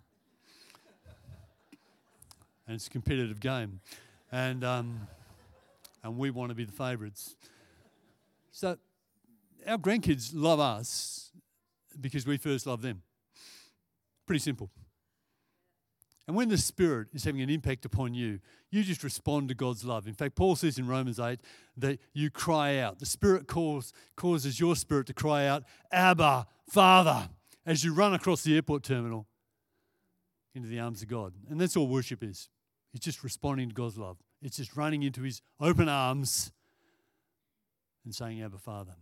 and 2.68 2.76
it's 2.76 2.86
a 2.86 2.92
competitive 2.92 3.40
game. 3.40 3.80
And, 4.32 4.64
um, 4.64 5.08
and 6.04 6.20
we 6.20 6.30
want 6.30 6.52
to 6.52 6.54
be 6.54 6.64
the 6.64 6.72
favourites. 6.72 7.36
So 8.52 8.78
our 9.66 9.80
grandkids 9.80 10.30
love 10.32 10.60
us 10.60 11.32
because 12.00 12.28
we 12.28 12.38
first 12.38 12.68
love 12.68 12.84
them. 12.84 13.02
Pretty 14.28 14.42
simple. 14.42 14.70
And 16.32 16.38
when 16.38 16.48
the 16.48 16.58
Spirit 16.58 17.10
is 17.14 17.26
having 17.26 17.42
an 17.42 17.50
impact 17.50 17.84
upon 17.84 18.14
you, 18.14 18.40
you 18.70 18.84
just 18.84 19.04
respond 19.04 19.50
to 19.50 19.54
God's 19.54 19.84
love. 19.84 20.08
In 20.08 20.14
fact, 20.14 20.34
Paul 20.34 20.56
says 20.56 20.78
in 20.78 20.88
Romans 20.88 21.20
8 21.20 21.42
that 21.76 22.00
you 22.14 22.30
cry 22.30 22.78
out. 22.78 23.00
The 23.00 23.06
Spirit 23.06 23.50
calls, 23.50 23.92
causes 24.16 24.58
your 24.58 24.78
spirit 24.78 25.08
to 25.08 25.14
cry 25.14 25.46
out, 25.46 25.66
Abba, 25.92 26.48
Father, 26.70 27.28
as 27.66 27.84
you 27.84 27.94
run 27.94 28.14
across 28.14 28.44
the 28.44 28.56
airport 28.56 28.84
terminal 28.84 29.28
into 30.56 30.70
the 30.70 30.80
arms 30.80 31.02
of 31.02 31.10
God. 31.10 31.34
And 31.50 31.60
that's 31.60 31.76
all 31.76 31.90
worship 31.90 32.24
is. 32.24 32.48
It's 32.94 33.04
just 33.04 33.26
responding 33.26 33.68
to 33.68 33.76
God's 33.76 33.98
love. 33.98 34.16
It's 34.42 34.56
just 34.56 34.78
running 34.78 35.04
into 35.04 35.24
his 35.24 35.42
open 35.60 35.90
arms 35.90 36.54
and 38.06 38.16
saying, 38.16 38.42
Abba, 38.42 38.58
Father. 38.58 38.96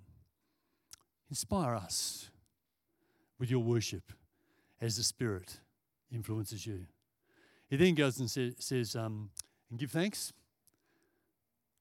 Inspire 1.29 1.75
us 1.75 2.31
with 3.37 3.51
your 3.51 3.61
worship 3.61 4.13
as 4.81 4.97
the 4.97 5.03
Spirit 5.03 5.59
influences 6.11 6.65
you. 6.65 6.87
He 7.69 7.77
then 7.77 7.95
goes 7.95 8.19
and 8.19 8.29
say, 8.29 8.53
says, 8.59 8.95
um, 8.95 9.29
and 9.69 9.79
give 9.79 9.91
thanks. 9.91 10.33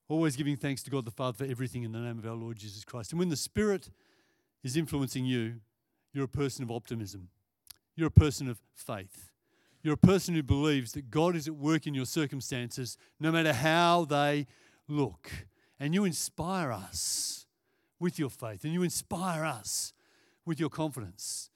Always 0.09 0.37
giving 0.37 0.57
thanks 0.57 0.83
to 0.85 0.91
God 0.91 1.05
the 1.05 1.11
Father 1.11 1.45
for 1.45 1.51
everything 1.51 1.83
in 1.83 1.93
the 1.93 1.99
name 1.99 2.19
of 2.19 2.27
our 2.27 2.35
Lord 2.35 2.57
Jesus 2.57 2.85
Christ. 2.85 3.13
And 3.13 3.19
when 3.19 3.29
the 3.29 3.37
Spirit 3.37 3.91
is 4.63 4.77
influencing 4.77 5.25
you, 5.25 5.57
you're 6.13 6.25
a 6.25 6.29
person 6.29 6.63
of 6.63 6.71
optimism. 6.71 7.29
You're 7.95 8.09
a 8.09 8.11
person 8.11 8.49
of 8.49 8.61
faith. 8.75 9.31
You're 9.83 9.95
a 9.95 9.99
person 9.99 10.35
who 10.35 10.43
believes 10.43 10.93
that 10.93 11.11
God 11.11 11.37
is 11.37 11.47
at 11.47 11.55
work 11.55 11.87
in 11.87 11.95
your 11.95 12.07
circumstances, 12.07 12.99
no 13.21 13.31
matter 13.31 13.53
how 13.53 14.05
they 14.05 14.47
look. 14.89 15.31
And 15.79 15.95
you 15.95 16.05
inspire 16.05 16.73
us 16.73 17.47
with 18.01 18.19
your 18.19 18.31
faith, 18.31 18.65
and 18.65 18.73
you 18.73 18.83
inspire 18.83 19.45
us 19.45 19.93
with 20.45 20.59
your 20.59 20.69
confidence. 20.69 21.51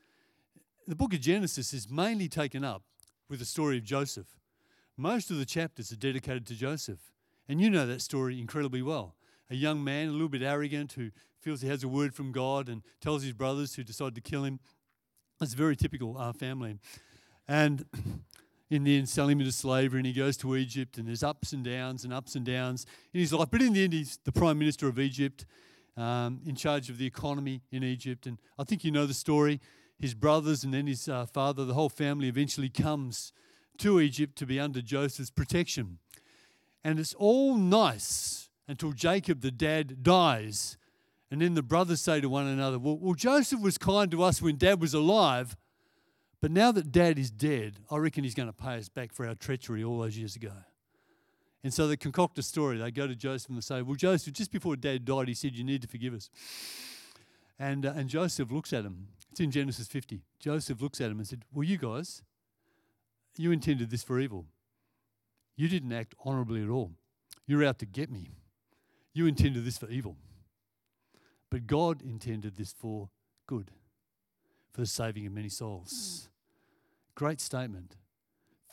The 0.87 0.97
book 0.97 1.15
of 1.15 1.21
Genesis 1.21 1.73
is 1.73 1.91
mainly 1.91 2.29
taken 2.29 2.65
up 2.65 2.83
with 3.33 3.41
the 3.41 3.47
story 3.47 3.79
of 3.79 3.83
Joseph. 3.83 4.27
Most 4.95 5.31
of 5.31 5.39
the 5.39 5.47
chapters 5.47 5.91
are 5.91 5.97
dedicated 5.97 6.47
to 6.49 6.55
Joseph. 6.55 6.99
And 7.49 7.63
you 7.63 7.71
know 7.71 7.87
that 7.87 8.03
story 8.03 8.39
incredibly 8.39 8.83
well. 8.83 9.15
A 9.49 9.55
young 9.55 9.83
man, 9.83 10.09
a 10.09 10.13
little 10.13 10.29
bit 10.29 10.43
arrogant, 10.43 10.93
who 10.93 11.13
feels 11.41 11.63
he 11.63 11.69
has 11.69 11.83
a 11.83 11.89
word 11.89 12.15
from 12.15 12.31
God 12.31 12.69
and 12.69 12.83
tells 13.01 13.23
his 13.23 13.33
brothers 13.33 13.75
who 13.75 13.85
decide 13.85 14.15
to 14.17 14.21
kill 14.21 14.45
him. 14.45 14.61
It's 15.41 15.55
a 15.55 15.57
very 15.57 15.77
typical 15.77 16.19
uh, 16.19 16.35
family. 16.35 16.77
And 17.49 17.87
in 18.71 18.85
the 18.85 18.99
end, 18.99 19.09
sell 19.09 19.31
him 19.31 19.41
into 19.41 19.51
slavery, 19.51 20.01
and 20.01 20.07
he 20.07 20.13
goes 20.13 20.37
to 20.37 20.55
Egypt, 20.55 20.99
and 20.99 21.09
there's 21.09 21.23
ups 21.23 21.55
and 21.55 21.65
downs 21.65 22.05
and 22.05 22.13
ups 22.13 22.35
and 22.35 22.45
downs 22.45 22.85
in 23.15 23.21
his 23.21 23.33
life. 23.33 23.49
But 23.51 23.63
in 23.63 23.73
the 23.73 23.83
end, 23.83 23.95
he's 23.95 24.19
the 24.25 24.33
prime 24.33 24.59
minister 24.59 24.89
of 24.89 24.99
Egypt. 24.99 25.47
um, 25.97 26.41
in 26.47 26.55
charge 26.55 26.89
of 26.89 26.97
the 26.99 27.07
economy 27.07 27.63
in 27.71 27.83
Egypt. 27.83 28.27
And 28.27 28.39
I 28.59 28.65
think 28.65 28.83
you 28.85 28.91
know 28.91 29.05
the 29.05 29.15
story. 29.15 29.61
His 30.03 30.15
brothers 30.15 30.65
and 30.65 30.75
then 30.75 30.89
his 30.89 31.09
uh, 31.09 31.27
father, 31.27 31.65
the 31.65 31.75
whole 31.75 31.89
family 31.89 32.27
eventually 32.27 32.69
comes 32.69 33.33
to 33.79 34.01
Egypt 34.01 34.37
to 34.39 34.47
be 34.47 34.59
under 34.59 34.83
Joseph's 34.83 35.31
protection. 35.31 36.01
And 36.83 36.99
it's 36.99 37.15
all 37.15 37.55
nice 37.55 38.51
until 38.67 38.91
Jacob, 38.91 39.43
the 39.43 39.53
dad, 39.53 40.03
dies. 40.03 40.77
And 41.31 41.41
then 41.41 41.55
the 41.55 41.63
brothers 41.63 42.01
say 42.01 42.21
to 42.21 42.29
one 42.29 42.49
another, 42.49 42.81
well, 42.81 42.99
well, 42.99 43.15
Joseph 43.15 43.61
was 43.61 43.79
kind 43.79 44.11
to 44.11 44.25
us 44.25 44.43
when 44.43 44.57
dad 44.57 44.81
was 44.81 44.93
alive, 44.93 45.57
but 46.41 46.51
now 46.51 46.73
that 46.73 46.91
dad 46.91 47.17
is 47.17 47.31
dead, 47.31 47.77
I 47.89 47.99
reckon 47.99 48.25
he's 48.25 48.35
going 48.35 48.49
to 48.49 48.53
pay 48.53 48.79
us 48.79 48.89
back 48.89 49.13
for 49.13 49.25
our 49.29 49.37
treachery 49.37 49.85
all 49.85 50.01
those 50.01 50.19
years 50.19 50.35
ago. 50.35 50.51
And 51.63 51.73
so 51.73 51.87
they 51.87 51.97
concoct 51.97 52.39
a 52.39 52.43
story. 52.43 52.77
They 52.77 52.91
go 52.91 53.07
to 53.07 53.15
Joseph 53.15 53.51
and 53.51 53.57
they 53.57 53.63
say, 53.63 53.83
Well, 53.83 53.95
Joseph, 53.95 54.33
just 54.33 54.51
before 54.51 54.75
dad 54.75 55.05
died, 55.05 55.29
he 55.29 55.35
said, 55.35 55.55
You 55.55 55.63
need 55.63 55.83
to 55.83 55.89
forgive 55.89 56.13
us. 56.13 56.29
And, 57.57 57.87
uh, 57.87 57.93
and 57.95 58.09
Joseph 58.09 58.51
looks 58.51 58.73
at 58.73 58.85
him. 58.85 59.07
It's 59.33 59.41
in 59.41 59.51
Genesis 59.51 59.89
50. 59.89 60.23
Joseph 60.39 60.81
looks 60.81 61.01
at 61.01 61.11
him 61.11 61.19
and 61.19 61.27
said, 61.27 61.45
Well, 61.53 61.65
you 61.65 61.79
guys, 61.79 62.23
you 63.37 63.51
intended 63.51 63.91
this 63.91 64.03
for 64.03 64.21
evil. 64.21 64.47
You 65.57 65.69
didn't 65.69 65.93
act 65.93 66.15
honorably 66.25 66.63
at 66.63 66.69
all. 66.69 66.93
You're 67.47 67.65
out 67.65 67.79
to 67.81 67.87
get 67.87 68.11
me. 68.11 68.31
You 69.13 69.27
intended 69.27 69.65
this 69.65 69.79
for 69.79 69.89
evil. 69.89 70.17
But 71.51 71.67
God 71.67 72.03
intended 72.03 72.57
this 72.57 72.73
for 72.73 73.09
good, 73.47 73.73
for 74.71 74.83
the 74.83 74.87
saving 74.87 75.27
of 75.27 75.33
many 75.33 75.49
souls. 75.49 76.29
Hmm. 76.29 77.25
Great 77.25 77.41
statement. 77.41 77.97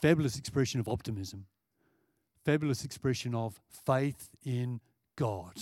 Fabulous 0.00 0.38
expression 0.38 0.78
of 0.78 0.88
optimism 0.88 1.46
fabulous 2.44 2.84
expression 2.84 3.34
of 3.34 3.60
faith 3.86 4.30
in 4.44 4.80
God. 5.16 5.54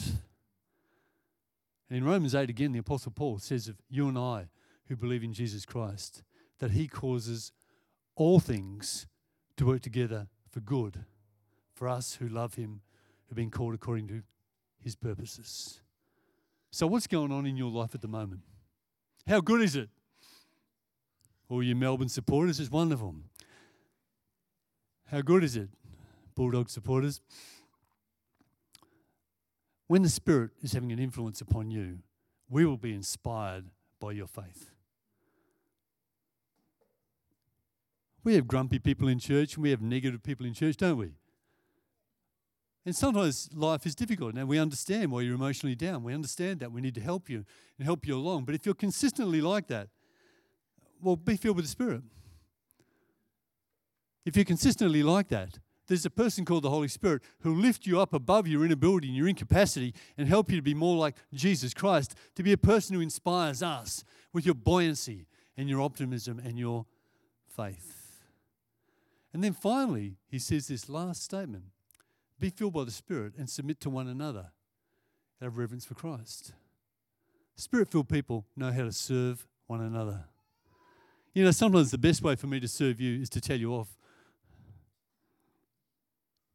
And 1.88 1.98
in 1.98 2.04
Romans 2.04 2.34
8, 2.34 2.50
again, 2.50 2.72
the 2.72 2.78
Apostle 2.78 3.12
Paul 3.12 3.38
says 3.38 3.68
of 3.68 3.76
you 3.88 4.08
and 4.08 4.18
I 4.18 4.48
who 4.88 4.96
believe 4.96 5.22
in 5.22 5.32
Jesus 5.32 5.64
Christ 5.64 6.22
that 6.58 6.72
he 6.72 6.88
causes 6.88 7.52
all 8.16 8.40
things 8.40 9.06
to 9.56 9.66
work 9.66 9.82
together 9.82 10.28
for 10.50 10.60
good 10.60 11.04
for 11.74 11.88
us 11.88 12.14
who 12.14 12.28
love 12.28 12.54
him, 12.54 12.80
who've 13.26 13.36
been 13.36 13.50
called 13.50 13.74
according 13.74 14.08
to 14.08 14.22
his 14.80 14.96
purposes. 14.96 15.80
So, 16.70 16.86
what's 16.86 17.06
going 17.06 17.30
on 17.30 17.46
in 17.46 17.56
your 17.56 17.70
life 17.70 17.94
at 17.94 18.02
the 18.02 18.08
moment? 18.08 18.40
How 19.26 19.40
good 19.40 19.62
is 19.62 19.76
it? 19.76 19.88
All 21.48 21.62
you 21.62 21.76
Melbourne 21.76 22.08
supporters, 22.08 22.60
it's 22.60 22.70
wonderful. 22.70 23.14
How 25.06 25.20
good 25.20 25.44
is 25.44 25.56
it? 25.56 25.68
Bulldog 26.34 26.68
supporters. 26.68 27.20
When 29.86 30.02
the 30.02 30.10
Spirit 30.10 30.50
is 30.62 30.72
having 30.72 30.92
an 30.92 30.98
influence 30.98 31.40
upon 31.40 31.70
you, 31.70 32.00
we 32.50 32.66
will 32.66 32.76
be 32.76 32.92
inspired 32.92 33.66
by 34.00 34.12
your 34.12 34.26
faith. 34.26 34.70
We 38.24 38.34
have 38.34 38.46
grumpy 38.46 38.78
people 38.78 39.08
in 39.08 39.18
church 39.18 39.54
and 39.54 39.62
we 39.62 39.70
have 39.70 39.80
negative 39.80 40.22
people 40.22 40.46
in 40.46 40.54
church, 40.54 40.76
don't 40.76 40.98
we? 40.98 41.12
And 42.84 42.96
sometimes 42.96 43.50
life 43.54 43.84
is 43.84 43.94
difficult. 43.94 44.34
Now, 44.34 44.46
we 44.46 44.58
understand 44.58 45.12
why 45.12 45.20
you're 45.20 45.34
emotionally 45.34 45.74
down. 45.74 46.02
We 46.02 46.14
understand 46.14 46.60
that. 46.60 46.72
We 46.72 46.80
need 46.80 46.94
to 46.94 47.00
help 47.00 47.28
you 47.28 47.44
and 47.78 47.84
help 47.84 48.06
you 48.06 48.16
along. 48.16 48.44
But 48.44 48.54
if 48.54 48.64
you're 48.64 48.74
consistently 48.74 49.40
like 49.40 49.66
that, 49.66 49.88
well, 51.02 51.16
be 51.16 51.36
filled 51.36 51.56
with 51.56 51.66
the 51.66 51.70
Spirit. 51.70 52.02
If 54.24 54.36
you're 54.36 54.44
consistently 54.44 55.02
like 55.02 55.28
that, 55.28 55.58
there's 55.86 56.04
a 56.04 56.10
person 56.10 56.44
called 56.44 56.62
the 56.62 56.70
Holy 56.70 56.88
Spirit 56.88 57.22
who'll 57.40 57.56
lift 57.56 57.86
you 57.86 58.00
up 58.00 58.12
above 58.12 58.46
your 58.46 58.64
inability 58.64 59.08
and 59.08 59.16
your 59.16 59.28
incapacity 59.28 59.94
and 60.16 60.28
help 60.28 60.50
you 60.50 60.56
to 60.56 60.62
be 60.62 60.74
more 60.74 60.96
like 60.96 61.16
Jesus 61.32 61.74
Christ, 61.74 62.14
to 62.36 62.42
be 62.42 62.52
a 62.52 62.58
person 62.58 62.94
who 62.94 63.00
inspires 63.00 63.62
us 63.62 64.04
with 64.32 64.44
your 64.44 64.54
buoyancy 64.54 65.26
and 65.56 65.68
your 65.68 65.80
optimism 65.80 66.38
and 66.38 66.58
your 66.58 66.86
faith. 67.54 67.97
And 69.32 69.44
then 69.44 69.52
finally, 69.52 70.16
he 70.26 70.38
says 70.38 70.68
this 70.68 70.88
last 70.88 71.22
statement 71.22 71.64
be 72.40 72.50
filled 72.50 72.72
by 72.72 72.84
the 72.84 72.90
Spirit 72.90 73.34
and 73.36 73.50
submit 73.50 73.80
to 73.80 73.90
one 73.90 74.08
another 74.08 74.52
out 75.42 75.48
of 75.48 75.58
reverence 75.58 75.84
for 75.84 75.94
Christ. 75.94 76.52
Spirit 77.56 77.88
filled 77.88 78.08
people 78.08 78.46
know 78.56 78.70
how 78.70 78.84
to 78.84 78.92
serve 78.92 79.46
one 79.66 79.80
another. 79.80 80.24
You 81.34 81.44
know, 81.44 81.50
sometimes 81.50 81.90
the 81.90 81.98
best 81.98 82.22
way 82.22 82.36
for 82.36 82.46
me 82.46 82.60
to 82.60 82.68
serve 82.68 83.00
you 83.00 83.20
is 83.20 83.28
to 83.30 83.40
tell 83.40 83.58
you 83.58 83.74
off 83.74 83.98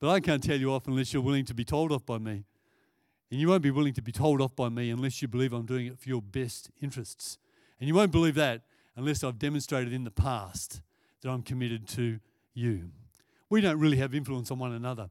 but 0.03 0.09
I 0.09 0.19
can't 0.19 0.43
tell 0.43 0.57
you 0.57 0.69
off 0.73 0.85
unless 0.85 1.13
you're 1.13 1.21
willing 1.21 1.45
to 1.45 1.53
be 1.53 1.63
told 1.63 1.93
off 1.93 2.05
by 2.05 2.17
me. 2.17 2.43
And 3.31 3.39
you 3.39 3.47
won't 3.47 3.61
be 3.61 3.71
willing 3.71 3.93
to 3.93 4.01
be 4.01 4.11
told 4.11 4.41
off 4.41 4.53
by 4.53 4.67
me 4.67 4.89
unless 4.89 5.21
you 5.21 5.29
believe 5.29 5.53
I'm 5.53 5.65
doing 5.65 5.87
it 5.87 5.97
for 5.97 6.09
your 6.09 6.21
best 6.21 6.71
interests. 6.81 7.37
And 7.79 7.87
you 7.87 7.95
won't 7.95 8.11
believe 8.11 8.35
that 8.35 8.63
unless 8.97 9.23
I've 9.23 9.39
demonstrated 9.39 9.93
in 9.93 10.03
the 10.03 10.11
past 10.11 10.81
that 11.21 11.29
I'm 11.29 11.41
committed 11.41 11.87
to 11.87 12.19
you. 12.53 12.91
We 13.49 13.61
don't 13.61 13.79
really 13.79 13.97
have 13.97 14.13
influence 14.13 14.51
on 14.51 14.59
one 14.59 14.73
another 14.73 15.09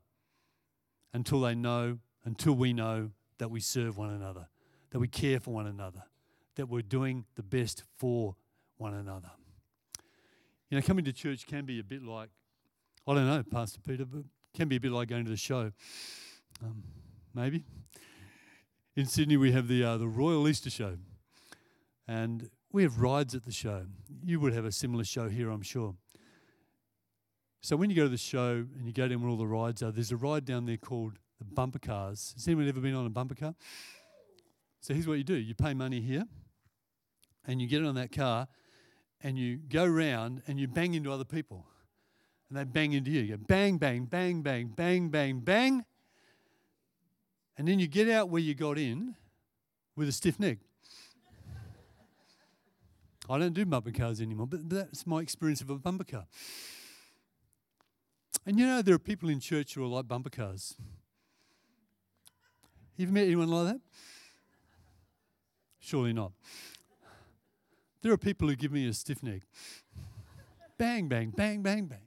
until 1.14 1.40
they 1.40 1.54
know, 1.54 1.98
until 2.24 2.54
we 2.54 2.72
know 2.72 3.10
that 3.38 3.50
we 3.50 3.60
serve 3.60 3.98
one 3.98 4.10
another, 4.10 4.48
that 4.90 4.98
we 4.98 5.08
care 5.08 5.40
for 5.40 5.52
one 5.52 5.66
another, 5.66 6.02
that 6.56 6.68
we're 6.68 6.82
doing 6.82 7.24
the 7.36 7.42
best 7.42 7.84
for 7.96 8.36
one 8.76 8.94
another. 8.94 9.30
You 10.70 10.78
know, 10.78 10.82
coming 10.82 11.04
to 11.04 11.12
church 11.12 11.46
can 11.46 11.64
be 11.66 11.78
a 11.78 11.84
bit 11.84 12.02
like, 12.02 12.30
I 13.06 13.14
don't 13.14 13.26
know, 13.26 13.42
Pastor 13.42 13.80
Peter, 13.86 14.04
but 14.04 14.22
can 14.54 14.68
be 14.68 14.76
a 14.76 14.80
bit 14.80 14.92
like 14.92 15.08
going 15.08 15.24
to 15.24 15.30
the 15.30 15.36
show. 15.36 15.72
Um, 16.62 16.82
maybe. 17.34 17.64
In 18.96 19.06
Sydney, 19.06 19.36
we 19.36 19.52
have 19.52 19.68
the, 19.68 19.82
uh, 19.84 19.96
the 19.96 20.08
Royal 20.08 20.46
Easter 20.48 20.70
Show. 20.70 20.98
And 22.06 22.50
we 22.72 22.82
have 22.82 23.00
rides 23.00 23.34
at 23.34 23.44
the 23.44 23.52
show. 23.52 23.86
You 24.24 24.40
would 24.40 24.52
have 24.52 24.64
a 24.64 24.72
similar 24.72 25.04
show 25.04 25.28
here, 25.28 25.50
I'm 25.50 25.62
sure. 25.62 25.94
So 27.62 27.76
when 27.76 27.90
you 27.90 27.96
go 27.96 28.02
to 28.02 28.08
the 28.08 28.18
show 28.18 28.66
and 28.76 28.86
you 28.86 28.92
go 28.92 29.06
down 29.06 29.22
where 29.22 29.30
all 29.30 29.36
the 29.36 29.46
rides 29.46 29.82
are, 29.82 29.92
there's 29.92 30.10
a 30.10 30.16
ride 30.16 30.44
down 30.44 30.66
there 30.66 30.76
called 30.76 31.12
the 31.38 31.44
bumper 31.44 31.78
cars. 31.78 32.32
Has 32.36 32.46
anyone 32.48 32.68
ever 32.68 32.80
been 32.80 32.94
on 32.94 33.06
a 33.06 33.10
bumper 33.10 33.36
car? 33.36 33.54
So 34.80 34.92
here's 34.94 35.06
what 35.06 35.18
you 35.18 35.24
do 35.24 35.34
you 35.34 35.54
pay 35.54 35.72
money 35.72 36.00
here, 36.00 36.26
and 37.46 37.62
you 37.62 37.68
get 37.68 37.84
on 37.84 37.94
that 37.94 38.10
car, 38.10 38.48
and 39.22 39.38
you 39.38 39.56
go 39.56 39.86
round 39.86 40.42
and 40.48 40.58
you 40.58 40.66
bang 40.66 40.94
into 40.94 41.12
other 41.12 41.24
people 41.24 41.64
and 42.48 42.58
they 42.58 42.64
bang 42.64 42.92
into 42.92 43.10
you. 43.10 43.20
You 43.20 43.36
go 43.36 43.44
bang, 43.46 43.78
bang, 43.78 44.04
bang, 44.04 44.42
bang, 44.42 44.66
bang, 44.66 45.08
bang, 45.08 45.40
bang. 45.40 45.84
And 47.56 47.68
then 47.68 47.78
you 47.78 47.86
get 47.86 48.10
out 48.10 48.28
where 48.28 48.42
you 48.42 48.54
got 48.54 48.76
in 48.76 49.14
with 49.96 50.08
a 50.08 50.12
stiff 50.12 50.40
neck. 50.40 50.58
I 53.30 53.38
don't 53.38 53.54
do 53.54 53.64
bumper 53.64 53.92
cars 53.92 54.20
anymore, 54.20 54.48
but 54.48 54.68
that's 54.68 55.06
my 55.06 55.20
experience 55.20 55.60
of 55.60 55.70
a 55.70 55.76
bumper 55.76 56.04
car. 56.04 56.26
And 58.44 58.58
you 58.58 58.66
know, 58.66 58.82
there 58.82 58.94
are 58.94 58.98
people 58.98 59.28
in 59.28 59.40
church 59.40 59.74
who 59.74 59.84
are 59.84 59.88
like 59.88 60.08
bumper 60.08 60.30
cars. 60.30 60.76
You 62.96 63.04
ever 63.04 63.12
met 63.12 63.26
anyone 63.26 63.48
like 63.48 63.74
that? 63.74 63.80
Surely 65.78 66.12
not. 66.12 66.32
There 68.02 68.12
are 68.12 68.18
people 68.18 68.48
who 68.48 68.56
give 68.56 68.72
me 68.72 68.86
a 68.88 68.92
stiff 68.92 69.22
neck. 69.22 69.42
Bang, 70.76 71.08
bang, 71.08 71.30
bang, 71.30 71.62
bang, 71.62 71.86
bang. 71.86 72.06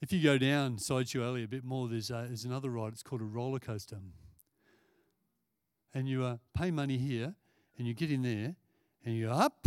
If 0.00 0.12
you 0.12 0.22
go 0.22 0.38
down 0.38 0.78
Sideshow 0.78 1.24
Alley 1.24 1.44
a 1.44 1.48
bit 1.48 1.64
more, 1.64 1.88
there's, 1.88 2.10
uh, 2.10 2.24
there's 2.26 2.44
another 2.44 2.70
ride. 2.70 2.92
It's 2.92 3.02
called 3.02 3.20
a 3.20 3.24
roller 3.24 3.58
coaster. 3.58 3.98
And 5.94 6.08
you 6.08 6.24
uh, 6.24 6.38
pay 6.54 6.70
money 6.70 6.98
here, 6.98 7.34
and 7.78 7.86
you 7.86 7.94
get 7.94 8.10
in 8.10 8.22
there, 8.22 8.56
and 9.04 9.14
you 9.14 9.26
go 9.26 9.32
up 9.32 9.66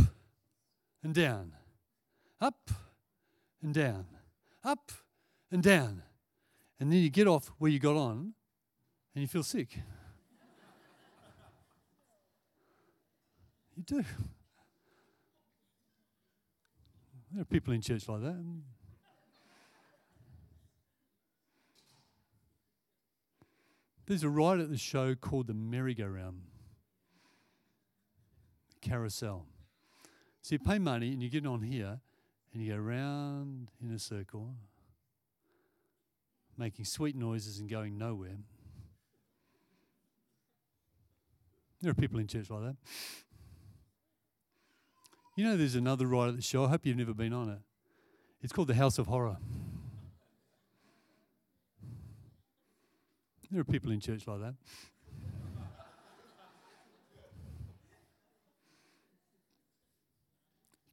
and 1.04 1.14
down, 1.14 1.54
up 2.42 2.70
and 3.62 3.74
down, 3.74 4.06
up 4.66 4.92
and 5.52 5.64
down. 5.64 6.02
And 6.80 6.92
then 6.92 7.00
you 7.00 7.10
get 7.10 7.28
off 7.28 7.52
where 7.58 7.72
you 7.72 7.80
got 7.80 7.96
on, 7.96 8.34
and 9.14 9.22
you 9.22 9.28
feel 9.28 9.44
sick. 9.44 9.78
you 13.78 13.84
do. 13.84 14.04
There 17.32 17.42
are 17.42 17.46
people 17.46 17.74
in 17.74 17.82
church 17.82 18.10
like 18.10 18.22
that. 18.22 18.44
There's 24.08 24.24
a 24.24 24.30
ride 24.30 24.60
at 24.60 24.70
the 24.70 24.78
show 24.78 25.16
called 25.16 25.48
the 25.48 25.54
merry-go-round, 25.54 26.42
carousel. 28.82 29.48
So 30.42 30.56
you 30.56 30.60
pay 30.60 30.78
money 30.78 31.12
and 31.12 31.24
you 31.24 31.30
get 31.30 31.46
on 31.48 31.64
here 31.64 32.02
and 32.56 32.64
you 32.64 32.72
go 32.72 32.80
round 32.80 33.70
in 33.84 33.92
a 33.94 34.00
circle, 34.00 34.56
making 36.58 36.86
sweet 36.86 37.14
noises 37.14 37.60
and 37.60 37.70
going 37.70 37.98
nowhere. 37.98 38.38
There 41.82 41.92
are 41.92 41.94
people 41.94 42.18
in 42.18 42.28
church 42.28 42.50
like 42.50 42.62
that. 42.62 42.78
You 45.36 45.44
know, 45.44 45.58
there's 45.58 45.76
another 45.76 46.08
ride 46.08 46.30
at 46.30 46.38
the 46.38 46.42
show. 46.42 46.64
I 46.64 46.70
hope 46.70 46.86
you've 46.86 46.96
never 46.96 47.14
been 47.14 47.34
on 47.34 47.50
it. 47.50 47.60
It's 48.42 48.54
called 48.54 48.70
the 48.70 48.76
House 48.76 48.98
of 48.98 49.08
Horror. 49.08 49.36
There 53.52 53.60
are 53.60 53.66
people 53.66 53.92
in 53.92 54.00
church 54.00 54.26
like 54.28 54.40
that. 54.40 54.56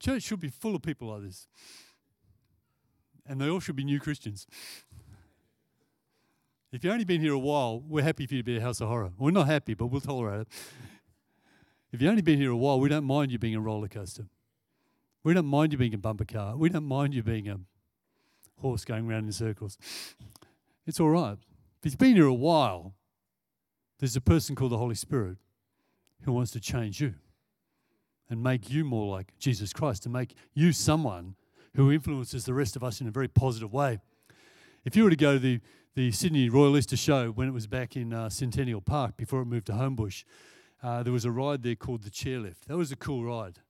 Church 0.02 0.24
should 0.24 0.40
be 0.40 0.48
full 0.48 0.74
of 0.74 0.82
people 0.82 1.08
like 1.08 1.22
this. 1.22 1.46
And 3.24 3.40
they 3.40 3.48
all 3.48 3.60
should 3.60 3.76
be 3.76 3.84
new 3.84 4.00
Christians. 4.00 4.48
If 6.72 6.82
you've 6.82 6.92
only 6.92 7.04
been 7.04 7.20
here 7.20 7.34
a 7.34 7.38
while, 7.38 7.80
we're 7.86 8.02
happy 8.02 8.26
for 8.26 8.34
you 8.34 8.40
to 8.40 8.44
be 8.44 8.56
a 8.56 8.60
house 8.60 8.80
of 8.80 8.88
horror. 8.88 9.12
We're 9.16 9.30
not 9.30 9.46
happy, 9.46 9.74
but 9.74 9.86
we'll 9.86 10.00
tolerate 10.00 10.40
it. 10.40 10.48
If 11.92 12.00
you've 12.00 12.10
only 12.10 12.22
been 12.22 12.38
here 12.38 12.50
a 12.50 12.56
while, 12.56 12.80
we 12.80 12.88
don't 12.88 13.04
mind 13.04 13.30
you 13.30 13.38
being 13.38 13.54
a 13.54 13.60
roller 13.60 13.86
coaster. 13.86 14.26
We 15.22 15.34
don't 15.34 15.46
mind 15.46 15.70
you 15.70 15.78
being 15.78 15.94
a 15.94 15.98
bumper 15.98 16.24
car. 16.24 16.56
We 16.56 16.68
don't 16.68 16.86
mind 16.86 17.14
you 17.14 17.22
being 17.22 17.48
a 17.48 17.60
horse 18.60 18.84
going 18.84 19.06
round 19.06 19.26
in 19.26 19.32
circles. 19.32 19.78
It's 20.84 20.98
all 20.98 21.10
right. 21.10 21.38
If 21.84 21.92
you've 21.92 21.98
been 21.98 22.16
here 22.16 22.26
a 22.26 22.34
while, 22.34 22.94
there's 24.00 24.16
a 24.16 24.20
person 24.20 24.56
called 24.56 24.72
the 24.72 24.78
Holy 24.78 24.96
Spirit 24.96 25.36
who 26.22 26.32
wants 26.32 26.50
to 26.52 26.60
change 26.60 27.00
you 27.00 27.14
and 28.32 28.42
make 28.42 28.70
you 28.70 28.84
more 28.84 29.14
like 29.14 29.38
Jesus 29.38 29.72
Christ, 29.72 30.02
to 30.04 30.08
make 30.08 30.34
you 30.54 30.72
someone 30.72 31.36
who 31.76 31.90
influences 31.90 32.44
the 32.44 32.54
rest 32.54 32.76
of 32.76 32.84
us 32.84 33.00
in 33.00 33.08
a 33.08 33.10
very 33.10 33.28
positive 33.28 33.72
way. 33.72 33.98
If 34.84 34.96
you 34.96 35.04
were 35.04 35.10
to 35.10 35.16
go 35.16 35.34
to 35.34 35.38
the, 35.38 35.60
the 35.94 36.10
Sydney 36.10 36.48
Royal 36.48 36.76
Easter 36.76 36.96
Show 36.96 37.30
when 37.30 37.48
it 37.48 37.52
was 37.52 37.66
back 37.66 37.96
in 37.96 38.12
uh, 38.12 38.28
Centennial 38.28 38.80
Park 38.80 39.16
before 39.16 39.42
it 39.42 39.46
moved 39.46 39.66
to 39.66 39.72
Homebush, 39.72 40.24
uh, 40.82 41.02
there 41.02 41.12
was 41.12 41.24
a 41.24 41.30
ride 41.30 41.62
there 41.62 41.76
called 41.76 42.02
the 42.02 42.10
chairlift. 42.10 42.64
That 42.66 42.76
was 42.76 42.90
a 42.90 42.96
cool 42.96 43.24
ride 43.24 43.60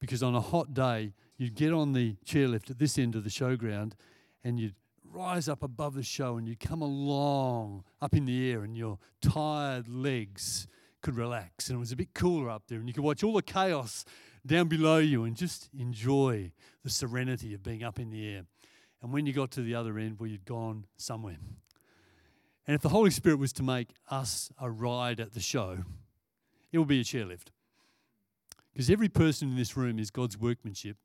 because 0.00 0.22
on 0.22 0.34
a 0.34 0.40
hot 0.40 0.72
day, 0.72 1.12
you'd 1.36 1.54
get 1.54 1.72
on 1.72 1.92
the 1.92 2.16
chairlift 2.24 2.70
at 2.70 2.78
this 2.78 2.98
end 2.98 3.14
of 3.14 3.24
the 3.24 3.30
showground 3.30 3.92
and 4.42 4.58
you'd 4.58 4.74
rise 5.04 5.48
up 5.48 5.62
above 5.62 5.94
the 5.94 6.02
show 6.02 6.36
and 6.36 6.48
you'd 6.48 6.60
come 6.60 6.82
along 6.82 7.84
up 8.00 8.14
in 8.14 8.24
the 8.24 8.50
air 8.50 8.62
and 8.62 8.76
your 8.76 8.98
tired 9.20 9.88
legs 9.88 10.66
could 11.04 11.16
relax 11.16 11.68
and 11.68 11.76
it 11.76 11.78
was 11.78 11.92
a 11.92 11.96
bit 11.96 12.14
cooler 12.14 12.48
up 12.48 12.62
there 12.66 12.78
and 12.78 12.88
you 12.88 12.94
could 12.94 13.04
watch 13.04 13.22
all 13.22 13.34
the 13.34 13.42
chaos 13.42 14.06
down 14.46 14.68
below 14.68 14.98
you 14.98 15.24
and 15.24 15.36
just 15.36 15.68
enjoy 15.78 16.50
the 16.82 16.90
serenity 16.90 17.54
of 17.54 17.62
being 17.62 17.84
up 17.84 18.00
in 18.00 18.10
the 18.10 18.26
air. 18.26 18.44
And 19.02 19.12
when 19.12 19.26
you 19.26 19.34
got 19.34 19.50
to 19.52 19.62
the 19.62 19.74
other 19.74 19.98
end, 19.98 20.18
well, 20.18 20.28
you'd 20.28 20.46
gone 20.46 20.86
somewhere. 20.96 21.36
And 22.66 22.74
if 22.74 22.80
the 22.80 22.88
Holy 22.88 23.10
Spirit 23.10 23.38
was 23.38 23.52
to 23.54 23.62
make 23.62 23.90
us 24.10 24.50
a 24.58 24.70
ride 24.70 25.20
at 25.20 25.34
the 25.34 25.40
show, 25.40 25.84
it 26.72 26.78
would 26.78 26.88
be 26.88 27.00
a 27.00 27.04
chairlift. 27.04 27.48
Because 28.72 28.88
every 28.88 29.10
person 29.10 29.50
in 29.50 29.56
this 29.56 29.76
room 29.76 29.98
is 29.98 30.10
God's 30.10 30.38
workmanship, 30.38 30.96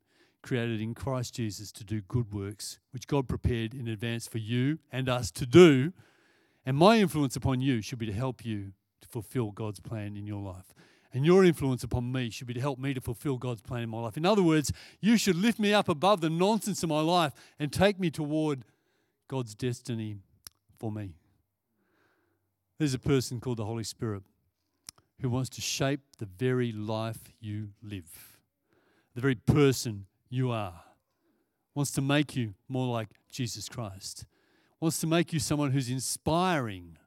created 0.42 0.80
in 0.80 0.96
Christ 0.96 1.36
Jesus 1.36 1.74
to 1.74 1.84
do 1.84 2.00
good 2.02 2.34
works, 2.34 2.80
which 2.92 3.06
God 3.06 3.28
prepared 3.28 3.74
in 3.74 3.90
advance 3.90 4.28
for 4.28 4.38
you 4.38 4.80
and 4.94 5.10
us 5.10 5.30
to 5.32 5.46
do. 5.46 5.92
And 6.66 6.78
my 6.78 7.00
influence 7.00 7.36
upon 7.36 7.60
you 7.60 7.82
should 7.82 8.00
be 8.00 8.06
to 8.06 8.14
help 8.14 8.46
you 8.46 8.72
fulfill 9.10 9.52
God's 9.52 9.80
plan 9.80 10.16
in 10.16 10.26
your 10.26 10.42
life. 10.42 10.74
And 11.12 11.26
your 11.26 11.44
influence 11.44 11.84
upon 11.84 12.12
me 12.12 12.30
should 12.30 12.48
be 12.48 12.54
to 12.54 12.62
help 12.62 12.78
me 12.78 12.94
to 12.94 13.02
fulfill 13.02 13.38
God's 13.38 13.62
plan 13.62 13.82
in 13.82 13.90
my 13.90 14.00
life. 14.00 14.16
In 14.16 14.26
other 14.26 14.44
words, 14.44 14.72
you 15.02 15.18
should 15.18 15.36
lift 15.36 15.58
me 15.60 15.74
up 15.74 15.90
above 15.90 16.22
the 16.22 16.30
nonsense 16.30 16.84
of 16.84 16.90
my 16.90 17.02
life 17.02 17.34
and 17.58 17.74
take 17.74 18.00
me 18.00 18.12
toward 18.12 18.64
God's 19.28 19.56
destiny 19.56 20.18
for 20.78 20.92
me. 20.92 21.16
There's 22.78 22.94
a 22.94 23.00
person 23.00 23.40
called 23.40 23.58
the 23.58 23.66
Holy 23.66 23.84
Spirit 23.84 24.24
who 25.22 25.30
wants 25.30 25.50
to 25.50 25.62
shape 25.62 26.02
the 26.18 26.26
very 26.26 26.72
life 26.72 27.34
you 27.42 27.70
live, 27.84 28.38
the 29.16 29.22
very 29.22 29.36
person 29.36 30.06
you 30.30 30.52
are, 30.52 30.82
wants 31.76 31.92
to 31.92 32.02
make 32.02 32.36
you 32.36 32.54
more 32.68 32.88
like 32.88 33.10
Jesus 33.32 33.68
Christ, 33.68 34.26
wants 34.80 35.00
to 35.02 35.08
make 35.08 35.34
you 35.34 35.40
someone 35.40 35.72
who's 35.72 35.90
inspiring, 35.90 36.98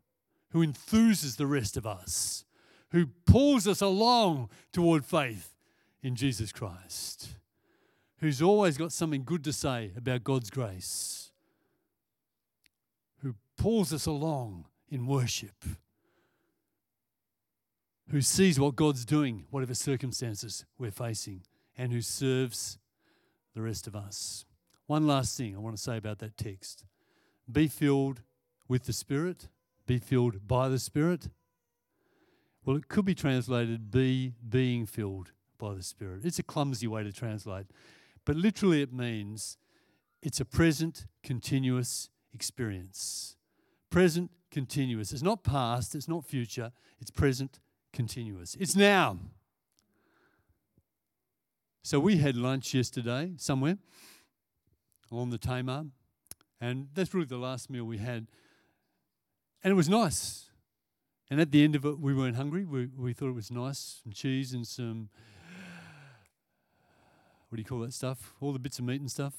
who 0.53 0.63
enthuses 0.63 1.37
the 1.37 1.47
rest 1.47 1.77
of 1.77 1.87
us, 1.87 2.45
who 2.91 3.07
pulls 3.27 3.67
us 3.67 3.81
along 3.81 4.49
toward 4.73 5.05
faith 5.05 5.55
in 6.03 6.15
Jesus 6.15 6.53
Christ, 6.53 7.37
who's 8.19 8.43
always 8.43 8.77
got 8.77 8.93
something 8.93 9.25
good 9.25 9.45
to 9.45 9.53
say 9.53 9.93
about 9.97 10.25
God's 10.25 10.51
grace, 10.51 11.31
who 13.23 13.35
pulls 13.57 13.93
us 13.93 14.07
along 14.07 14.67
in 14.89 15.07
worship 15.07 15.65
who 18.13 18.21
sees 18.21 18.61
what 18.61 18.77
God's 18.77 19.07
doing, 19.07 19.47
whatever 19.51 19.75
circumstances 19.75 20.67
we're 20.79 20.91
facing, 20.91 21.43
and 21.79 21.93
who 21.93 22.03
serves 22.03 22.79
the 23.55 23.63
rest 23.63 23.87
of 23.87 23.97
us. 23.97 24.45
One 24.87 25.07
last 25.07 25.37
thing 25.37 25.57
I 25.57 25.61
want 25.61 25.77
to 25.77 25.83
say 25.83 25.97
about 25.97 26.19
that 26.19 26.37
text 26.37 26.85
be 27.51 27.69
filled 27.69 28.21
with 28.69 28.85
the 28.85 28.93
Spirit, 28.93 29.49
be 29.87 29.99
filled 29.99 30.47
by 30.47 30.69
the 30.69 30.79
Spirit. 30.79 31.29
Well, 32.65 32.77
it 32.77 32.89
could 32.89 33.05
be 33.05 33.15
translated 33.15 33.91
be 33.91 34.35
being 34.49 34.87
filled 34.87 35.33
by 35.59 35.75
the 35.75 35.83
Spirit. 35.83 36.25
It's 36.25 36.39
a 36.39 36.43
clumsy 36.43 36.87
way 36.87 37.03
to 37.03 37.13
translate, 37.13 37.67
but 38.25 38.37
literally 38.37 38.83
it 38.83 38.93
means 38.93 39.57
it's 40.23 40.41
a 40.41 40.45
present, 40.45 41.07
continuous 41.23 42.09
experience. 42.33 43.37
Present, 43.91 44.31
continuous. 44.51 45.13
It's 45.13 45.23
not 45.23 45.43
past, 45.43 45.95
it's 45.95 46.09
not 46.09 46.25
future, 46.25 46.73
it's 47.01 47.11
present, 47.11 47.59
continuous. 47.93 48.57
It's 48.61 48.77
now. 48.77 49.19
So 51.83 51.99
we 51.99 52.19
had 52.19 52.37
lunch 52.37 52.75
yesterday 52.75 53.33
somewhere 53.37 53.79
along 55.11 55.31
the 55.31 55.39
Tamar, 55.39 55.87
and 56.61 56.89
that's 56.95 57.13
really 57.13 57.27
the 57.27 57.37
last 57.37 57.69
meal 57.69 57.85
we 57.85 57.99
had. 57.99 58.29
And 59.65 59.71
it 59.71 59.75
was 59.75 59.89
nice. 59.89 60.51
And 61.31 61.41
at 61.41 61.51
the 61.51 61.63
end 61.63 61.77
of 61.77 61.85
it, 61.85 61.99
we 61.99 62.15
weren't 62.15 62.37
hungry. 62.37 62.65
We, 62.65 62.89
we 62.97 63.13
thought 63.13 63.29
it 63.29 63.35
was 63.35 63.51
nice 63.51 64.01
some 64.03 64.13
cheese 64.13 64.53
and 64.53 64.67
some, 64.67 65.09
what 67.49 67.57
do 67.57 67.61
you 67.61 67.65
call 67.65 67.81
that 67.81 67.95
stuff? 67.95 68.35
All 68.41 68.53
the 68.53 68.59
bits 68.59 68.79
of 68.79 68.85
meat 68.85 69.01
and 69.01 69.11
stuff. 69.11 69.35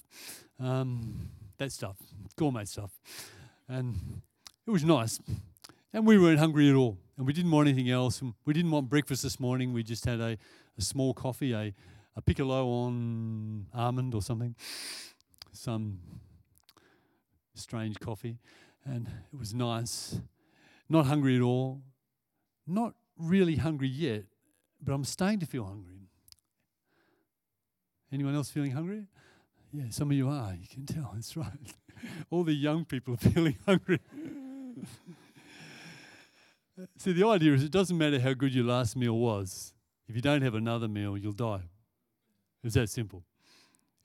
Um, 0.60 1.30
that 1.58 1.72
stuff, 1.72 1.98
gourmet 2.36 2.66
stuff. 2.66 2.92
And 3.68 4.22
it 4.66 4.72
was 4.72 4.84
nice. 4.84 5.20
And 5.94 6.08
we 6.08 6.18
weren't 6.18 6.40
hungry 6.40 6.70
at 6.70 6.76
all. 6.76 6.98
And 7.18 7.28
we 7.28 7.34
didn't 7.34 7.52
want 7.52 7.68
anything 7.68 7.92
else. 7.92 8.22
And 8.22 8.34
we 8.46 8.54
didn't 8.54 8.72
want 8.72 8.90
breakfast 8.90 9.24
this 9.24 9.40
morning. 9.40 9.74
We 9.74 9.84
just 9.84 10.06
had 10.06 10.20
a, 10.20 10.38
a 10.78 10.82
small 10.82 11.14
coffee, 11.14 11.54
a, 11.54 11.74
a 12.16 12.22
piccolo 12.22 12.68
on 12.68 13.68
almond 13.74 14.16
or 14.16 14.22
something, 14.22 14.56
some 15.52 16.00
strange 17.54 18.00
coffee. 18.00 18.38
And 18.86 19.08
it 19.08 19.40
was 19.40 19.54
nice. 19.54 20.20
Not 20.90 21.06
hungry 21.06 21.36
at 21.36 21.42
all. 21.42 21.82
Not 22.68 22.94
really 23.18 23.56
hungry 23.56 23.88
yet, 23.88 24.24
but 24.82 24.94
I'm 24.94 25.04
starting 25.04 25.40
to 25.40 25.46
feel 25.46 25.66
hungry. 25.66 26.10
Anyone 28.12 28.36
else 28.36 28.50
feeling 28.50 28.72
hungry? 28.72 29.08
Yeah, 29.72 29.86
some 29.90 30.12
of 30.12 30.18
you 30.18 30.30
are. 30.30 30.54
You 30.54 30.68
can 30.68 30.86
tell. 30.86 31.12
That's 31.16 31.36
right. 31.36 31.74
All 32.30 32.44
the 32.44 32.54
young 32.54 32.86
people 32.86 33.16
are 33.16 33.18
feeling 33.18 33.58
hungry. 33.66 34.00
See, 36.98 37.14
the 37.14 37.28
idea 37.28 37.54
is 37.54 37.64
it 37.64 37.72
doesn't 37.72 37.98
matter 37.98 38.20
how 38.20 38.34
good 38.34 38.54
your 38.54 38.66
last 38.66 38.96
meal 38.96 39.18
was. 39.18 39.74
If 40.08 40.16
you 40.16 40.22
don't 40.22 40.42
have 40.42 40.56
another 40.56 40.88
meal, 40.88 41.18
you'll 41.18 41.32
die. 41.32 41.62
It's 42.64 42.76
that 42.76 42.90
simple. 42.90 43.24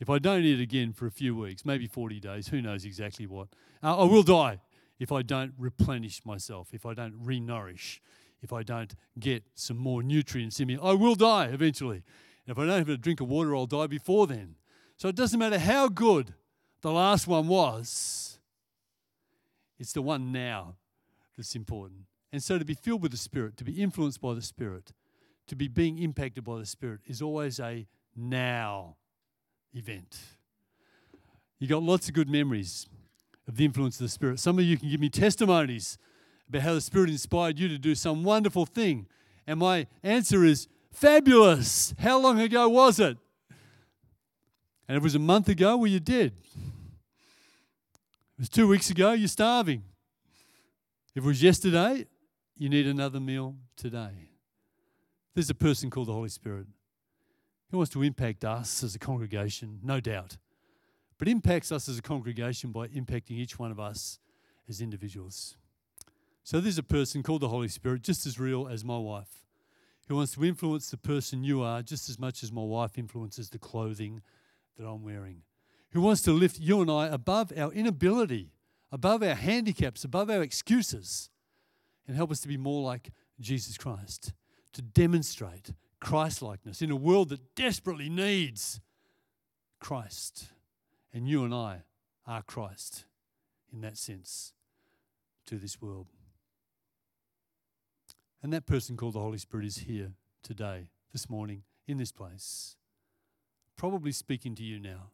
If 0.00 0.08
I 0.08 0.18
don't 0.18 0.44
eat 0.44 0.60
again 0.60 0.92
for 0.92 1.06
a 1.06 1.10
few 1.10 1.34
weeks, 1.34 1.64
maybe 1.64 1.86
40 1.86 2.20
days, 2.20 2.48
who 2.48 2.62
knows 2.62 2.84
exactly 2.84 3.26
what, 3.26 3.48
uh, 3.82 3.98
I 3.98 4.04
will 4.04 4.22
die 4.22 4.60
if 4.98 5.12
I 5.12 5.22
don't 5.22 5.52
replenish 5.56 6.24
myself, 6.24 6.68
if 6.72 6.84
I 6.84 6.94
don't 6.94 7.14
re 7.22 7.40
nourish, 7.40 8.00
if 8.42 8.52
I 8.52 8.62
don't 8.62 8.94
get 9.18 9.44
some 9.54 9.76
more 9.76 10.02
nutrients 10.02 10.60
in 10.60 10.68
me. 10.68 10.78
I 10.80 10.92
will 10.92 11.14
die 11.14 11.46
eventually. 11.46 12.02
And 12.46 12.56
if 12.56 12.58
I 12.58 12.66
don't 12.66 12.78
have 12.78 12.88
a 12.88 12.96
drink 12.96 13.20
of 13.20 13.28
water, 13.28 13.54
I'll 13.54 13.66
die 13.66 13.86
before 13.86 14.26
then. 14.26 14.56
So 14.96 15.08
it 15.08 15.16
doesn't 15.16 15.38
matter 15.38 15.58
how 15.58 15.88
good 15.88 16.34
the 16.80 16.92
last 16.92 17.26
one 17.26 17.48
was, 17.48 18.38
it's 19.78 19.92
the 19.92 20.02
one 20.02 20.32
now 20.32 20.76
that's 21.36 21.54
important. 21.54 22.02
And 22.32 22.42
so 22.42 22.58
to 22.58 22.64
be 22.64 22.74
filled 22.74 23.02
with 23.02 23.12
the 23.12 23.18
Spirit, 23.18 23.56
to 23.56 23.64
be 23.64 23.80
influenced 23.80 24.20
by 24.20 24.34
the 24.34 24.42
Spirit, 24.42 24.92
to 25.46 25.56
be 25.56 25.68
being 25.68 25.98
impacted 25.98 26.44
by 26.44 26.58
the 26.58 26.66
Spirit 26.66 27.00
is 27.06 27.22
always 27.22 27.58
a 27.58 27.86
now 28.14 28.96
event. 29.72 30.18
You 31.58 31.68
got 31.68 31.82
lots 31.82 32.08
of 32.08 32.14
good 32.14 32.28
memories 32.28 32.86
of 33.48 33.56
the 33.56 33.64
influence 33.64 33.96
of 33.96 34.04
the 34.04 34.08
Spirit. 34.10 34.38
Some 34.38 34.58
of 34.58 34.64
you 34.64 34.76
can 34.76 34.90
give 34.90 35.00
me 35.00 35.08
testimonies 35.08 35.98
about 36.48 36.62
how 36.62 36.74
the 36.74 36.80
Spirit 36.80 37.10
inspired 37.10 37.58
you 37.58 37.66
to 37.68 37.78
do 37.78 37.94
some 37.94 38.22
wonderful 38.22 38.66
thing. 38.66 39.06
And 39.46 39.58
my 39.58 39.86
answer 40.02 40.44
is 40.44 40.68
fabulous. 40.92 41.94
How 41.98 42.20
long 42.20 42.38
ago 42.38 42.68
was 42.68 43.00
it? 43.00 43.16
And 44.86 44.96
if 44.96 45.02
it 45.02 45.02
was 45.02 45.14
a 45.14 45.18
month 45.18 45.48
ago, 45.48 45.76
well, 45.78 45.86
you 45.86 46.00
did. 46.00 46.34
It 48.36 48.38
was 48.38 48.48
two 48.48 48.68
weeks 48.68 48.90
ago, 48.90 49.12
you're 49.12 49.28
starving. 49.28 49.82
If 51.14 51.24
it 51.24 51.26
was 51.26 51.42
yesterday, 51.42 52.06
you 52.56 52.68
need 52.68 52.86
another 52.86 53.18
meal 53.18 53.56
today. 53.76 54.30
There's 55.34 55.50
a 55.50 55.54
person 55.54 55.90
called 55.90 56.08
the 56.08 56.12
Holy 56.12 56.28
Spirit 56.28 56.66
who 57.70 57.78
wants 57.78 57.92
to 57.92 58.02
impact 58.02 58.44
us 58.44 58.82
as 58.82 58.94
a 58.94 58.98
congregation, 58.98 59.80
no 59.82 60.00
doubt, 60.00 60.36
but 61.18 61.28
impacts 61.28 61.72
us 61.72 61.88
as 61.88 61.98
a 61.98 62.02
congregation 62.02 62.70
by 62.70 62.88
impacting 62.88 63.32
each 63.32 63.58
one 63.58 63.70
of 63.70 63.80
us 63.80 64.18
as 64.68 64.80
individuals. 64.80 65.56
So 66.44 66.60
there's 66.60 66.78
a 66.78 66.82
person 66.82 67.22
called 67.22 67.42
the 67.42 67.48
Holy 67.48 67.68
Spirit, 67.68 68.02
just 68.02 68.24
as 68.24 68.38
real 68.38 68.68
as 68.68 68.84
my 68.84 68.96
wife, 68.96 69.44
who 70.06 70.16
wants 70.16 70.32
to 70.34 70.44
influence 70.44 70.90
the 70.90 70.96
person 70.96 71.44
you 71.44 71.62
are 71.62 71.82
just 71.82 72.08
as 72.08 72.18
much 72.18 72.42
as 72.42 72.50
my 72.52 72.62
wife 72.62 72.96
influences 72.96 73.50
the 73.50 73.58
clothing 73.58 74.22
that 74.78 74.86
I'm 74.86 75.02
wearing, 75.02 75.42
who 75.90 76.00
wants 76.00 76.22
to 76.22 76.32
lift 76.32 76.58
you 76.58 76.80
and 76.80 76.90
I 76.90 77.08
above 77.08 77.52
our 77.56 77.72
inability, 77.72 78.52
above 78.90 79.22
our 79.22 79.34
handicaps, 79.34 80.04
above 80.04 80.30
our 80.30 80.42
excuses, 80.42 81.28
and 82.06 82.16
help 82.16 82.30
us 82.30 82.40
to 82.40 82.48
be 82.48 82.56
more 82.56 82.82
like 82.82 83.10
Jesus 83.40 83.76
Christ, 83.76 84.32
to 84.72 84.80
demonstrate 84.80 85.72
Christ 86.00 86.40
likeness 86.40 86.80
in 86.80 86.90
a 86.90 86.96
world 86.96 87.28
that 87.28 87.54
desperately 87.54 88.08
needs 88.08 88.80
Christ. 89.80 90.48
And 91.12 91.28
you 91.28 91.44
and 91.44 91.54
I 91.54 91.82
are 92.26 92.42
Christ 92.42 93.04
in 93.72 93.80
that 93.80 93.96
sense 93.96 94.52
to 95.46 95.56
this 95.56 95.80
world. 95.80 96.08
And 98.42 98.52
that 98.52 98.66
person 98.66 98.96
called 98.96 99.14
the 99.14 99.20
Holy 99.20 99.38
Spirit 99.38 99.66
is 99.66 99.78
here 99.78 100.12
today, 100.42 100.90
this 101.12 101.28
morning, 101.28 101.62
in 101.86 101.98
this 101.98 102.12
place, 102.12 102.76
probably 103.76 104.12
speaking 104.12 104.54
to 104.54 104.62
you 104.62 104.78
now, 104.78 105.10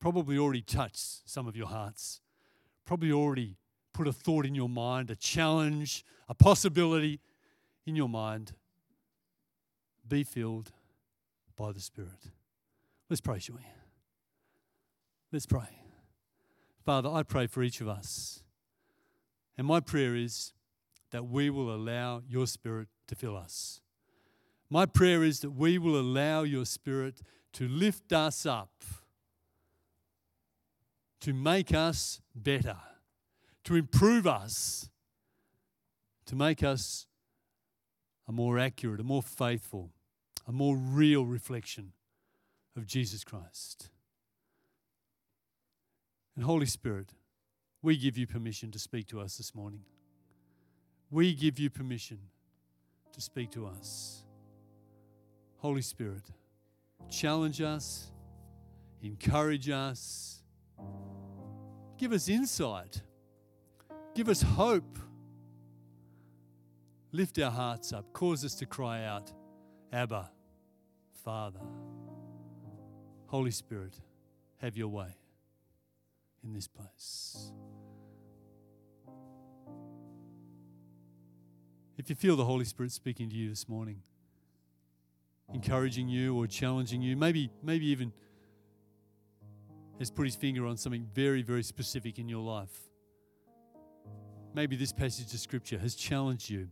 probably 0.00 0.36
already 0.36 0.62
touched 0.62 1.28
some 1.30 1.46
of 1.46 1.56
your 1.56 1.68
hearts, 1.68 2.20
probably 2.84 3.12
already 3.12 3.56
put 3.94 4.08
a 4.08 4.12
thought 4.12 4.44
in 4.44 4.54
your 4.54 4.68
mind, 4.68 5.10
a 5.10 5.16
challenge, 5.16 6.04
a 6.28 6.34
possibility 6.34 7.20
in 7.86 7.94
your 7.94 8.08
mind. 8.08 8.52
Be 10.06 10.24
filled 10.24 10.72
by 11.56 11.72
the 11.72 11.80
Spirit. 11.80 12.30
Let's 13.08 13.20
pray, 13.20 13.38
shall 13.38 13.56
we? 13.56 13.62
Let's 15.32 15.46
pray. 15.46 15.80
Father, 16.84 17.08
I 17.08 17.22
pray 17.22 17.46
for 17.46 17.62
each 17.62 17.80
of 17.80 17.88
us. 17.88 18.44
And 19.56 19.66
my 19.66 19.80
prayer 19.80 20.14
is 20.14 20.52
that 21.10 21.26
we 21.26 21.48
will 21.48 21.74
allow 21.74 22.22
your 22.28 22.46
Spirit 22.46 22.88
to 23.06 23.14
fill 23.14 23.36
us. 23.36 23.80
My 24.68 24.84
prayer 24.84 25.22
is 25.22 25.40
that 25.40 25.52
we 25.52 25.78
will 25.78 25.98
allow 25.98 26.42
your 26.42 26.66
Spirit 26.66 27.22
to 27.54 27.66
lift 27.66 28.12
us 28.12 28.44
up, 28.44 28.84
to 31.20 31.32
make 31.32 31.72
us 31.72 32.20
better, 32.34 32.76
to 33.64 33.76
improve 33.76 34.26
us, 34.26 34.90
to 36.26 36.36
make 36.36 36.62
us 36.62 37.06
a 38.28 38.32
more 38.32 38.58
accurate, 38.58 39.00
a 39.00 39.04
more 39.04 39.22
faithful, 39.22 39.90
a 40.46 40.52
more 40.52 40.76
real 40.76 41.24
reflection 41.24 41.92
of 42.76 42.86
Jesus 42.86 43.24
Christ. 43.24 43.91
And 46.42 46.48
Holy 46.48 46.66
Spirit, 46.66 47.14
we 47.82 47.96
give 47.96 48.18
you 48.18 48.26
permission 48.26 48.72
to 48.72 48.78
speak 48.80 49.06
to 49.10 49.20
us 49.20 49.36
this 49.36 49.54
morning. 49.54 49.84
We 51.08 51.34
give 51.34 51.60
you 51.60 51.70
permission 51.70 52.18
to 53.12 53.20
speak 53.20 53.52
to 53.52 53.64
us. 53.64 54.24
Holy 55.58 55.82
Spirit, 55.82 56.24
challenge 57.08 57.60
us, 57.60 58.10
encourage 59.04 59.70
us, 59.70 60.42
give 61.96 62.10
us 62.10 62.28
insight, 62.28 63.00
give 64.12 64.28
us 64.28 64.42
hope, 64.42 64.98
lift 67.12 67.38
our 67.38 67.52
hearts 67.52 67.92
up, 67.92 68.12
cause 68.12 68.44
us 68.44 68.56
to 68.56 68.66
cry 68.66 69.04
out, 69.04 69.32
Abba, 69.92 70.28
Father. 71.24 71.60
Holy 73.26 73.52
Spirit, 73.52 73.94
have 74.60 74.76
your 74.76 74.88
way 74.88 75.14
in 76.44 76.52
this 76.52 76.68
place. 76.68 77.52
If 81.98 82.10
you 82.10 82.16
feel 82.16 82.36
the 82.36 82.44
Holy 82.44 82.64
Spirit 82.64 82.90
speaking 82.92 83.30
to 83.30 83.36
you 83.36 83.48
this 83.50 83.68
morning, 83.68 84.02
encouraging 85.52 86.08
you 86.08 86.36
or 86.36 86.46
challenging 86.46 87.02
you, 87.02 87.16
maybe, 87.16 87.50
maybe 87.62 87.86
even 87.86 88.12
has 89.98 90.10
put 90.10 90.24
his 90.24 90.34
finger 90.34 90.66
on 90.66 90.76
something 90.76 91.06
very, 91.14 91.42
very 91.42 91.62
specific 91.62 92.18
in 92.18 92.28
your 92.28 92.42
life. 92.42 92.90
Maybe 94.54 94.74
this 94.74 94.92
passage 94.92 95.32
of 95.32 95.38
Scripture 95.38 95.78
has 95.78 95.94
challenged 95.94 96.50
you 96.50 96.68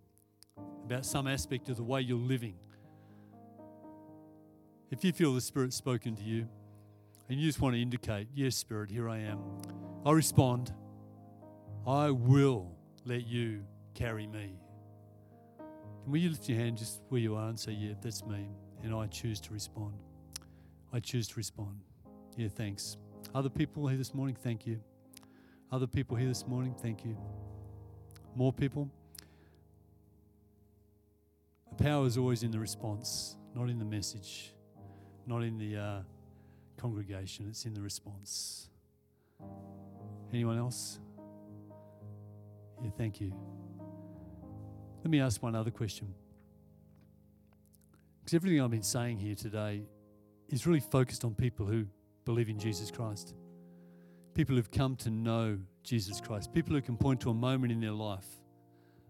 about 0.85 1.07
some 1.07 1.29
aspect 1.29 1.69
of 1.69 1.77
the 1.77 1.85
way 1.85 2.01
you're 2.01 2.19
living. 2.19 2.57
If 4.91 5.05
you 5.05 5.13
feel 5.13 5.33
the 5.33 5.41
Spirit 5.41 5.73
spoken 5.73 6.17
to 6.17 6.23
you 6.23 6.49
and 7.31 7.39
you 7.39 7.47
just 7.47 7.61
want 7.61 7.77
to 7.77 7.81
indicate, 7.81 8.27
Yes, 8.35 8.57
Spirit, 8.57 8.91
here 8.91 9.09
I 9.09 9.19
am, 9.19 9.39
I 10.05 10.11
respond, 10.11 10.75
I 11.87 12.11
will 12.11 12.77
let 13.05 13.25
you 13.25 13.63
carry 13.95 14.27
me. 14.27 14.59
Can 15.57 16.13
will 16.13 16.19
you 16.19 16.31
lift 16.31 16.49
your 16.49 16.59
hand 16.59 16.77
just 16.77 17.03
where 17.09 17.21
you 17.21 17.37
are 17.37 17.49
and 17.49 17.59
say, 17.59 17.71
Yeah, 17.71 17.93
that's 18.03 18.25
me, 18.27 18.49
and 18.83 18.93
I 18.93 19.07
choose 19.07 19.41
to 19.43 19.53
respond? 19.53 19.95
I 20.93 20.99
choose 20.99 21.29
to 21.29 21.37
respond. 21.37 21.81
Yeah, 22.37 22.49
thanks. 22.49 22.97
Other 23.33 23.49
people 23.49 23.87
here 23.87 23.97
this 23.97 24.13
morning, 24.13 24.35
thank 24.35 24.67
you. 24.67 24.81
Other 25.71 25.87
people 25.87 26.17
here 26.17 26.29
this 26.29 26.49
morning, 26.49 26.75
thank 26.83 27.05
you. 27.05 27.17
More 28.35 28.53
people. 28.53 28.91
The 31.69 31.85
power 31.85 32.07
is 32.07 32.19
always 32.19 32.43
in 32.43 32.51
the 32.51 32.59
response, 32.59 33.37
not 33.55 33.71
in 33.71 33.79
the 33.79 33.85
message, 33.85 34.53
not 35.29 35.45
in 35.45 35.59
the 35.59 35.77
uh, 35.77 36.01
congregation. 36.81 37.47
It's 37.51 37.67
in 37.67 37.75
the 37.75 37.81
response. 37.81 38.69
Anyone 40.33 40.59
else? 40.59 40.99
Yeah, 42.83 42.91
thank 42.97 43.21
you. 43.21 43.33
Let 45.03 45.11
me 45.11 45.21
ask 45.21 45.43
one 45.43 45.55
other 45.55 45.71
question. 45.71 46.15
Because 48.21 48.35
everything 48.35 48.61
I've 48.61 48.71
been 48.71 48.83
saying 48.83 49.19
here 49.19 49.35
today 49.35 49.83
is 50.49 50.67
really 50.67 50.81
focused 50.81 51.25
on 51.25 51.35
people 51.35 51.67
who 51.67 51.87
believe 52.25 52.49
in 52.49 52.59
Jesus 52.59 52.91
Christ. 52.91 53.35
People 54.35 54.57
who've 54.57 54.71
come 54.71 54.97
to 54.97 55.11
know 55.11 55.59
Jesus 55.83 56.21
Christ. 56.21 56.53
People 56.53 56.75
who 56.75 56.81
can 56.81 56.97
point 56.97 57.21
to 57.21 57.31
a 57.31 57.35
moment 57.35 57.73
in 57.73 57.81
their 57.81 57.93
life, 57.93 58.27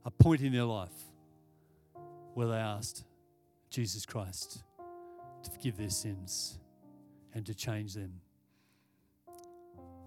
a 0.04 0.10
point 0.10 0.40
in 0.42 0.52
their 0.52 0.64
life 0.64 0.94
where 2.34 2.48
they 2.48 2.56
asked 2.56 3.04
Jesus 3.68 4.06
Christ 4.06 4.64
to 5.42 5.50
forgive 5.50 5.76
their 5.76 5.90
sins 5.90 6.58
and 7.35 7.47
to 7.47 7.55
change 7.55 7.95
them. 7.95 8.20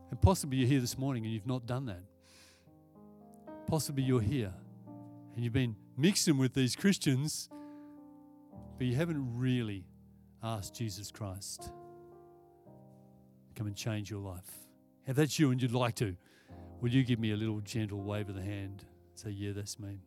And 0.10 0.22
possibly 0.22 0.58
you're 0.58 0.68
here 0.68 0.82
this 0.82 0.98
morning 0.98 1.24
and 1.26 1.34
you've 1.34 1.48
not 1.48 1.66
done 1.66 1.86
that. 1.88 2.04
Possibly 3.68 4.04
you're 4.04 4.22
here 4.22 4.54
and 5.36 5.44
you've 5.44 5.54
been 5.54 5.76
mixing 5.98 6.38
with 6.38 6.54
these 6.54 6.76
Christians, 6.76 7.50
but 8.78 8.86
you 8.86 8.96
haven't 8.96 9.38
really 9.38 9.86
asked 10.44 10.76
Jesus 10.76 11.10
Christ 11.12 11.64
to 11.64 13.54
come 13.56 13.68
and 13.68 13.76
change 13.76 14.12
your 14.12 14.20
life. 14.20 14.68
If 15.08 15.16
that's 15.16 15.40
you 15.40 15.52
and 15.52 15.62
you'd 15.62 15.72
like 15.72 15.96
to, 15.96 16.16
will 16.82 16.90
you 16.90 17.04
give 17.04 17.20
me 17.20 17.32
a 17.32 17.36
little 17.36 17.62
gentle 17.62 18.02
wave 18.02 18.30
of 18.30 18.36
the 18.36 18.42
hand? 18.42 18.86
Say, 19.16 19.32
yeah, 19.32 19.52
that's 19.54 19.80
me. 19.80 20.00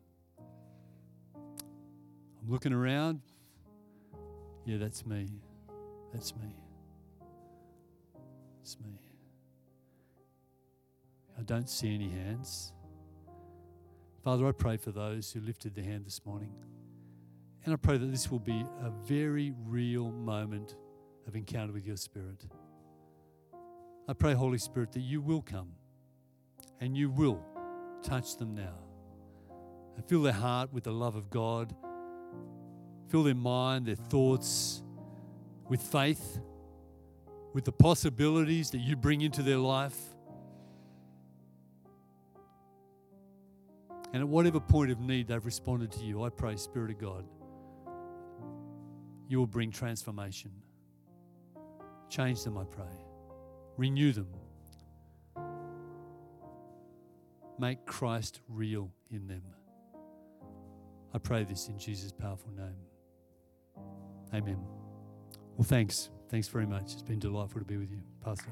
I'm 1.35 2.49
looking 2.49 2.73
around. 2.73 3.21
Yeah, 4.65 4.77
that's 4.77 5.05
me. 5.05 5.27
That's 6.13 6.35
me. 6.35 6.66
Me. 8.83 8.99
I 11.39 11.43
don't 11.43 11.69
see 11.69 11.93
any 11.93 12.09
hands. 12.09 12.73
Father, 14.23 14.47
I 14.47 14.51
pray 14.51 14.75
for 14.75 14.91
those 14.91 15.31
who 15.31 15.39
lifted 15.39 15.75
their 15.75 15.85
hand 15.85 16.05
this 16.05 16.25
morning. 16.25 16.51
And 17.63 17.73
I 17.73 17.77
pray 17.77 17.97
that 17.97 18.11
this 18.11 18.29
will 18.29 18.39
be 18.39 18.65
a 18.81 18.91
very 19.05 19.53
real 19.65 20.11
moment 20.11 20.75
of 21.27 21.35
encounter 21.35 21.73
with 21.73 21.85
your 21.85 21.97
Spirit. 21.97 22.45
I 24.07 24.13
pray, 24.13 24.33
Holy 24.33 24.57
Spirit, 24.57 24.91
that 24.93 25.01
you 25.01 25.21
will 25.21 25.41
come 25.41 25.73
and 26.79 26.97
you 26.97 27.09
will 27.09 27.41
touch 28.03 28.37
them 28.37 28.55
now 28.55 28.79
and 29.95 30.05
fill 30.07 30.23
their 30.23 30.33
heart 30.33 30.71
with 30.71 30.85
the 30.85 30.91
love 30.91 31.15
of 31.15 31.29
God, 31.29 31.75
fill 33.09 33.23
their 33.23 33.35
mind, 33.35 33.85
their 33.85 33.95
thoughts 33.95 34.81
with 35.67 35.81
faith, 35.81 36.39
with 37.57 37.65
the 37.65 37.71
possibilities 37.71 38.69
that 38.69 38.77
you 38.77 38.95
bring 38.95 39.21
into 39.21 39.41
their 39.41 39.57
life. 39.57 39.97
And 44.13 44.21
at 44.21 44.27
whatever 44.27 44.59
point 44.59 44.91
of 44.91 44.99
need 44.99 45.29
they've 45.29 45.43
responded 45.43 45.91
to 45.93 46.03
you, 46.05 46.23
I 46.23 46.29
pray, 46.29 46.55
Spirit 46.55 46.91
of 46.91 46.99
God, 46.99 47.25
you 49.27 49.39
will 49.39 49.47
bring 49.47 49.71
transformation. 49.71 50.51
Change 52.11 52.43
them, 52.43 52.59
I 52.59 52.63
pray. 52.65 52.93
Renew 53.75 54.11
them. 54.11 54.27
Make 57.57 57.87
Christ 57.87 58.39
real 58.47 58.91
in 59.09 59.27
them. 59.27 59.41
I 61.11 61.17
pray 61.17 61.43
this 61.43 61.69
in 61.69 61.79
Jesus' 61.79 62.11
powerful 62.11 62.51
name. 62.51 62.77
Amen. 64.31 64.59
Well, 65.57 65.65
thanks. 65.65 66.11
Thanks 66.29 66.47
very 66.49 66.65
much. 66.65 66.93
It's 66.93 67.01
been 67.01 67.19
delightful 67.19 67.61
to 67.61 67.65
be 67.65 67.77
with 67.77 67.89
you, 67.89 68.01
Pastor. 68.23 68.51